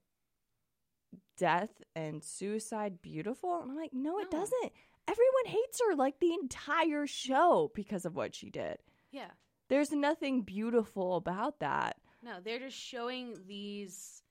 death 1.37 1.71
and 1.95 2.23
suicide 2.23 3.01
beautiful. 3.03 3.61
And 3.61 3.71
I'm 3.71 3.77
like, 3.77 3.93
no, 3.93 4.19
it 4.19 4.29
No. 4.33 4.39
doesn't. 4.39 4.73
Everyone 5.09 5.47
hates 5.47 5.81
her 5.87 5.95
like 5.95 6.19
the 6.19 6.33
entire 6.35 7.07
show 7.07 7.71
because 7.75 8.05
of 8.05 8.17
what 8.17 8.35
she 8.35 8.51
did. 8.51 8.79
yeah 9.11 9.31
There's 9.69 9.93
nothing 9.93 10.43
beautiful 10.43 11.17
about 11.17 11.61
that. 11.61 11.97
No, 12.23 12.41
they're 12.43 12.59
just 12.59 12.77
showing 12.79 13.37
these 13.47 14.23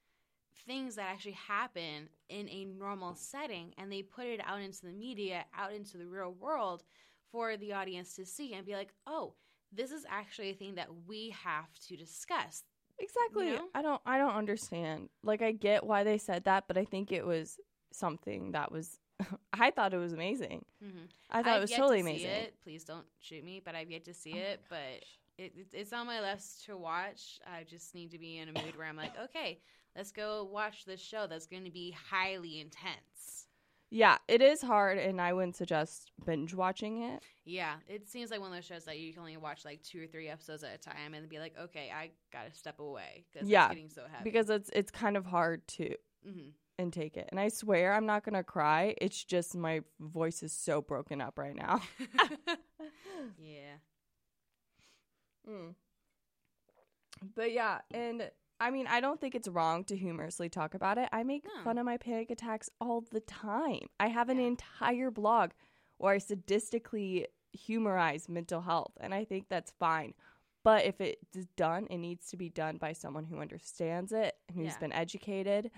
things 0.65 0.95
that 0.95 1.09
actually 1.09 1.33
happen 1.33 2.09
in 2.29 2.49
a 2.49 2.65
normal 2.65 3.15
setting 3.15 3.73
and 3.77 3.91
they 3.91 4.01
put 4.01 4.25
it 4.25 4.41
out 4.45 4.61
into 4.61 4.81
the 4.85 4.91
media, 4.93 5.45
out 5.57 5.71
into 5.73 5.97
the 5.97 6.07
real 6.07 6.33
world 6.33 6.83
for 7.31 7.55
the 7.57 7.73
audience 7.73 8.15
to 8.15 8.25
see 8.25 8.53
and 8.53 8.65
be 8.65 8.73
like, 8.73 8.93
"Oh, 9.05 9.35
this 9.75 9.91
is 9.91 10.05
actually 10.09 10.49
a 10.51 10.53
thing 10.55 10.75
that 10.75 10.89
we 11.07 11.29
have 11.43 11.73
to 11.87 11.97
discuss." 11.97 12.63
Exactly. 12.99 13.47
know? 13.51 13.67
I 13.73 13.81
don't 13.81 14.01
I 14.05 14.17
don't 14.17 14.35
understand. 14.35 15.09
Like 15.23 15.41
I 15.41 15.51
get 15.51 15.85
why 15.85 16.03
they 16.03 16.17
said 16.17 16.45
that, 16.45 16.65
but 16.67 16.77
I 16.77 16.85
think 16.85 17.11
it 17.11 17.25
was 17.25 17.57
something 17.91 18.51
that 18.53 18.71
was 18.71 18.99
I 19.53 19.71
thought 19.71 19.93
it 19.93 19.97
was 19.97 20.13
amazing. 20.13 20.65
Mhm. 20.83 21.07
I 21.31 21.43
thought 21.43 21.53
I've 21.53 21.57
it 21.57 21.61
was 21.61 21.71
totally 21.71 21.99
to 21.99 22.01
amazing. 22.01 22.31
it. 22.31 22.61
Please 22.63 22.83
don't 22.83 23.05
shoot 23.19 23.43
me, 23.43 23.59
but 23.63 23.75
I've 23.75 23.91
yet 23.91 24.05
to 24.05 24.13
see 24.13 24.33
Oh 24.33 24.37
it, 24.37 24.61
but 24.69 25.03
it, 25.37 25.53
it, 25.57 25.67
it's 25.73 25.93
on 25.93 26.07
my 26.07 26.21
list 26.21 26.65
to 26.65 26.77
watch. 26.77 27.39
I 27.45 27.63
just 27.63 27.93
need 27.93 28.11
to 28.11 28.17
be 28.19 28.37
in 28.37 28.49
a 28.49 28.53
mood 28.53 28.77
where 28.77 28.87
I'm 28.87 28.95
like, 28.95 29.17
"Okay, 29.19 29.61
let's 29.95 30.11
go 30.11 30.43
watch 30.45 30.85
this 30.85 31.01
show 31.01 31.27
that's 31.27 31.47
going 31.47 31.65
to 31.65 31.71
be 31.71 31.91
highly 31.91 32.59
intense." 32.59 33.44
Yeah, 33.95 34.17
it 34.27 34.41
is 34.41 34.61
hard 34.61 34.97
and 34.97 35.21
I 35.21 35.31
wouldn't 35.31 35.55
suggest 35.55 36.11
binge 36.25 36.53
watching 36.53 37.01
it. 37.03 37.23
Yeah, 37.45 37.75
it 37.87 38.09
seems 38.09 38.31
like 38.31 38.39
one 38.41 38.49
of 38.49 38.55
those 38.55 38.65
shows 38.65 38.85
that 38.85 38.99
you 38.99 39.13
can 39.13 39.19
only 39.21 39.37
watch 39.37 39.63
like 39.65 39.81
two 39.83 40.03
or 40.03 40.07
three 40.07 40.27
episodes 40.27 40.63
at 40.63 40.73
a 40.73 40.77
time 40.77 41.13
and 41.13 41.29
be 41.29 41.39
like, 41.39 41.55
okay, 41.59 41.91
I 41.95 42.11
gotta 42.33 42.51
step 42.53 42.79
away 42.79 43.23
because 43.31 43.47
Yeah, 43.47 43.67
it's 43.67 43.69
getting 43.69 43.89
so 43.89 44.01
heavy. 44.11 44.23
because 44.23 44.49
it's 44.49 44.69
it's 44.73 44.91
kind 44.91 45.15
of 45.15 45.25
hard 45.25 45.65
to 45.69 45.95
hmm 46.23 46.49
intake 46.77 47.15
it. 47.15 47.29
And 47.31 47.39
I 47.39 47.47
swear 47.49 47.93
I'm 47.93 48.05
not 48.05 48.25
gonna 48.25 48.43
cry. 48.43 48.95
It's 48.99 49.23
just 49.23 49.55
my 49.55 49.81
voice 49.99 50.43
is 50.43 50.51
so 50.51 50.81
broken 50.81 51.21
up 51.21 51.37
right 51.39 51.55
now. 51.55 51.81
yeah, 53.37 53.77
Mm. 55.47 55.75
But 57.35 57.51
yeah, 57.51 57.79
and 57.93 58.29
I 58.59 58.71
mean, 58.71 58.87
I 58.87 59.01
don't 59.01 59.19
think 59.19 59.35
it's 59.35 59.47
wrong 59.47 59.83
to 59.85 59.97
humorously 59.97 60.49
talk 60.49 60.73
about 60.73 60.97
it. 60.97 61.09
I 61.11 61.23
make 61.23 61.45
No. 61.45 61.63
fun 61.63 61.77
of 61.77 61.85
my 61.85 61.97
panic 61.97 62.29
attacks 62.31 62.69
all 62.79 63.01
the 63.01 63.19
time. 63.19 63.87
I 63.99 64.07
have 64.07 64.29
an 64.29 64.39
Yeah. 64.39 64.47
entire 64.47 65.11
blog 65.11 65.51
where 65.97 66.13
I 66.13 66.17
sadistically, 66.17 67.25
humorize 67.53 68.27
mental 68.27 68.61
health, 68.61 68.97
and 68.99 69.13
I 69.13 69.23
think 69.23 69.47
that's 69.47 69.71
fine. 69.71 70.13
But 70.63 70.83
if 70.85 70.99
it's 70.99 71.45
done, 71.55 71.87
it 71.87 71.97
needs 71.99 72.27
to 72.31 72.37
be 72.37 72.49
done 72.49 72.77
by 72.77 72.91
someone 72.91 73.23
who 73.25 73.39
understands 73.39 74.11
it, 74.11 74.35
who's 74.53 74.65
Yeah. 74.73 74.79
been 74.79 74.91
educated, 74.91 75.71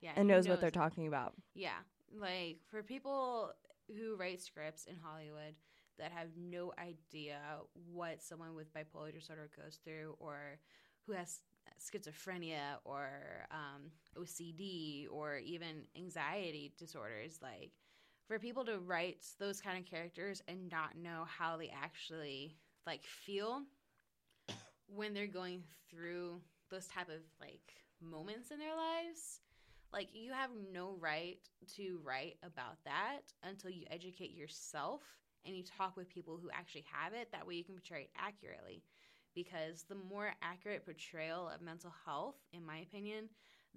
Yeah, 0.00 0.10
and 0.16 0.28
who 0.28 0.34
knows 0.34 0.46
what 0.48 0.60
they're 0.60 0.68
it. 0.68 0.74
talking 0.74 1.06
about. 1.06 1.34
Yeah, 1.54 1.78
like 2.12 2.60
for 2.66 2.82
people 2.82 3.54
who 3.88 4.16
write 4.16 4.42
scripts 4.42 4.84
in 4.84 4.96
Hollywood 4.96 5.54
that 5.98 6.12
have 6.12 6.36
no 6.36 6.72
idea 6.78 7.40
what 7.72 8.20
someone 8.22 8.54
with 8.54 8.72
bipolar 8.74 9.12
disorder 9.12 9.48
goes 9.56 9.76
through, 9.84 10.16
or 10.18 10.58
who 11.06 11.12
has 11.12 11.40
schizophrenia, 11.80 12.78
or 12.84 13.08
um, 13.50 13.90
OCD, 14.18 15.06
or 15.10 15.38
even 15.38 15.86
anxiety 15.96 16.72
disorders, 16.78 17.38
like 17.42 17.72
for 18.26 18.38
people 18.38 18.64
to 18.64 18.78
write 18.78 19.24
those 19.38 19.60
kind 19.60 19.78
of 19.78 19.84
characters 19.84 20.42
and 20.48 20.70
not 20.70 20.96
know 20.96 21.24
how 21.26 21.56
they 21.56 21.72
actually 21.82 22.56
like 22.86 23.04
feel 23.04 23.62
when 24.86 25.14
they're 25.14 25.26
going 25.26 25.62
through 25.90 26.40
those 26.70 26.86
type 26.86 27.08
of 27.08 27.20
like 27.40 27.74
moments 28.00 28.50
in 28.50 28.58
their 28.58 28.74
lives 28.74 29.40
like 29.94 30.08
you 30.12 30.32
have 30.32 30.50
no 30.72 30.96
right 30.98 31.38
to 31.76 32.00
write 32.02 32.36
about 32.42 32.82
that 32.84 33.20
until 33.44 33.70
you 33.70 33.84
educate 33.90 34.34
yourself 34.34 35.02
and 35.46 35.56
you 35.56 35.62
talk 35.62 35.96
with 35.96 36.08
people 36.08 36.38
who 36.42 36.50
actually 36.52 36.84
have 36.92 37.12
it. 37.12 37.28
That 37.30 37.46
way 37.46 37.54
you 37.54 37.64
can 37.64 37.76
portray 37.76 38.02
it 38.02 38.10
accurately 38.18 38.82
because 39.34 39.84
the 39.88 39.94
more 39.94 40.32
accurate 40.42 40.84
portrayal 40.84 41.48
of 41.48 41.60
mental 41.62 41.92
health 42.04 42.36
in 42.52 42.64
my 42.64 42.78
opinion 42.78 43.28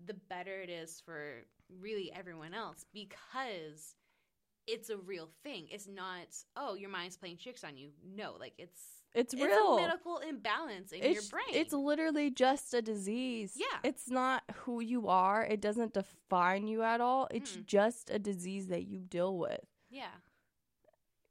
the 0.05 0.13
better 0.29 0.61
it 0.61 0.69
is 0.69 1.01
for 1.05 1.43
really 1.81 2.11
everyone 2.13 2.53
else 2.53 2.85
because 2.93 3.95
it's 4.67 4.89
a 4.89 4.97
real 4.97 5.29
thing 5.43 5.67
it's 5.71 5.87
not 5.87 6.27
oh 6.55 6.75
your 6.75 6.89
mind's 6.89 7.17
playing 7.17 7.37
tricks 7.37 7.63
on 7.63 7.77
you 7.77 7.89
no 8.15 8.35
like 8.39 8.53
it's 8.57 8.81
It's 9.15 9.33
it's 9.33 9.41
real. 9.41 9.77
a 9.77 9.81
medical 9.81 10.17
imbalance 10.19 10.91
in 10.91 11.01
your 11.13 11.21
brain 11.31 11.45
it's 11.53 11.73
literally 11.73 12.29
just 12.29 12.73
a 12.73 12.81
disease. 12.81 13.53
Yeah. 13.55 13.79
It's 13.83 14.09
not 14.09 14.43
who 14.65 14.81
you 14.81 15.07
are. 15.07 15.43
It 15.45 15.61
doesn't 15.61 15.93
define 15.93 16.67
you 16.67 16.83
at 16.83 16.99
all. 17.01 17.27
It's 17.31 17.53
Mm-mm. 17.53 17.65
just 17.65 18.09
a 18.11 18.19
disease 18.19 18.67
that 18.67 18.85
you 18.85 18.99
deal 18.99 19.37
with. 19.37 19.61
yeah 19.89 20.13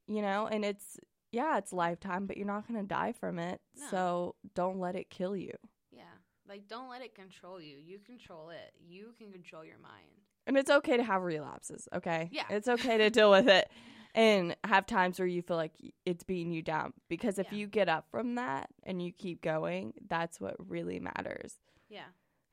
You 0.07 0.23
know, 0.23 0.47
and 0.51 0.65
it's 0.65 0.99
yeah, 1.37 1.59
it's 1.59 1.73
lifetime, 1.73 2.27
but 2.27 2.39
you're 2.39 2.47
not 2.47 2.67
going 2.67 2.81
to 2.81 2.87
die 2.89 3.13
from 3.13 3.39
it. 3.39 3.61
No. 3.79 3.87
So 3.91 4.35
don't 4.55 4.81
let 4.81 4.97
it 4.97 5.11
kill 5.11 5.37
you. 5.37 5.53
Yeah. 5.93 6.03
Like 6.49 6.67
don't 6.67 6.89
let 6.89 7.03
it 7.03 7.15
control 7.15 7.61
you. 7.61 7.77
You 7.79 7.99
control 7.99 8.49
it. 8.51 8.73
You 8.81 9.13
can 9.19 9.31
control 9.31 9.63
your 9.65 9.79
mind. 9.79 10.07
And 10.47 10.57
it's 10.57 10.71
okay 10.71 10.97
to 10.97 11.03
have 11.03 11.23
relapses, 11.23 11.89
okay? 11.95 12.29
Yeah. 12.33 12.45
It's 12.49 12.69
okay 12.69 12.97
to 12.99 13.11
deal 13.11 13.31
with 13.31 13.49
it 13.49 13.69
and 14.15 14.57
have 14.65 14.87
times 14.87 15.19
where 15.19 15.29
you 15.29 15.43
feel 15.43 15.57
like 15.57 15.73
it's 16.07 16.25
beating 16.25 16.53
you 16.53 16.63
down 16.63 16.93
because 17.09 17.39
if 17.39 17.49
Yeah. 17.53 17.59
you 17.59 17.67
get 17.67 17.89
up 17.89 18.07
from 18.11 18.37
that 18.37 18.71
and 18.85 19.03
you 19.03 19.13
keep 19.13 19.43
going, 19.43 19.93
that's 20.09 20.41
what 20.41 20.55
really 20.71 21.01
matters. 21.01 21.55
Yeah. 21.91 22.07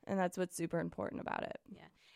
And 0.06 0.18
that's 0.18 0.36
what's 0.36 0.56
super 0.56 0.80
important 0.80 1.22
about 1.22 1.44
it. 1.44 1.58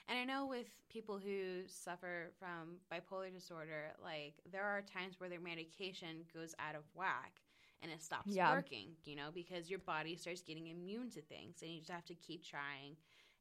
And 0.08 0.18
I 0.18 0.24
know 0.24 0.46
with 0.46 0.66
people 0.88 1.18
who 1.18 1.62
suffer 1.66 2.30
from 2.38 2.76
bipolar 2.90 3.32
disorder, 3.32 3.92
like 4.02 4.34
there 4.50 4.64
are 4.64 4.80
times 4.80 5.20
where 5.20 5.28
their 5.28 5.40
medication 5.40 6.24
goes 6.32 6.54
out 6.58 6.74
of 6.74 6.82
whack 6.94 7.42
and 7.82 7.92
it 7.92 8.02
stops 8.02 8.32
Yeah. 8.34 8.52
working, 8.52 8.96
you 9.04 9.14
know, 9.16 9.30
because 9.32 9.68
your 9.68 9.80
body 9.80 10.16
starts 10.16 10.40
getting 10.42 10.68
immune 10.68 11.10
to 11.10 11.20
things 11.20 11.62
and 11.62 11.70
you 11.70 11.78
just 11.80 11.90
have 11.90 12.06
to 12.06 12.14
keep 12.14 12.42
trying 12.42 12.96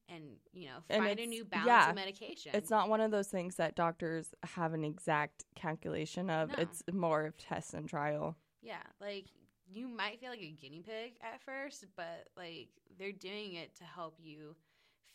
and, 0.10 0.38
you 0.54 0.68
know, 0.68 0.80
find 0.90 1.20
a 1.20 1.26
new 1.26 1.44
balance 1.46 1.68
yeah. 1.68 1.90
of 1.90 1.96
medication. 1.96 2.52
It's 2.54 2.70
not 2.70 2.90
one 2.90 3.02
of 3.02 3.12
those 3.12 3.28
things 3.28 3.56
that 3.56 3.76
doctors 3.76 4.34
have 4.44 4.74
an 4.74 4.84
exact 4.84 5.46
calculation 5.56 6.30
of. 6.30 6.50
No. 6.50 6.56
It's 6.60 6.84
more 6.92 7.26
of 7.26 7.38
test 7.38 7.74
and 7.74 7.90
trial. 7.90 8.38
Yeah, 8.62 8.84
like 9.02 9.26
you 9.70 9.88
might 9.88 10.20
feel 10.20 10.30
like 10.30 10.42
a 10.42 10.52
guinea 10.52 10.82
pig 10.82 11.14
at 11.22 11.42
first, 11.42 11.86
but 11.96 12.28
like 12.38 12.70
they're 12.98 13.12
doing 13.12 13.54
it 13.54 13.76
to 13.76 13.84
help 13.84 14.16
you 14.20 14.56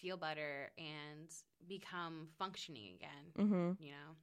feel 0.02 0.18
better 0.18 0.72
and 0.78 1.30
become 1.68 2.28
functioning 2.38 2.94
again, 2.96 3.32
Mm-hmm. 3.38 3.72
you 3.78 3.90
know? 3.92 4.16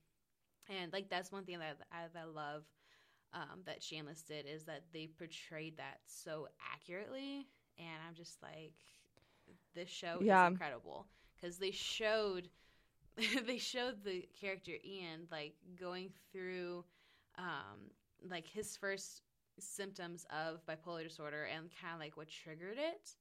And 0.76 0.94
like 0.94 1.10
that's 1.10 1.32
one 1.32 1.46
thing 1.46 1.60
that 1.60 1.78
I, 1.92 2.08
that 2.14 2.22
I 2.22 2.26
love 2.26 2.64
um, 3.34 3.62
that 3.66 3.84
Shameless 3.84 4.24
did 4.24 4.46
is 4.48 4.66
that 4.66 4.84
they 4.94 5.08
portrayed 5.08 5.78
that 5.78 6.00
so 6.06 6.48
accurately. 6.74 7.48
And 7.80 7.98
I'm 8.08 8.16
just 8.16 8.42
like, 8.44 8.74
this 9.76 9.90
show 9.90 10.22
Yeah. 10.22 10.42
is 10.42 10.44
incredible 10.44 11.08
because 11.36 11.58
they 11.58 11.72
showed 11.72 12.50
they 13.48 13.58
showed 13.58 14.04
the 14.04 14.28
character 14.40 14.72
Ian 14.86 15.28
like 15.32 15.56
going 15.80 16.12
through 16.32 16.86
um, 17.38 17.92
like 18.30 18.48
his 18.48 18.78
first 18.78 19.22
symptoms 19.60 20.26
of 20.32 20.66
bipolar 20.66 21.04
disorder 21.04 21.44
and 21.46 21.70
kind 21.82 21.94
of 21.94 22.00
like 22.00 22.18
what 22.18 22.30
triggered 22.30 22.78
it 22.78 23.16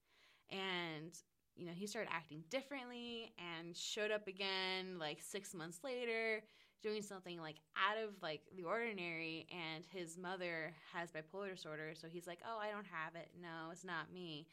and 0.50 1.12
you 1.58 1.66
know 1.66 1.72
he 1.74 1.86
started 1.86 2.10
acting 2.12 2.42
differently 2.50 3.32
and 3.38 3.76
showed 3.76 4.10
up 4.10 4.26
again 4.28 4.98
like 4.98 5.20
six 5.20 5.54
months 5.54 5.80
later 5.84 6.42
doing 6.82 7.02
something 7.02 7.40
like 7.40 7.56
out 7.76 8.02
of 8.02 8.10
like 8.22 8.42
the 8.56 8.62
ordinary 8.62 9.46
and 9.50 9.84
his 9.92 10.16
mother 10.16 10.72
has 10.92 11.10
bipolar 11.10 11.50
disorder 11.54 11.92
so 11.94 12.06
he's 12.08 12.26
like 12.26 12.38
oh 12.48 12.58
i 12.60 12.70
don't 12.70 12.86
have 12.86 13.14
it. 13.16 13.30
No 13.40 13.70
it's 13.72 13.84
not 13.84 14.12
me. 14.12 14.46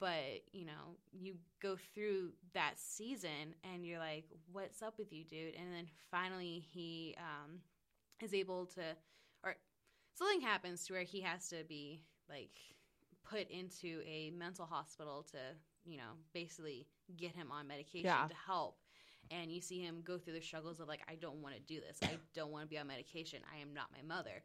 But 0.00 0.42
you 0.52 0.64
know 0.66 0.96
you 1.12 1.36
go 1.60 1.76
through 1.94 2.32
that 2.54 2.78
season 2.78 3.54
and 3.72 3.86
you're 3.86 3.98
like 3.98 4.24
what's 4.52 4.82
up 4.82 4.98
with 4.98 5.12
you 5.12 5.24
dude? 5.24 5.54
And 5.54 5.72
then 5.74 5.86
finally 6.10 6.64
he 6.72 7.16
um 7.18 7.60
is 8.22 8.34
able 8.34 8.66
to 8.66 8.82
or 9.42 9.56
something 10.14 10.40
happens 10.40 10.86
to 10.86 10.94
where 10.94 11.02
he 11.02 11.20
has 11.20 11.48
to 11.48 11.64
be 11.68 12.02
like 12.28 12.58
put 13.24 13.50
into 13.50 14.00
a 14.06 14.30
mental 14.30 14.66
hospital 14.66 15.26
to 15.32 15.38
you 15.84 15.96
know 15.96 16.12
basically 16.32 16.86
get 17.16 17.34
him 17.34 17.50
on 17.52 17.66
medication 17.68 18.06
Yeah. 18.06 18.26
to 18.28 18.34
help. 18.46 18.78
And 19.30 19.50
you 19.50 19.60
see 19.62 19.80
him 19.80 20.02
go 20.04 20.18
through 20.18 20.34
the 20.34 20.40
struggles 20.42 20.80
of 20.80 20.88
like 20.88 21.00
i 21.08 21.14
don't 21.14 21.42
want 21.42 21.54
to 21.54 21.60
do 21.62 21.80
this. 21.80 21.98
I 22.02 22.18
don't 22.34 22.50
want 22.50 22.64
to 22.64 22.68
be 22.68 22.78
on 22.78 22.86
medication. 22.86 23.40
I 23.54 23.60
am 23.60 23.72
not 23.74 23.86
my 23.92 24.02
mother. 24.02 24.42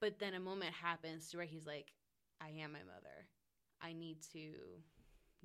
But 0.00 0.18
then 0.18 0.34
a 0.34 0.40
moment 0.40 0.74
happens 0.74 1.30
to 1.30 1.38
where 1.38 1.46
he's 1.46 1.66
like 1.66 1.92
i 2.40 2.48
am 2.48 2.72
my 2.72 2.80
mother. 2.80 3.26
I 3.82 3.92
need 3.92 4.18
to 4.32 4.52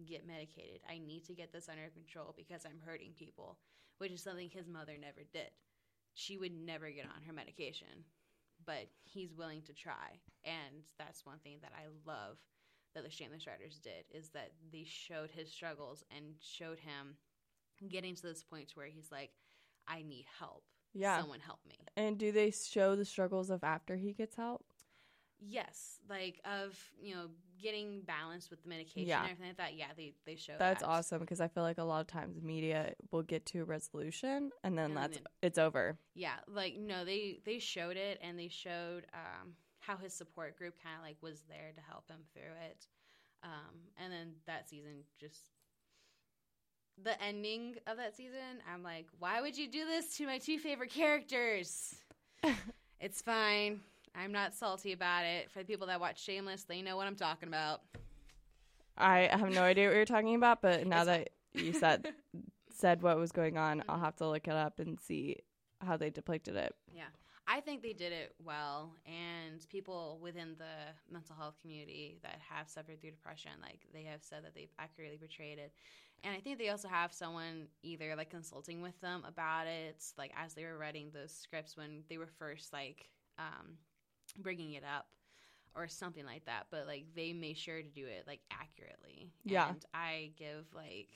get 0.06 0.26
medicated. 0.26 0.80
I 0.89 0.98
need 1.00 1.26
to 1.26 1.34
get 1.34 1.52
this 1.52 1.68
under 1.70 1.89
control 1.89 2.34
because 2.38 2.65
i'm 2.65 2.80
hurting 2.86 3.12
people 3.18 3.58
which 3.98 4.13
is 4.13 4.24
something 4.24 4.50
his 4.50 4.68
mother 4.68 4.94
never 5.00 5.22
did. 5.34 5.52
She 6.13 6.38
would 6.38 6.54
never 6.54 6.89
get 6.89 7.06
on 7.06 7.24
her 7.28 7.34
medication 7.34 8.06
but 8.65 8.88
he's 9.04 9.34
willing 9.34 9.62
to 9.63 9.74
try. 9.74 10.20
And 10.44 10.84
that's 10.98 11.26
one 11.26 11.39
thing 11.39 11.58
that 11.62 11.72
i 11.76 11.86
love 12.06 12.38
that 12.93 13.04
the 13.04 13.10
shameless 13.10 13.45
writers 13.47 13.80
did 13.80 14.06
is 14.12 14.30
that 14.30 14.52
they 14.71 14.84
showed 14.86 15.30
his 15.32 15.52
struggles 15.52 16.04
and 16.15 16.36
showed 16.41 16.80
him 16.80 17.15
getting 17.89 18.15
to 18.15 18.21
this 18.23 18.43
point 18.43 18.67
to 18.69 18.75
where 18.75 18.88
he's 18.88 19.12
like 19.12 19.32
i 19.88 20.02
need 20.02 20.25
help 20.39 20.63
Yeah. 20.93 21.19
someone 21.19 21.39
help 21.39 21.60
me 21.67 21.78
And 21.95 22.17
do 22.17 22.32
they 22.32 22.52
show 22.52 22.95
the 22.95 23.06
struggles 23.06 23.49
of 23.49 23.63
after 23.63 23.95
he 23.95 24.13
gets 24.13 24.36
help? 24.36 24.65
yes 25.41 25.99
like 26.10 26.41
of 26.43 26.78
you 27.02 27.15
know 27.15 27.28
getting 27.62 28.02
balanced 28.02 28.49
with 28.49 28.62
the 28.63 28.67
medication 28.67 29.08
Yeah. 29.08 29.21
and 29.21 29.32
everything 29.32 29.47
like 29.52 29.58
that 29.58 29.75
yeah 29.75 29.86
they 29.95 30.13
they 30.25 30.36
show 30.36 30.56
That's 30.60 30.82
that. 30.82 30.88
awesome 30.89 31.19
because 31.19 31.39
I 31.39 31.47
feel 31.47 31.63
like 31.63 31.78
a 31.78 31.84
lot 31.84 32.02
of 32.02 32.08
times 32.08 32.41
media 32.41 32.93
will 33.12 33.23
get 33.23 33.45
to 33.47 33.60
a 33.62 33.63
resolution 33.63 34.52
and 34.65 34.78
then 34.78 34.88
And 34.91 34.97
that's 34.97 35.17
then- 35.17 35.25
it's 35.41 35.58
over. 35.58 35.97
yeah 36.13 36.36
like 36.47 36.75
no 36.78 37.06
they 37.06 37.39
they 37.45 37.60
showed 37.60 37.95
it 37.95 38.19
and 38.21 38.38
they 38.38 38.49
showed 38.49 39.06
um 39.13 39.54
how 39.89 39.97
his 39.97 40.13
support 40.13 40.56
group 40.58 40.75
kind 40.84 40.95
of 40.97 41.04
like 41.04 41.17
was 41.21 41.41
there 41.49 41.71
to 41.75 41.82
help 41.89 42.08
him 42.10 42.19
through 42.34 42.54
it 42.69 42.86
um 43.43 43.75
and 43.97 44.13
then 44.13 44.34
that 44.45 44.69
season 44.69 45.04
just 45.19 45.49
the 47.04 47.21
ending 47.23 47.75
of 47.88 47.97
that 47.97 48.15
season 48.15 48.62
i'm 48.71 48.84
like 48.84 49.08
why 49.17 49.41
would 49.41 49.58
you 49.58 49.67
do 49.67 49.86
this 49.86 50.15
to 50.17 50.25
my 50.28 50.38
two 50.38 50.60
favorite 50.60 50.91
characters 50.91 51.95
it's 52.99 53.21
fine 53.21 53.80
i'm 54.15 54.32
not 54.32 54.54
salty 54.54 54.91
about 54.91 55.25
it 55.25 55.49
for 55.49 55.60
the 55.60 55.65
people 55.65 55.88
that 55.88 55.99
watch 55.99 56.21
shameless 56.21 56.63
they 56.65 56.82
know 56.82 56.95
what 56.97 57.08
i'm 57.08 57.15
talking 57.15 57.47
about 57.47 57.82
I 59.02 59.30
have 59.32 59.49
no 59.54 59.62
idea 59.62 59.88
what 59.88 59.95
you're 59.95 60.04
talking 60.04 60.35
about, 60.35 60.62
but 60.62 60.85
now 60.87 61.04
It's 61.04 61.06
that 61.06 61.29
you 61.54 61.71
said 61.71 62.06
said 62.69 63.02
what 63.02 63.17
was 63.17 63.31
going 63.31 63.58
on, 63.58 63.81
I'll 63.87 63.98
Mhm. 63.98 64.02
have 64.04 64.15
to 64.17 64.27
look 64.27 64.46
it 64.48 64.54
up 64.54 64.79
and 64.79 65.00
see 65.00 65.37
how 65.79 65.96
they 65.96 66.10
depicted 66.10 66.58
it. 66.58 66.75
Yeah. 66.94 67.06
I 67.52 67.62
think 67.62 67.81
they 67.81 67.93
did 67.93 68.13
it 68.13 68.35
well, 68.45 68.93
and 69.08 69.67
people 69.69 70.19
within 70.21 70.56
the 70.60 70.93
mental 71.12 71.35
health 71.35 71.56
community 71.60 72.19
that 72.21 72.39
have 72.47 72.69
suffered 72.69 73.02
through 73.02 73.10
depression, 73.10 73.52
like 73.60 73.79
they 73.91 74.04
have 74.04 74.23
said 74.23 74.45
that 74.45 74.54
they've 74.54 74.71
accurately 74.77 75.17
portrayed 75.17 75.58
it. 75.58 75.73
And 76.23 76.35
I 76.35 76.39
think 76.41 76.60
they 76.60 76.69
also 76.69 76.87
have 76.87 77.12
someone 77.12 77.67
either 77.81 78.15
like 78.15 78.29
consulting 78.29 78.83
with 78.83 79.00
them 79.02 79.23
about 79.27 79.65
it, 79.65 80.04
like 80.15 80.31
as 80.37 80.54
they 80.54 80.63
were 80.63 80.77
writing 80.77 81.10
those 81.12 81.31
scripts 81.33 81.75
when 81.75 82.04
they 82.08 82.19
were 82.19 82.29
first 82.37 82.71
like 82.71 83.10
um, 83.39 83.77
bringing 84.37 84.73
it 84.73 84.83
up, 84.83 85.08
or 85.75 85.87
something 85.87 86.25
like 86.25 86.45
that. 86.45 86.67
But 86.69 86.85
like 86.85 87.06
they 87.15 87.33
made 87.33 87.58
sure 87.58 87.81
to 87.81 87.89
do 87.89 88.06
it 88.06 88.25
like 88.27 88.41
accurately. 88.52 89.31
Yeah. 89.43 89.69
And 89.69 89.83
I 89.93 90.31
give 90.37 90.67
like 90.75 91.10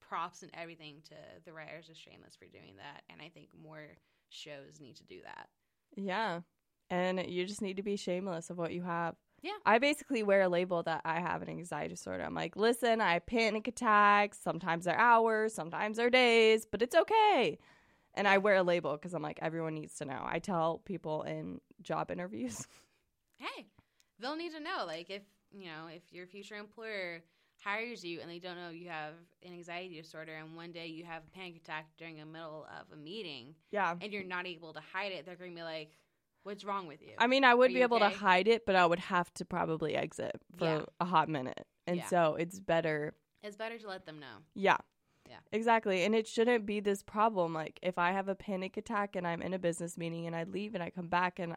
props 0.00 0.42
and 0.42 0.52
everything 0.54 1.02
to 1.06 1.14
the 1.44 1.52
writers 1.52 1.88
of 1.88 1.96
Shameless 1.96 2.36
for 2.36 2.46
doing 2.46 2.76
that, 2.76 3.02
and 3.10 3.20
I 3.20 3.28
think 3.28 3.48
more 3.60 3.88
shows 4.28 4.78
need 4.80 4.94
to 4.96 5.04
do 5.04 5.20
that. 5.24 5.48
Yeah. 5.96 6.40
and 6.90 7.24
you 7.28 7.46
just 7.46 7.62
need 7.62 7.76
to 7.76 7.82
be 7.82 7.96
shameless 7.96 8.50
of 8.50 8.58
what 8.58 8.72
you 8.72 8.82
have. 8.82 9.14
Yeah. 9.42 9.52
I 9.64 9.78
basically 9.78 10.22
wear 10.22 10.42
a 10.42 10.48
label 10.48 10.82
that 10.82 11.00
I 11.04 11.20
have 11.20 11.40
an 11.40 11.48
anxiety 11.48 11.94
disorder. 11.94 12.24
I'm 12.24 12.34
like, 12.34 12.56
listen, 12.56 13.00
I 13.00 13.14
have 13.14 13.26
panic 13.26 13.68
attacks. 13.68 14.38
Sometimes 14.38 14.84
they're 14.84 14.98
hours, 14.98 15.54
sometimes 15.54 15.96
they're 15.96 16.10
days, 16.10 16.66
but 16.70 16.82
it's 16.82 16.94
okay. 16.94 17.58
And 18.14 18.26
I 18.28 18.38
wear 18.38 18.56
a 18.56 18.62
label 18.62 18.92
because 18.96 19.14
I'm 19.14 19.22
like, 19.22 19.38
everyone 19.40 19.74
needs 19.74 19.94
to 19.96 20.04
know. 20.04 20.20
I 20.22 20.40
tell 20.40 20.82
people 20.84 21.22
in 21.22 21.60
job 21.82 22.10
interviews. 22.10 22.66
Hey, 23.38 23.68
they'll 24.18 24.36
need 24.36 24.52
to 24.52 24.60
know. 24.60 24.84
Like 24.86 25.08
if 25.08 25.22
you 25.50 25.64
know 25.64 25.86
if 25.90 26.02
your 26.12 26.26
future 26.26 26.56
employer 26.56 27.22
hires 27.62 28.04
you 28.04 28.20
and 28.20 28.30
they 28.30 28.38
don't 28.38 28.56
know 28.56 28.70
you 28.70 28.88
have 28.88 29.14
an 29.44 29.52
anxiety 29.52 30.00
disorder, 30.00 30.34
and 30.34 30.56
one 30.56 30.72
day 30.72 30.86
you 30.86 31.04
have 31.04 31.22
a 31.26 31.30
panic 31.36 31.56
attack 31.56 31.86
during 31.98 32.16
the 32.16 32.26
middle 32.26 32.66
of 32.80 32.92
a 32.92 32.96
meeting, 32.96 33.54
yeah. 33.70 33.94
and 34.00 34.12
you're 34.12 34.24
not 34.24 34.46
able 34.46 34.72
to 34.72 34.80
hide 34.92 35.12
it, 35.12 35.26
they're 35.26 35.36
going 35.36 35.50
to 35.50 35.56
be 35.56 35.62
like, 35.62 35.92
"What's 36.42 36.64
wrong 36.64 36.86
with 36.86 37.02
you?" 37.02 37.12
I 37.18 37.26
mean, 37.26 37.44
I 37.44 37.54
would 37.54 37.70
Are 37.70 37.74
be 37.74 37.82
able 37.82 37.98
to 38.00 38.08
hide 38.08 38.48
it, 38.48 38.66
but 38.66 38.76
I 38.76 38.86
would 38.86 38.98
have 38.98 39.32
to 39.34 39.44
probably 39.44 39.94
exit 39.94 40.40
for 40.56 40.64
Yeah. 40.64 40.84
a 41.00 41.04
hot 41.04 41.28
minute. 41.28 41.66
And 41.86 41.98
Yeah. 41.98 42.06
so 42.06 42.34
it's 42.36 42.58
better. 42.58 43.14
it's 43.42 43.56
better 43.56 43.78
to 43.78 43.88
let 43.88 44.04
them 44.06 44.20
know. 44.20 44.38
Yeah. 44.54 44.76
Yeah. 45.28 45.38
Exactly. 45.52 46.02
And 46.04 46.14
it 46.14 46.26
shouldn't 46.26 46.66
be 46.66 46.80
this 46.80 47.02
problem. 47.02 47.54
Like, 47.54 47.78
if 47.82 47.98
I 47.98 48.12
have 48.12 48.28
a 48.28 48.34
panic 48.34 48.76
attack 48.76 49.14
and 49.16 49.26
I'm 49.26 49.40
in 49.40 49.54
a 49.54 49.58
business 49.58 49.96
meeting 49.96 50.26
and 50.26 50.34
I 50.34 50.44
leave 50.44 50.74
and 50.74 50.82
I 50.82 50.90
come 50.90 51.08
back 51.08 51.38
and 51.38 51.56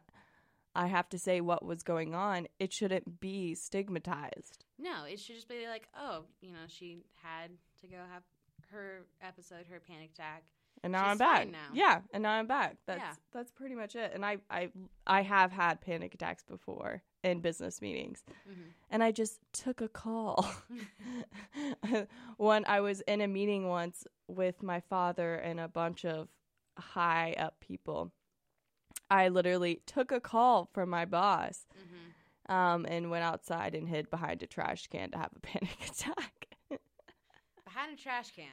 I 0.74 0.86
have 0.88 1.08
to 1.10 1.18
say 1.18 1.40
what 1.40 1.64
was 1.64 1.82
going 1.82 2.14
on, 2.14 2.48
it 2.58 2.72
shouldn't 2.72 3.20
be 3.20 3.54
stigmatized. 3.54 4.64
No, 4.78 5.04
it 5.04 5.20
should 5.20 5.36
just 5.36 5.48
be 5.48 5.66
like, 5.68 5.88
"Oh, 5.96 6.24
you 6.40 6.52
know, 6.52 6.66
she 6.68 7.04
had 7.22 7.50
to 7.80 7.86
go 7.86 7.98
have 8.12 8.22
her 8.70 9.04
episode, 9.22 9.66
her 9.70 9.80
panic 9.80 10.10
attack." 10.14 10.44
And 10.82 10.92
now 10.92 11.04
She's 11.04 11.10
I'm 11.12 11.18
back. 11.18 11.48
now. 11.50 11.68
Yeah, 11.72 12.00
and 12.12 12.22
now 12.22 12.32
I'm 12.32 12.46
back. 12.46 12.76
That's 12.86 12.98
Yeah. 13.00 13.14
that's 13.32 13.50
pretty 13.52 13.74
much 13.74 13.94
it. 13.96 14.12
And 14.14 14.24
I 14.26 14.38
I 14.50 14.70
I 15.06 15.22
have 15.22 15.52
had 15.52 15.80
panic 15.80 16.14
attacks 16.14 16.42
before 16.42 17.02
in 17.22 17.40
business 17.40 17.80
meetings. 17.80 18.22
Mhm. 18.46 18.72
And 18.90 19.02
I 19.02 19.10
just 19.12 19.38
took 19.52 19.80
a 19.80 19.88
call. 19.88 20.46
when 22.36 22.64
I 22.66 22.80
was 22.80 23.00
in 23.02 23.20
a 23.20 23.28
meeting 23.28 23.68
once 23.68 24.06
with 24.28 24.62
my 24.62 24.80
father 24.80 25.34
and 25.36 25.60
a 25.60 25.68
bunch 25.68 26.04
of 26.04 26.28
high 26.78 27.34
up 27.38 27.60
people. 27.60 28.12
I 29.10 29.28
literally 29.28 29.80
took 29.86 30.10
a 30.12 30.20
call 30.20 30.68
from 30.72 30.90
my 30.90 31.04
boss 31.04 31.66
hmm 31.74 32.52
um, 32.54 32.84
and 32.86 33.10
went 33.10 33.24
outside 33.24 33.74
and 33.74 33.88
hid 33.88 34.10
behind 34.10 34.42
a 34.42 34.46
trash 34.46 34.86
can 34.88 35.10
to 35.12 35.18
have 35.18 35.30
a 35.34 35.40
panic 35.46 35.76
attack. 35.86 36.46
Behind 37.64 37.92
a 37.92 37.96
trash 37.96 38.32
can. 38.36 38.44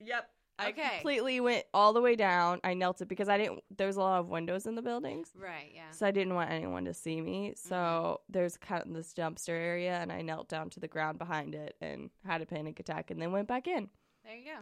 Yep. 0.00 0.30
I 0.58 0.68
Okay. 0.68 0.88
completely 0.94 1.40
went 1.40 1.64
all 1.74 1.92
the 1.92 2.00
way 2.00 2.14
down. 2.16 2.60
I 2.64 2.74
knelt 2.74 3.00
it 3.02 3.08
because 3.08 3.28
I 3.28 3.36
didn't. 3.36 3.60
There's 3.76 3.96
a 3.96 4.00
lot 4.00 4.20
of 4.20 4.28
windows 4.28 4.66
in 4.66 4.76
the 4.76 4.82
buildings, 4.82 5.32
Right. 5.34 5.72
Yeah. 5.74 5.90
so 5.90 6.06
I 6.06 6.10
didn't 6.12 6.34
want 6.34 6.50
anyone 6.52 6.84
to 6.84 6.94
see 6.94 7.20
me. 7.20 7.54
So 7.56 8.20
there's 8.28 8.56
kind 8.56 8.82
of 8.86 8.94
this 8.94 9.12
dumpster 9.12 9.48
area, 9.50 9.96
and 9.98 10.12
I 10.12 10.22
knelt 10.22 10.48
down 10.48 10.70
to 10.70 10.80
the 10.80 10.86
ground 10.88 11.18
behind 11.18 11.54
it 11.56 11.76
and 11.80 12.08
had 12.24 12.40
a 12.40 12.46
panic 12.46 12.78
attack, 12.80 13.10
and 13.10 13.20
then 13.20 13.32
went 13.32 13.48
back 13.48 13.66
in. 13.66 13.90
There 14.24 14.36
you 14.36 14.44
go. 14.44 14.58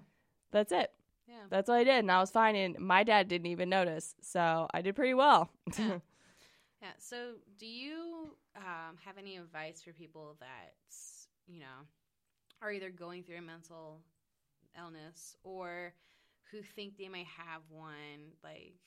That's 0.51 0.73
it. 0.73 0.91
Yeah. 1.29 1.45
That's 1.51 1.69
what 1.69 1.79
I 1.79 1.85
did, 1.85 1.99
and 1.99 2.11
I 2.11 2.21
was 2.21 2.31
fine. 2.31 2.57
And 2.57 2.79
my 2.79 3.05
dad 3.05 3.29
didn't 3.29 3.47
even 3.47 3.69
notice, 3.69 4.15
so 4.21 4.69
I 4.73 4.83
did 4.83 4.97
pretty 4.97 5.15
well. 5.15 5.51
Yeah. 5.79 5.99
Yeah. 6.83 6.89
So, 6.99 7.35
do 7.61 7.67
you 7.67 8.37
um, 8.57 8.97
have 9.05 9.17
any 9.17 9.37
advice 9.37 9.81
for 9.85 9.93
people 9.93 10.37
that 10.41 10.75
you 11.47 11.61
know 11.61 11.87
are 12.61 12.73
either 12.73 12.91
going 12.91 13.23
through 13.23 13.37
a 13.39 13.43
mental 13.43 14.01
illness 14.77 15.37
or 15.45 15.95
who 16.51 16.59
think 16.75 16.99
they 16.99 17.09
may 17.09 17.25
have 17.39 17.63
one? 17.69 18.33
Like, 18.43 18.81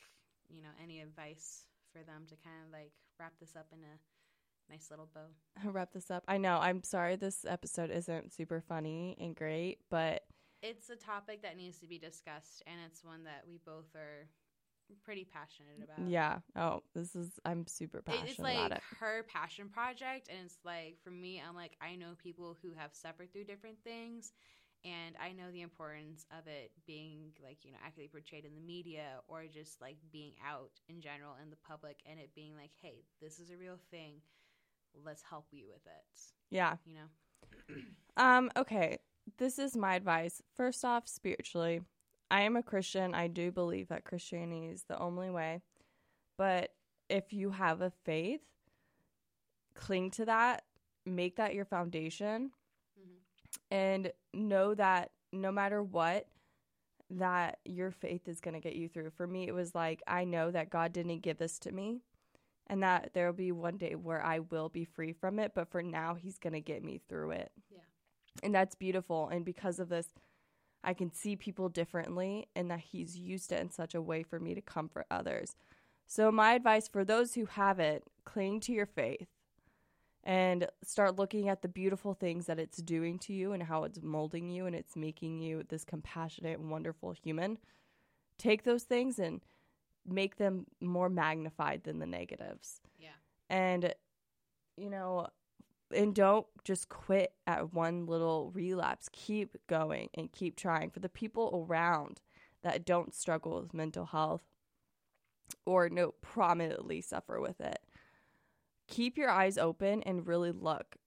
you 0.50 0.62
know, 0.62 0.70
any 0.84 1.00
advice 1.00 1.68
for 1.94 2.00
them 2.00 2.26
to 2.28 2.36
kind 2.44 2.58
of 2.66 2.74
like 2.74 2.92
wrap 3.18 3.32
this 3.40 3.56
up 3.56 3.68
in 3.72 3.80
a 3.80 4.72
nice 4.72 4.90
little 4.90 5.10
bow? 5.14 5.28
I'll 5.64 5.72
wrap 5.72 5.94
this 5.94 6.12
up. 6.12 6.24
I 6.28 6.38
know. 6.38 6.58
I'm 6.58 6.84
sorry 6.84 7.16
this 7.16 7.46
episode 7.48 7.92
isn't 7.92 8.34
super 8.34 8.62
funny 8.62 9.16
and 9.20 9.36
great, 9.36 9.80
but 9.90 10.24
It's 10.70 10.90
a 10.90 10.96
topic 10.96 11.42
that 11.44 11.58
needs 11.58 11.78
to 11.80 11.88
be 11.88 12.00
discussed, 12.00 12.64
and 12.66 12.76
it's 12.88 13.04
one 13.04 13.24
that 13.26 13.44
we 13.48 13.60
both 13.66 13.94
are 13.96 14.28
pretty 15.04 15.26
passionate 15.26 15.84
about. 15.84 16.10
yeah. 16.10 16.40
Oh, 16.56 16.82
this 16.94 17.16
is. 17.16 17.30
I'm 17.46 17.66
super 17.68 18.00
It- 18.00 18.06
passionate 18.06 18.30
it's 18.32 18.40
like 18.40 18.58
about 18.58 18.72
it. 18.72 18.84
her 19.00 19.24
passion 19.32 19.70
project 19.70 20.28
and 20.30 20.40
it's 20.46 20.60
like 20.64 20.98
for 21.04 21.10
me 21.12 21.42
i'm 21.48 21.56
like 21.56 21.76
i 21.82 21.96
know 21.96 22.14
people 22.22 22.56
who 22.62 22.72
have 22.78 22.94
suffered 22.94 23.32
through 23.34 23.46
different 23.46 23.78
things 23.84 24.32
and 24.84 25.16
i 25.20 25.32
know 25.32 25.52
the 25.52 25.62
importance 25.64 26.26
of 26.38 26.46
it 26.48 26.72
being 26.86 27.32
like 27.44 27.58
you 27.64 27.72
know 27.72 27.78
accurately 27.84 28.08
portrayed 28.08 28.46
in 28.46 28.54
the 28.54 28.62
media 28.62 29.08
or 29.28 29.46
just 29.52 29.82
like 29.82 29.98
being 30.12 30.34
out 30.48 30.70
in 30.88 31.02
general 31.02 31.34
in 31.44 31.50
the 31.50 31.58
public 31.68 31.98
and 32.06 32.20
it 32.20 32.30
being 32.36 32.54
like 32.56 32.72
hey 32.82 33.04
this 33.22 33.40
is 33.40 33.50
a 33.50 33.58
real 33.58 33.80
thing 33.92 34.22
let's 35.04 35.24
help 35.28 35.48
you 35.52 35.66
with 35.68 35.86
it 35.88 36.20
Yeah. 36.52 36.76
you 36.86 36.94
know 36.94 37.76
Um, 38.18 38.50
okay. 38.56 39.00
This 39.38 39.60
is 39.60 39.76
my 39.76 39.96
advice. 39.96 40.42
First 40.56 40.86
off, 40.86 41.08
spiritually, 41.08 41.82
I 42.32 42.42
am 42.42 42.56
a 42.56 42.64
Christian. 42.64 43.14
I 43.14 43.28
do 43.28 43.52
believe 43.52 43.90
that 43.90 44.06
Christianity 44.06 44.68
is 44.68 44.84
the 44.84 45.00
only 45.00 45.30
way. 45.30 45.62
But 46.38 46.74
if 47.10 47.34
you 47.34 47.52
have 47.52 47.82
a 47.82 47.92
faith, 48.04 48.42
cling 49.74 50.12
to 50.12 50.26
that, 50.26 50.64
make 51.06 51.36
that 51.36 51.54
your 51.54 51.66
foundation, 51.66 52.52
Mhm. 52.98 53.20
and 53.72 54.14
know 54.34 54.74
that 54.74 55.12
no 55.32 55.52
matter 55.52 55.84
what, 55.84 56.28
that 57.10 57.60
your 57.66 57.92
faith 57.92 58.28
is 58.28 58.42
going 58.42 58.56
to 58.56 58.60
get 58.60 58.76
you 58.76 58.90
through. 58.90 59.12
For 59.12 59.28
me, 59.28 59.48
it 59.48 59.54
was 59.54 59.76
like, 59.76 60.02
I 60.08 60.24
know 60.24 60.50
that 60.52 60.70
God 60.70 60.92
didn't 60.94 61.20
give 61.20 61.38
this 61.38 61.60
to 61.60 61.72
me. 61.72 62.02
And 62.68 62.82
that 62.82 63.14
there 63.14 63.28
will 63.28 63.34
be 63.34 63.52
one 63.52 63.78
day 63.78 63.94
where 63.94 64.24
I 64.24 64.40
will 64.40 64.70
be 64.70 64.86
free 64.86 65.14
from 65.14 65.38
it, 65.38 65.54
but 65.54 65.68
for 65.68 65.84
now, 65.84 66.16
He's 66.16 66.40
going 66.40 66.54
to 66.54 66.62
get 66.62 66.84
me 66.84 66.98
through 66.98 67.30
it 67.32 67.52
and 68.44 68.54
that's 68.54 68.76
beautiful. 68.76 69.30
And 69.30 69.46
because 69.46 69.80
of 69.80 69.90
this 69.90 70.08
i 70.86 70.94
can 70.94 71.12
see 71.12 71.36
people 71.36 71.68
differently 71.68 72.48
and 72.56 72.70
that 72.70 72.80
he's 72.80 73.18
used 73.18 73.52
it 73.52 73.60
in 73.60 73.72
such 73.72 73.96
a 73.96 74.02
way 74.02 74.22
for 74.24 74.40
me 74.40 74.54
to 74.54 74.62
comfort 74.62 75.08
others. 75.10 75.56
So 76.06 76.32
my 76.32 76.54
advice 76.54 76.88
for 76.88 77.04
those 77.04 77.34
who 77.34 77.46
have 77.46 77.80
it 77.80 78.04
cling 78.24 78.60
to 78.62 78.72
your 78.72 78.86
faith 78.86 79.28
and 80.24 80.68
start 80.84 81.18
looking 81.18 81.50
at 81.50 81.62
the 81.64 81.68
beautiful 81.68 82.14
things 82.14 82.46
that 82.46 82.60
it's 82.60 82.78
doing 82.78 83.18
to 83.20 83.34
you 83.34 83.52
and 83.52 83.64
how 83.64 83.84
it's 83.84 84.02
molding 84.02 84.50
you 84.50 84.68
and 84.68 84.76
it's 84.76 84.96
making 84.96 85.40
you 85.40 85.64
this 85.68 85.84
compassionate 85.84 86.60
and 86.60 86.70
wonderful 86.70 87.12
human. 87.12 87.58
Take 88.38 88.64
those 88.64 88.84
things 88.84 89.18
and 89.18 89.42
make 90.08 90.38
them 90.38 90.68
more 90.80 91.10
magnified 91.10 91.84
than 91.84 91.98
the 91.98 92.06
negatives. 92.06 92.82
Yeah. 93.00 93.10
And 93.50 93.94
you 94.78 94.90
know 94.90 95.28
and 95.94 96.16
don't 96.16 96.48
just 96.64 96.90
quit 96.90 97.34
at 97.46 97.74
one 97.74 98.06
little 98.06 98.52
relapse 98.54 99.10
keep 99.12 99.58
going 99.68 100.10
and 100.16 100.32
keep 100.32 100.56
trying 100.56 100.90
for 100.90 101.00
the 101.00 101.10
people 101.10 101.66
around 101.68 102.22
that 102.64 102.86
don't 102.86 103.14
struggle 103.14 103.62
with 103.62 103.74
mental 103.74 104.06
health 104.06 104.44
or 105.66 105.90
no 105.90 106.14
prominently 106.22 107.02
suffer 107.02 107.40
with 107.40 107.62
it 107.62 107.80
keep 108.88 109.18
your 109.18 109.30
eyes 109.30 109.58
open 109.58 110.02
and 110.04 110.28
really 110.28 110.52
look 110.52 110.98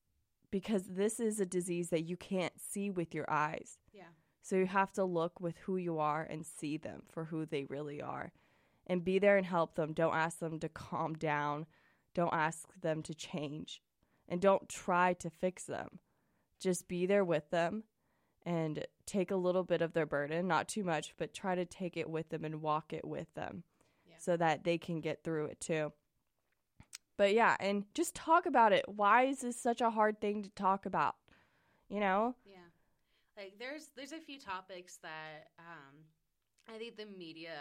because 0.51 0.85
this 0.85 1.21
is 1.21 1.41
a 1.41 1.47
disease 1.47 1.91
that 1.91 2.05
you 2.05 2.17
can't 2.17 2.61
see 2.61 2.91
with 2.91 3.15
your 3.15 3.29
eyes 3.29 3.79
yeah 3.93 4.05
so 4.43 4.57
you 4.57 4.67
have 4.67 4.93
to 4.93 5.05
look 5.05 5.41
with 5.41 5.59
who 5.59 5.77
you 5.77 5.99
are 5.99 6.23
and 6.23 6.47
see 6.47 6.77
them 6.77 7.03
for 7.11 7.25
who 7.25 7.45
they 7.45 7.65
really 7.65 8.01
are 8.01 8.33
and 8.89 9.05
be 9.05 9.19
there 9.19 9.37
and 9.37 9.47
help 9.47 9.75
them. 9.75 9.93
Don't 9.93 10.15
ask 10.15 10.39
them 10.39 10.59
to 10.61 10.69
calm 10.69 11.15
down. 11.15 11.67
Don't 12.15 12.33
ask 12.33 12.69
them 12.81 13.03
to 13.03 13.15
change. 13.15 13.83
And 14.29 14.41
don't 14.41 14.69
try 14.69 15.15
to 15.15 15.31
fix 15.31 15.65
them. 15.65 16.01
Just 16.61 16.87
be 16.89 17.07
there 17.07 17.25
with 17.25 17.51
them 17.51 17.85
and 18.45 18.87
take 19.07 19.31
a 19.31 19.37
little 19.37 19.65
bit 19.65 19.81
of 19.81 19.93
their 19.95 20.07
burden, 20.07 20.47
not 20.47 20.69
too 20.69 20.85
much, 20.85 21.15
but 21.17 21.33
try 21.33 21.55
to 21.55 21.65
take 21.65 21.97
it 21.97 22.11
with 22.11 22.29
them 22.29 22.45
and 22.45 22.61
walk 22.61 22.93
it 22.93 23.05
with 23.07 23.33
them 23.35 23.63
Yeah. 24.07 24.17
so 24.19 24.37
that 24.37 24.65
they 24.65 24.77
can 24.79 25.01
get 25.01 25.23
through 25.25 25.47
it 25.47 25.61
too. 25.61 25.93
But 27.17 27.35
yeah, 27.35 27.57
and 27.59 27.85
just 27.95 28.15
talk 28.15 28.47
about 28.47 28.73
it. 28.73 28.85
Why 28.89 29.25
is 29.25 29.41
this 29.41 29.61
such 29.61 29.81
a 29.81 29.91
hard 29.91 30.21
thing 30.21 30.43
to 30.45 30.51
talk 30.51 30.87
about? 30.87 31.17
You 31.89 32.01
know? 32.01 32.35
Yeah, 32.45 32.69
like 33.37 33.59
there's 33.59 33.89
there's 33.97 34.13
a 34.13 34.21
few 34.21 34.39
topics 34.39 34.99
that 35.03 35.49
um, 35.59 36.05
I 36.73 36.79
think 36.79 36.97
the 36.97 37.07
media 37.07 37.59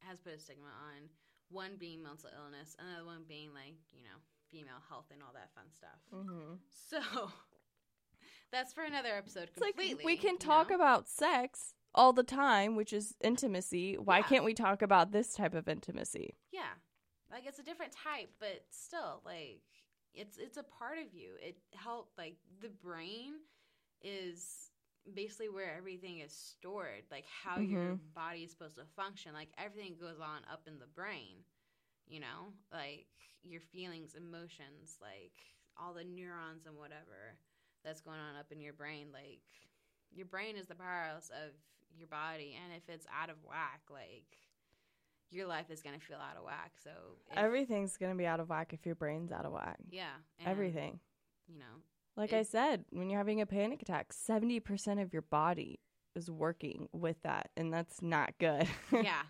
has 0.00 0.18
put 0.18 0.34
a 0.34 0.38
stigma 0.38 0.66
on. 0.66 1.08
One 1.50 1.76
being 1.78 2.02
mental 2.02 2.30
illness, 2.34 2.74
another 2.78 3.04
one 3.04 3.24
being 3.28 3.52
like 3.54 3.74
you 3.92 4.02
know 4.02 4.18
female 4.52 4.82
health 4.88 5.06
and 5.12 5.22
all 5.22 5.32
that 5.34 5.50
fun 5.54 5.64
stuff. 5.74 5.98
Mm-hmm. 6.14 6.54
So 6.88 7.00
that's 8.52 8.72
for 8.72 8.84
another 8.84 9.16
episode. 9.16 9.48
It's 9.52 9.60
like 9.60 9.76
completely. 9.76 10.04
we 10.04 10.16
can 10.16 10.38
talk 10.38 10.70
know? 10.70 10.76
about 10.76 11.08
sex 11.08 11.74
all 11.94 12.12
the 12.12 12.22
time, 12.22 12.76
which 12.76 12.92
is 12.92 13.14
intimacy. 13.22 13.96
Why 13.96 14.18
Yeah. 14.18 14.24
can't 14.24 14.44
we 14.44 14.54
talk 14.54 14.82
about 14.82 15.12
this 15.12 15.34
type 15.34 15.54
of 15.54 15.68
intimacy? 15.68 16.36
yeah, 16.52 16.74
like 17.30 17.46
it's 17.46 17.58
a 17.58 17.62
different 17.62 17.92
type, 17.92 18.30
but 18.38 18.64
still 18.70 19.22
like 19.24 19.62
it's 20.14 20.36
it's 20.36 20.58
a 20.58 20.62
part 20.62 20.98
of 20.98 21.14
you. 21.14 21.30
It 21.40 21.56
helped 21.74 22.18
like 22.18 22.36
the 22.60 22.68
brain 22.68 23.34
is 24.02 24.70
basically 25.14 25.48
where 25.48 25.74
everything 25.76 26.18
is 26.18 26.32
stored, 26.32 27.04
like 27.10 27.24
how 27.26 27.58
your 27.58 27.94
Mhm. 27.94 28.14
body 28.14 28.44
is 28.44 28.50
supposed 28.50 28.76
to 28.76 28.84
function. 28.96 29.32
Like 29.32 29.48
everything 29.56 29.96
goes 29.98 30.20
on 30.20 30.42
up 30.52 30.68
in 30.68 30.78
the 30.78 30.86
brain, 30.86 31.44
you 32.06 32.20
know, 32.20 32.52
like 32.70 33.08
your 33.44 33.60
feelings, 33.60 34.14
emotions, 34.14 34.96
like 35.00 35.32
all 35.80 35.94
the 35.94 36.04
neurons 36.04 36.66
and 36.66 36.76
whatever 36.76 37.36
that's 37.84 38.00
going 38.00 38.18
on 38.20 38.36
up 38.38 38.46
in 38.52 38.60
your 38.60 38.72
brain. 38.72 39.08
Like 39.12 39.42
your 40.14 40.26
brain 40.26 40.56
is 40.56 40.66
the 40.66 40.74
powerhouse 40.74 41.30
of 41.30 41.52
your 41.96 42.08
body, 42.08 42.56
and 42.62 42.72
if 42.76 42.88
it's 42.92 43.06
out 43.12 43.30
of 43.30 43.36
whack, 43.48 43.80
like 43.90 44.36
your 45.30 45.46
life 45.46 45.70
is 45.70 45.82
gonna 45.82 45.98
feel 45.98 46.18
out 46.18 46.36
of 46.36 46.44
whack. 46.44 46.72
So 46.84 46.90
if, 47.30 47.38
Everything's 47.38 47.96
gonna 47.96 48.14
be 48.14 48.26
out 48.26 48.40
of 48.40 48.48
whack 48.48 48.72
if 48.72 48.84
your 48.86 48.94
brain's 48.94 49.32
out 49.32 49.46
of 49.46 49.52
whack. 49.52 49.78
yeah, 49.90 50.10
and, 50.38 50.48
Everything. 50.48 51.00
you 51.48 51.58
know, 51.58 51.80
Like 52.16 52.32
I 52.34 52.42
said, 52.42 52.84
when 52.90 53.08
you're 53.08 53.18
having 53.18 53.40
a 53.40 53.46
panic 53.46 53.80
attack, 53.82 54.12
70% 54.12 55.00
of 55.00 55.12
your 55.12 55.22
body 55.22 55.80
is 56.14 56.30
working 56.30 56.88
with 56.92 57.16
that, 57.22 57.50
and 57.56 57.72
that's 57.72 58.02
not 58.02 58.34
good. 58.38 58.68
yeah, 58.92 59.22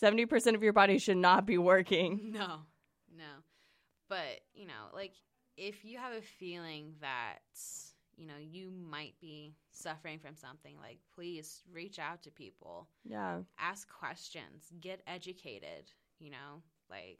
70% 0.00 0.54
of 0.56 0.62
your 0.64 0.72
body 0.72 0.98
should 0.98 1.16
not 1.16 1.46
be 1.46 1.56
working. 1.58 2.32
no, 2.32 2.62
no, 3.16 3.24
but 4.08 4.40
you 4.54 4.66
know, 4.66 4.90
like 4.92 5.14
if 5.56 5.84
you 5.84 5.98
have 5.98 6.12
a 6.12 6.22
feeling 6.22 6.94
that 7.00 7.38
you 8.16 8.26
know 8.26 8.34
you 8.40 8.70
might 8.70 9.14
be 9.20 9.54
suffering 9.70 10.18
from 10.18 10.36
something, 10.36 10.76
like 10.80 10.98
please 11.14 11.62
reach 11.72 11.98
out 11.98 12.22
to 12.22 12.30
people. 12.30 12.88
Yeah. 13.04 13.40
ask 13.58 13.88
questions, 13.88 14.72
get 14.80 15.02
educated, 15.06 15.90
you 16.18 16.30
know, 16.30 16.62
like 16.90 17.18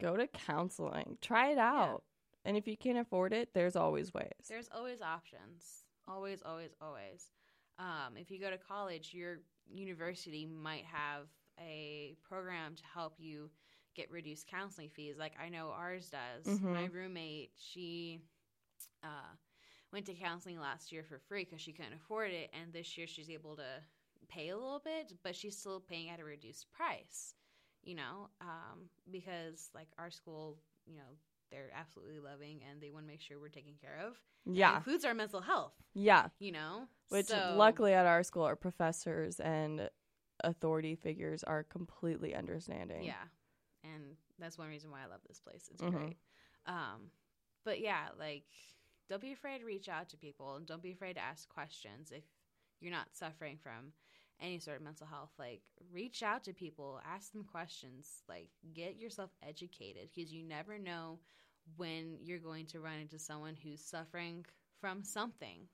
Go 0.00 0.16
to 0.16 0.28
counseling. 0.28 1.18
Try 1.20 1.50
it 1.50 1.58
out. 1.58 2.02
And 2.44 2.56
if 2.56 2.68
you 2.68 2.76
can't 2.76 2.98
afford 2.98 3.32
it, 3.32 3.50
there's 3.52 3.74
always 3.76 4.14
ways. 4.14 4.30
there's 4.48 4.68
always 4.74 5.02
options. 5.02 5.84
Always, 6.06 6.40
always, 6.44 6.70
always. 6.80 7.32
Um, 7.78 8.16
if 8.16 8.30
you 8.30 8.40
go 8.40 8.48
to 8.50 8.58
college, 8.58 9.12
your 9.12 9.40
university 9.72 10.46
might 10.46 10.84
have 10.84 11.26
a 11.60 12.16
program 12.28 12.74
to 12.76 12.82
help 12.94 13.14
you 13.18 13.50
get 13.94 14.10
reduced 14.10 14.46
counseling 14.46 14.90
fees. 14.90 15.16
Like 15.18 15.32
I 15.42 15.48
know 15.48 15.70
ours 15.70 16.10
does. 16.10 16.46
Mhm. 16.58 16.62
My 16.74 16.84
roommate, 16.86 17.52
she 17.56 18.20
uh, 19.02 19.34
went 19.92 20.06
to 20.06 20.14
counseling 20.14 20.58
last 20.60 20.92
year 20.92 21.02
for 21.04 21.18
free 21.18 21.44
because 21.44 21.60
she 21.60 21.72
couldn't 21.72 21.94
afford 21.94 22.30
it, 22.30 22.50
and 22.52 22.72
this 22.72 22.96
year 22.98 23.06
she's 23.06 23.30
able 23.30 23.56
to 23.56 23.82
pay 24.28 24.48
a 24.50 24.56
little 24.56 24.80
bit, 24.84 25.12
but 25.22 25.34
she's 25.34 25.56
still 25.56 25.80
paying 25.80 26.10
at 26.10 26.20
a 26.20 26.24
reduced 26.24 26.70
price. 26.72 27.34
You 27.84 27.94
know, 27.94 28.28
um, 28.40 28.90
because 29.10 29.70
like 29.74 29.88
our 29.98 30.10
school, 30.10 30.58
you 30.84 30.96
know, 30.96 31.16
they're 31.50 31.70
absolutely 31.74 32.18
loving 32.18 32.60
and 32.68 32.80
they 32.82 32.90
want 32.90 33.06
to 33.06 33.10
make 33.10 33.22
sure 33.22 33.38
we're 33.40 33.48
taken 33.48 33.74
care 33.80 33.98
of. 34.06 34.20
Yeah. 34.44 34.76
includes 34.76 35.04
our 35.04 35.14
mental 35.14 35.40
health. 35.40 35.72
Yeah. 35.94 36.28
You 36.38 36.52
know, 36.52 36.88
Which 37.10 37.26
So- 37.26 37.54
luckily 37.56 37.94
at 37.94 38.04
our 38.04 38.22
school, 38.22 38.42
our 38.42 38.56
professors 38.56 39.40
and 39.40 39.88
authority 40.44 40.94
figures 40.96 41.42
are 41.44 41.62
completely 41.64 42.34
understanding. 42.34 43.04
Yeah. 43.04 43.24
And 43.98 44.16
that's 44.38 44.58
one 44.58 44.68
reason 44.68 44.90
why 44.90 45.02
I 45.02 45.06
love 45.06 45.20
this 45.26 45.40
place. 45.40 45.68
It's 45.72 45.82
Mhm. 45.82 46.14
great. 46.14 46.16
Um, 46.66 47.10
but 47.64 47.80
yeah, 47.80 48.08
like 48.18 48.44
don't 49.08 49.20
be 49.22 49.32
afraid 49.32 49.58
to 49.60 49.64
reach 49.64 49.88
out 49.88 50.08
to 50.10 50.16
people 50.16 50.56
and 50.56 50.66
don't 50.66 50.82
be 50.82 50.92
afraid 50.92 51.14
to 51.14 51.20
ask 51.20 51.48
questions 51.48 52.12
if 52.12 52.24
you're 52.80 52.92
not 52.92 53.14
suffering 53.14 53.58
from 53.62 53.92
any 54.40 54.58
sort 54.58 54.76
of 54.76 54.82
mental 54.82 55.06
health. 55.06 55.32
Like 55.38 55.62
reach 55.92 56.22
out 56.22 56.44
to 56.44 56.52
people, 56.54 57.00
ask 57.06 57.32
them 57.32 57.44
questions, 57.44 58.22
like 58.28 58.48
get 58.74 58.96
yourself 58.96 59.30
educated 59.46 60.10
because 60.14 60.32
you 60.32 60.42
never 60.44 60.78
know 60.78 61.20
when 61.76 62.18
you're 62.22 62.38
going 62.38 62.66
to 62.66 62.80
run 62.80 62.98
into 63.00 63.18
someone 63.18 63.56
who's 63.62 63.82
suffering 63.84 64.44
from 64.80 65.02
something 65.02 65.68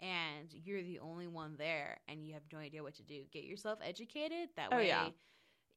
and 0.00 0.52
you're 0.52 0.82
the 0.82 0.98
only 1.00 1.26
one 1.28 1.56
there 1.58 1.98
and 2.08 2.24
you 2.24 2.32
have 2.34 2.42
no 2.52 2.58
idea 2.58 2.82
what 2.82 2.94
to 2.94 3.02
do. 3.02 3.22
Get 3.32 3.44
yourself 3.44 3.78
educated. 3.84 4.50
That 4.56 4.72
Oh, 4.72 4.78
way 4.78 4.80
yeah. 4.80 5.10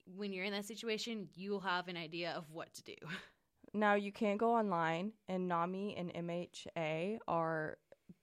When 0.05 0.33
you're 0.33 0.45
in 0.45 0.53
that 0.53 0.65
situation, 0.65 1.29
you 1.35 1.51
will 1.51 1.59
have 1.61 1.87
an 1.87 1.97
idea 1.97 2.31
of 2.31 2.49
what 2.51 2.73
to 2.75 2.83
do. 2.83 2.95
Now 3.75 3.95
you 3.95 4.11
can 4.11 4.37
go 4.37 4.53
online, 4.53 5.13
and 5.27 5.47
NAMI 5.47 5.95
and 5.97 6.13
MHA 6.13 7.17
are 7.27 7.79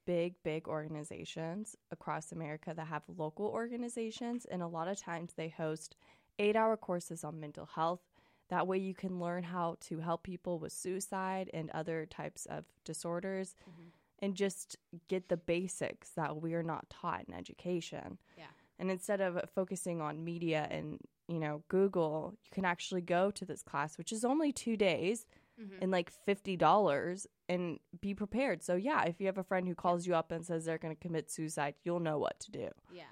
big, 0.06 0.36
big 0.44 0.68
organizations 0.68 1.74
across 1.90 2.30
America 2.30 2.72
that 2.76 2.86
have 2.86 3.02
local 3.08 3.46
organizations, 3.46 4.44
and 4.44 4.62
a 4.62 4.68
lot 4.68 4.86
of 4.86 4.96
times 5.00 5.32
they 5.34 5.48
host 5.48 5.96
eight 6.38 6.54
hour 6.54 6.76
courses 6.76 7.24
on 7.24 7.40
mental 7.40 7.66
health. 7.66 8.00
That 8.48 8.68
way, 8.68 8.78
you 8.78 8.94
can 8.94 9.18
learn 9.18 9.42
how 9.42 9.76
to 9.88 9.98
help 9.98 10.22
people 10.22 10.60
with 10.60 10.72
suicide 10.72 11.50
and 11.52 11.68
other 11.70 12.06
types 12.06 12.46
of 12.46 12.64
disorders 12.84 13.56
Mhm. 13.68 13.90
and 14.20 14.36
just 14.36 14.76
get 15.08 15.28
the 15.30 15.36
basics 15.36 16.12
that 16.12 16.40
we 16.40 16.54
are 16.54 16.62
not 16.62 16.88
taught 16.90 17.24
in 17.26 17.34
education. 17.34 18.18
Yeah. 18.36 18.50
And 18.78 18.88
instead 18.88 19.20
of 19.20 19.50
focusing 19.50 20.00
on 20.00 20.24
media 20.24 20.68
and, 20.70 21.00
you 21.30 21.38
know, 21.38 21.62
Google, 21.68 22.34
you 22.44 22.50
can 22.52 22.64
actually 22.64 23.00
go 23.02 23.30
to 23.30 23.44
this 23.44 23.62
class, 23.62 23.96
which 23.98 24.12
is 24.12 24.24
only 24.24 24.52
two 24.52 24.76
days 24.76 25.26
Mhm. 25.58 25.78
and 25.82 25.90
like 25.90 26.10
fifty 26.10 26.56
dollars 26.56 27.26
and 27.48 27.78
be 28.00 28.14
prepared. 28.14 28.62
So 28.62 28.76
yeah, 28.76 29.04
if 29.04 29.20
you 29.20 29.26
have 29.26 29.38
a 29.38 29.44
friend 29.44 29.66
who 29.68 29.74
calls 29.74 30.06
you 30.06 30.14
up 30.14 30.30
and 30.32 30.44
says 30.44 30.64
they're 30.64 30.78
going 30.78 30.94
to 30.96 31.00
commit 31.00 31.30
suicide, 31.30 31.74
you'll 31.84 32.00
know 32.00 32.18
what 32.18 32.38
to 32.40 32.50
do. 32.50 32.68
Yeah. 32.92 33.04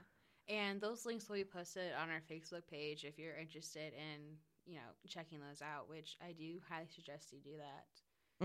And 0.48 0.80
those 0.80 1.04
links 1.04 1.28
will 1.28 1.36
be 1.36 1.44
posted 1.44 1.92
on 1.92 2.08
our 2.10 2.22
Facebook 2.22 2.66
page 2.66 3.04
if 3.04 3.18
you're 3.18 3.36
interested 3.36 3.92
in, 3.92 4.38
you 4.64 4.76
know, 4.76 4.88
checking 5.06 5.40
those 5.40 5.60
out, 5.60 5.88
which 5.90 6.16
I 6.26 6.32
do 6.32 6.60
highly 6.68 6.88
suggest 6.88 7.32
you 7.32 7.40
do 7.40 7.56
that. 7.58 7.86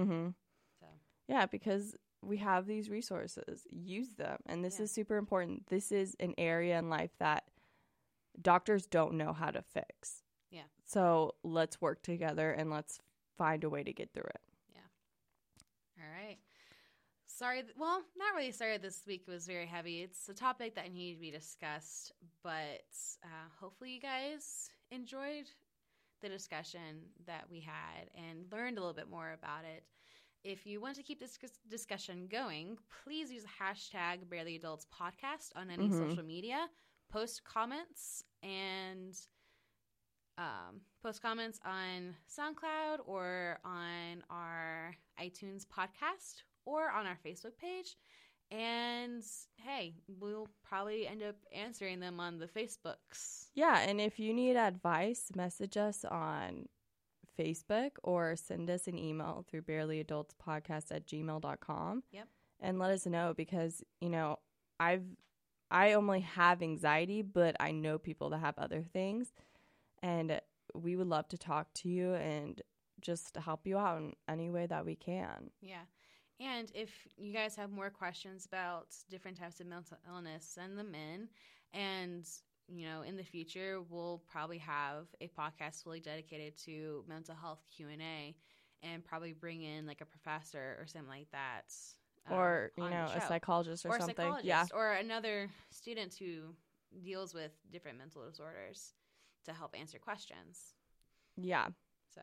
Mm-hmm. 0.01 0.29
So, 0.81 0.87
Yeah, 1.29 1.45
because 1.45 1.95
we 2.21 2.37
have 2.37 2.65
these 2.65 2.89
resources. 2.89 3.65
Use 3.71 4.15
them, 4.15 4.39
and 4.45 4.65
this 4.65 4.79
Yeah. 4.79 4.83
is 4.83 4.91
super 4.91 5.15
important. 5.17 5.67
This 5.67 5.91
is 5.93 6.15
an 6.19 6.33
area 6.37 6.77
in 6.79 6.89
life 6.89 7.15
that 7.19 7.42
doctors 8.41 8.85
don't 8.85 9.13
know 9.15 9.33
how 9.33 9.51
to 9.51 9.61
fix. 9.61 10.23
Yeah. 10.51 10.63
So 10.85 11.35
let's 11.43 11.81
work 11.81 12.01
together 12.03 12.51
and 12.51 12.69
let's 12.69 12.99
find 13.37 13.63
a 13.63 13.69
way 13.69 13.83
to 13.83 13.93
get 13.93 14.13
through 14.13 14.23
it. 14.23 14.41
Yeah. 14.73 16.03
All 16.03 16.09
right. 16.11 16.37
Sorry. 17.25 17.63
th- 17.63 17.73
Well, 17.77 18.03
not 18.15 18.35
really 18.35 18.51
sorry 18.51 18.77
this 18.77 19.01
week 19.07 19.27
was 19.27 19.47
very 19.47 19.65
heavy. 19.65 20.01
It's 20.03 20.29
a 20.29 20.33
topic 20.33 20.75
that 20.75 20.91
needed 20.93 21.15
to 21.15 21.21
be 21.21 21.31
discussed, 21.31 22.11
but 22.43 22.83
uh, 23.23 23.27
hopefully 23.59 23.91
you 23.91 23.99
guys 24.01 24.69
enjoyed 24.91 25.45
the 26.21 26.29
discussion 26.29 27.01
that 27.25 27.45
we 27.49 27.59
had 27.59 28.09
and 28.15 28.45
learned 28.51 28.77
a 28.77 28.81
little 28.81 28.93
bit 28.93 29.09
more 29.09 29.31
about 29.33 29.65
it. 29.65 29.83
If 30.43 30.65
you 30.67 30.79
want 30.81 30.95
to 30.97 31.03
keep 31.03 31.19
this 31.19 31.37
discussion 31.69 32.27
going, 32.29 32.77
please 33.03 33.31
use 33.31 33.43
the 33.43 33.49
hashtag 33.63 34.29
Barely 34.29 34.55
Adults 34.57 34.85
Podcast 34.93 35.51
on 35.55 35.69
any 35.69 35.87
Mhm. 35.89 35.97
social 36.09 36.23
media. 36.23 36.69
Post 37.13 37.43
comments 37.43 38.23
and 38.41 39.15
um, 40.39 40.81
post 41.03 41.21
comments 41.21 41.59
on 41.63 42.15
SoundCloud 42.27 43.01
or 43.05 43.59
on 43.63 44.23
our 44.31 44.95
iTunes 45.21 45.63
podcast 45.67 46.41
or 46.65 46.89
on 46.89 47.05
our 47.05 47.19
Facebook 47.23 47.55
page. 47.61 47.97
And 48.49 49.23
hey, 49.57 49.93
we'll 50.19 50.49
probably 50.67 51.07
end 51.07 51.21
up 51.21 51.35
answering 51.55 51.99
them 51.99 52.19
on 52.19 52.39
the 52.39 52.47
Facebooks. 52.47 53.45
Yeah, 53.53 53.79
and 53.81 54.01
if 54.01 54.19
you 54.19 54.33
need 54.33 54.55
advice, 54.55 55.29
message 55.35 55.77
us 55.77 56.03
on 56.03 56.67
Facebook 57.39 57.91
or 58.01 58.35
send 58.35 58.71
us 58.71 58.87
an 58.87 58.97
email 58.97 59.45
through 59.47 59.61
barelyadultspodcast 59.61 60.91
at 60.91 61.05
gmail.com. 61.05 62.03
Yep. 62.11 62.27
And 62.59 62.79
let 62.79 62.91
us 62.91 63.05
know 63.05 63.33
because, 63.35 63.83
you 64.01 64.09
know, 64.09 64.39
I've 64.79 65.03
I 65.73 65.93
only 65.93 66.21
have 66.21 66.61
anxiety, 66.61 67.23
but 67.23 67.55
I 67.59 67.71
know 67.71 67.97
people 67.97 68.29
that 68.29 68.37
have 68.37 68.57
other 68.59 68.83
things. 68.93 69.33
And 70.03 70.39
we 70.75 70.95
would 70.95 71.07
love 71.07 71.27
to 71.29 71.37
talk 71.37 71.73
to 71.73 71.89
you 71.89 72.13
and 72.13 72.61
just 73.01 73.35
help 73.35 73.65
you 73.65 73.77
out 73.77 73.97
in 73.97 74.13
any 74.29 74.49
way 74.49 74.67
that 74.67 74.85
we 74.85 74.95
can. 74.95 75.49
Yeah. 75.61 75.81
And 76.39 76.71
if 76.75 76.89
you 77.17 77.33
guys 77.33 77.55
have 77.55 77.71
more 77.71 77.89
questions 77.89 78.45
about 78.45 78.87
different 79.09 79.39
types 79.39 79.59
of 79.59 79.67
mental 79.67 79.97
illness, 80.07 80.45
send 80.45 80.77
them 80.77 80.93
in. 80.93 81.27
And, 81.73 82.27
you 82.67 82.85
know, 82.85 83.01
in 83.01 83.17
the 83.17 83.23
future, 83.23 83.81
we'll 83.89 84.21
probably 84.29 84.59
have 84.59 85.07
a 85.21 85.27
podcast 85.27 85.83
fully 85.83 85.99
dedicated 85.99 86.55
to 86.65 87.03
mental 87.07 87.35
health 87.35 87.63
Q&A 87.75 88.35
and 88.83 89.03
probably 89.03 89.33
bring 89.33 89.63
in 89.63 89.87
like 89.87 90.01
a 90.01 90.05
professor 90.05 90.77
or 90.79 90.85
something 90.85 91.09
like 91.09 91.31
that. 91.31 91.73
Um, 92.29 92.37
or, 92.37 92.71
you 92.77 92.89
know, 92.89 93.07
a 93.13 93.21
psychologist 93.27 93.85
or, 93.85 93.89
or 93.89 93.99
something. 93.99 94.15
psychologist 94.15 94.45
Yeah. 94.45 94.65
or 94.73 94.93
another 94.93 95.49
student 95.71 96.15
who 96.19 96.55
deals 97.03 97.33
with 97.33 97.51
different 97.71 97.97
mental 97.97 98.27
disorders 98.29 98.93
to 99.45 99.53
help 99.53 99.75
answer 99.77 99.97
questions. 99.99 100.73
Yeah. 101.35 101.67
So, 102.13 102.21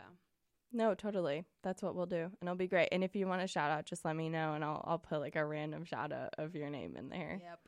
No, 0.72 0.94
totally. 0.94 1.44
That's 1.62 1.82
what 1.82 1.94
we'll 1.94 2.06
do. 2.06 2.22
And 2.24 2.32
it'll 2.42 2.54
be 2.54 2.68
great. 2.68 2.88
And 2.92 3.02
if 3.02 3.14
you 3.16 3.26
want 3.26 3.42
a 3.42 3.46
shout 3.46 3.70
out, 3.70 3.84
just 3.86 4.04
let 4.04 4.14
me 4.16 4.28
know 4.28 4.54
and 4.54 4.64
I'll 4.64 4.82
I'll 4.86 4.98
put 4.98 5.20
like 5.20 5.36
a 5.36 5.44
random 5.44 5.84
shout 5.84 6.12
out 6.12 6.34
of 6.38 6.54
your 6.54 6.70
name 6.70 6.96
in 6.96 7.08
there. 7.08 7.40
yep. 7.42 7.58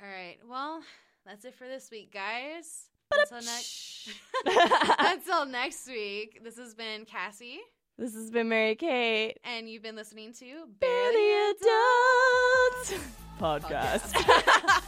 All 0.00 0.08
right. 0.08 0.36
Well, 0.48 0.82
that's 1.26 1.44
it 1.44 1.54
for 1.54 1.66
this 1.66 1.90
week, 1.90 2.12
guys. 2.12 2.90
Until 3.10 3.38
next 3.40 4.10
Until 4.98 5.46
next 5.60 5.88
week. 5.88 6.40
This 6.44 6.58
has 6.58 6.74
been 6.74 7.04
Cassie, 7.06 7.60
This 7.98 8.14
has 8.14 8.30
been 8.30 8.48
Mary 8.48 8.76
Kate. 8.76 9.38
and 9.42 9.68
you've 9.68 9.82
been 9.82 9.96
listening 9.96 10.32
to 10.34 10.44
Barely 10.78 11.50
Adults 11.50 12.94
podcast. 13.40 14.12
Podcast. 14.12 14.84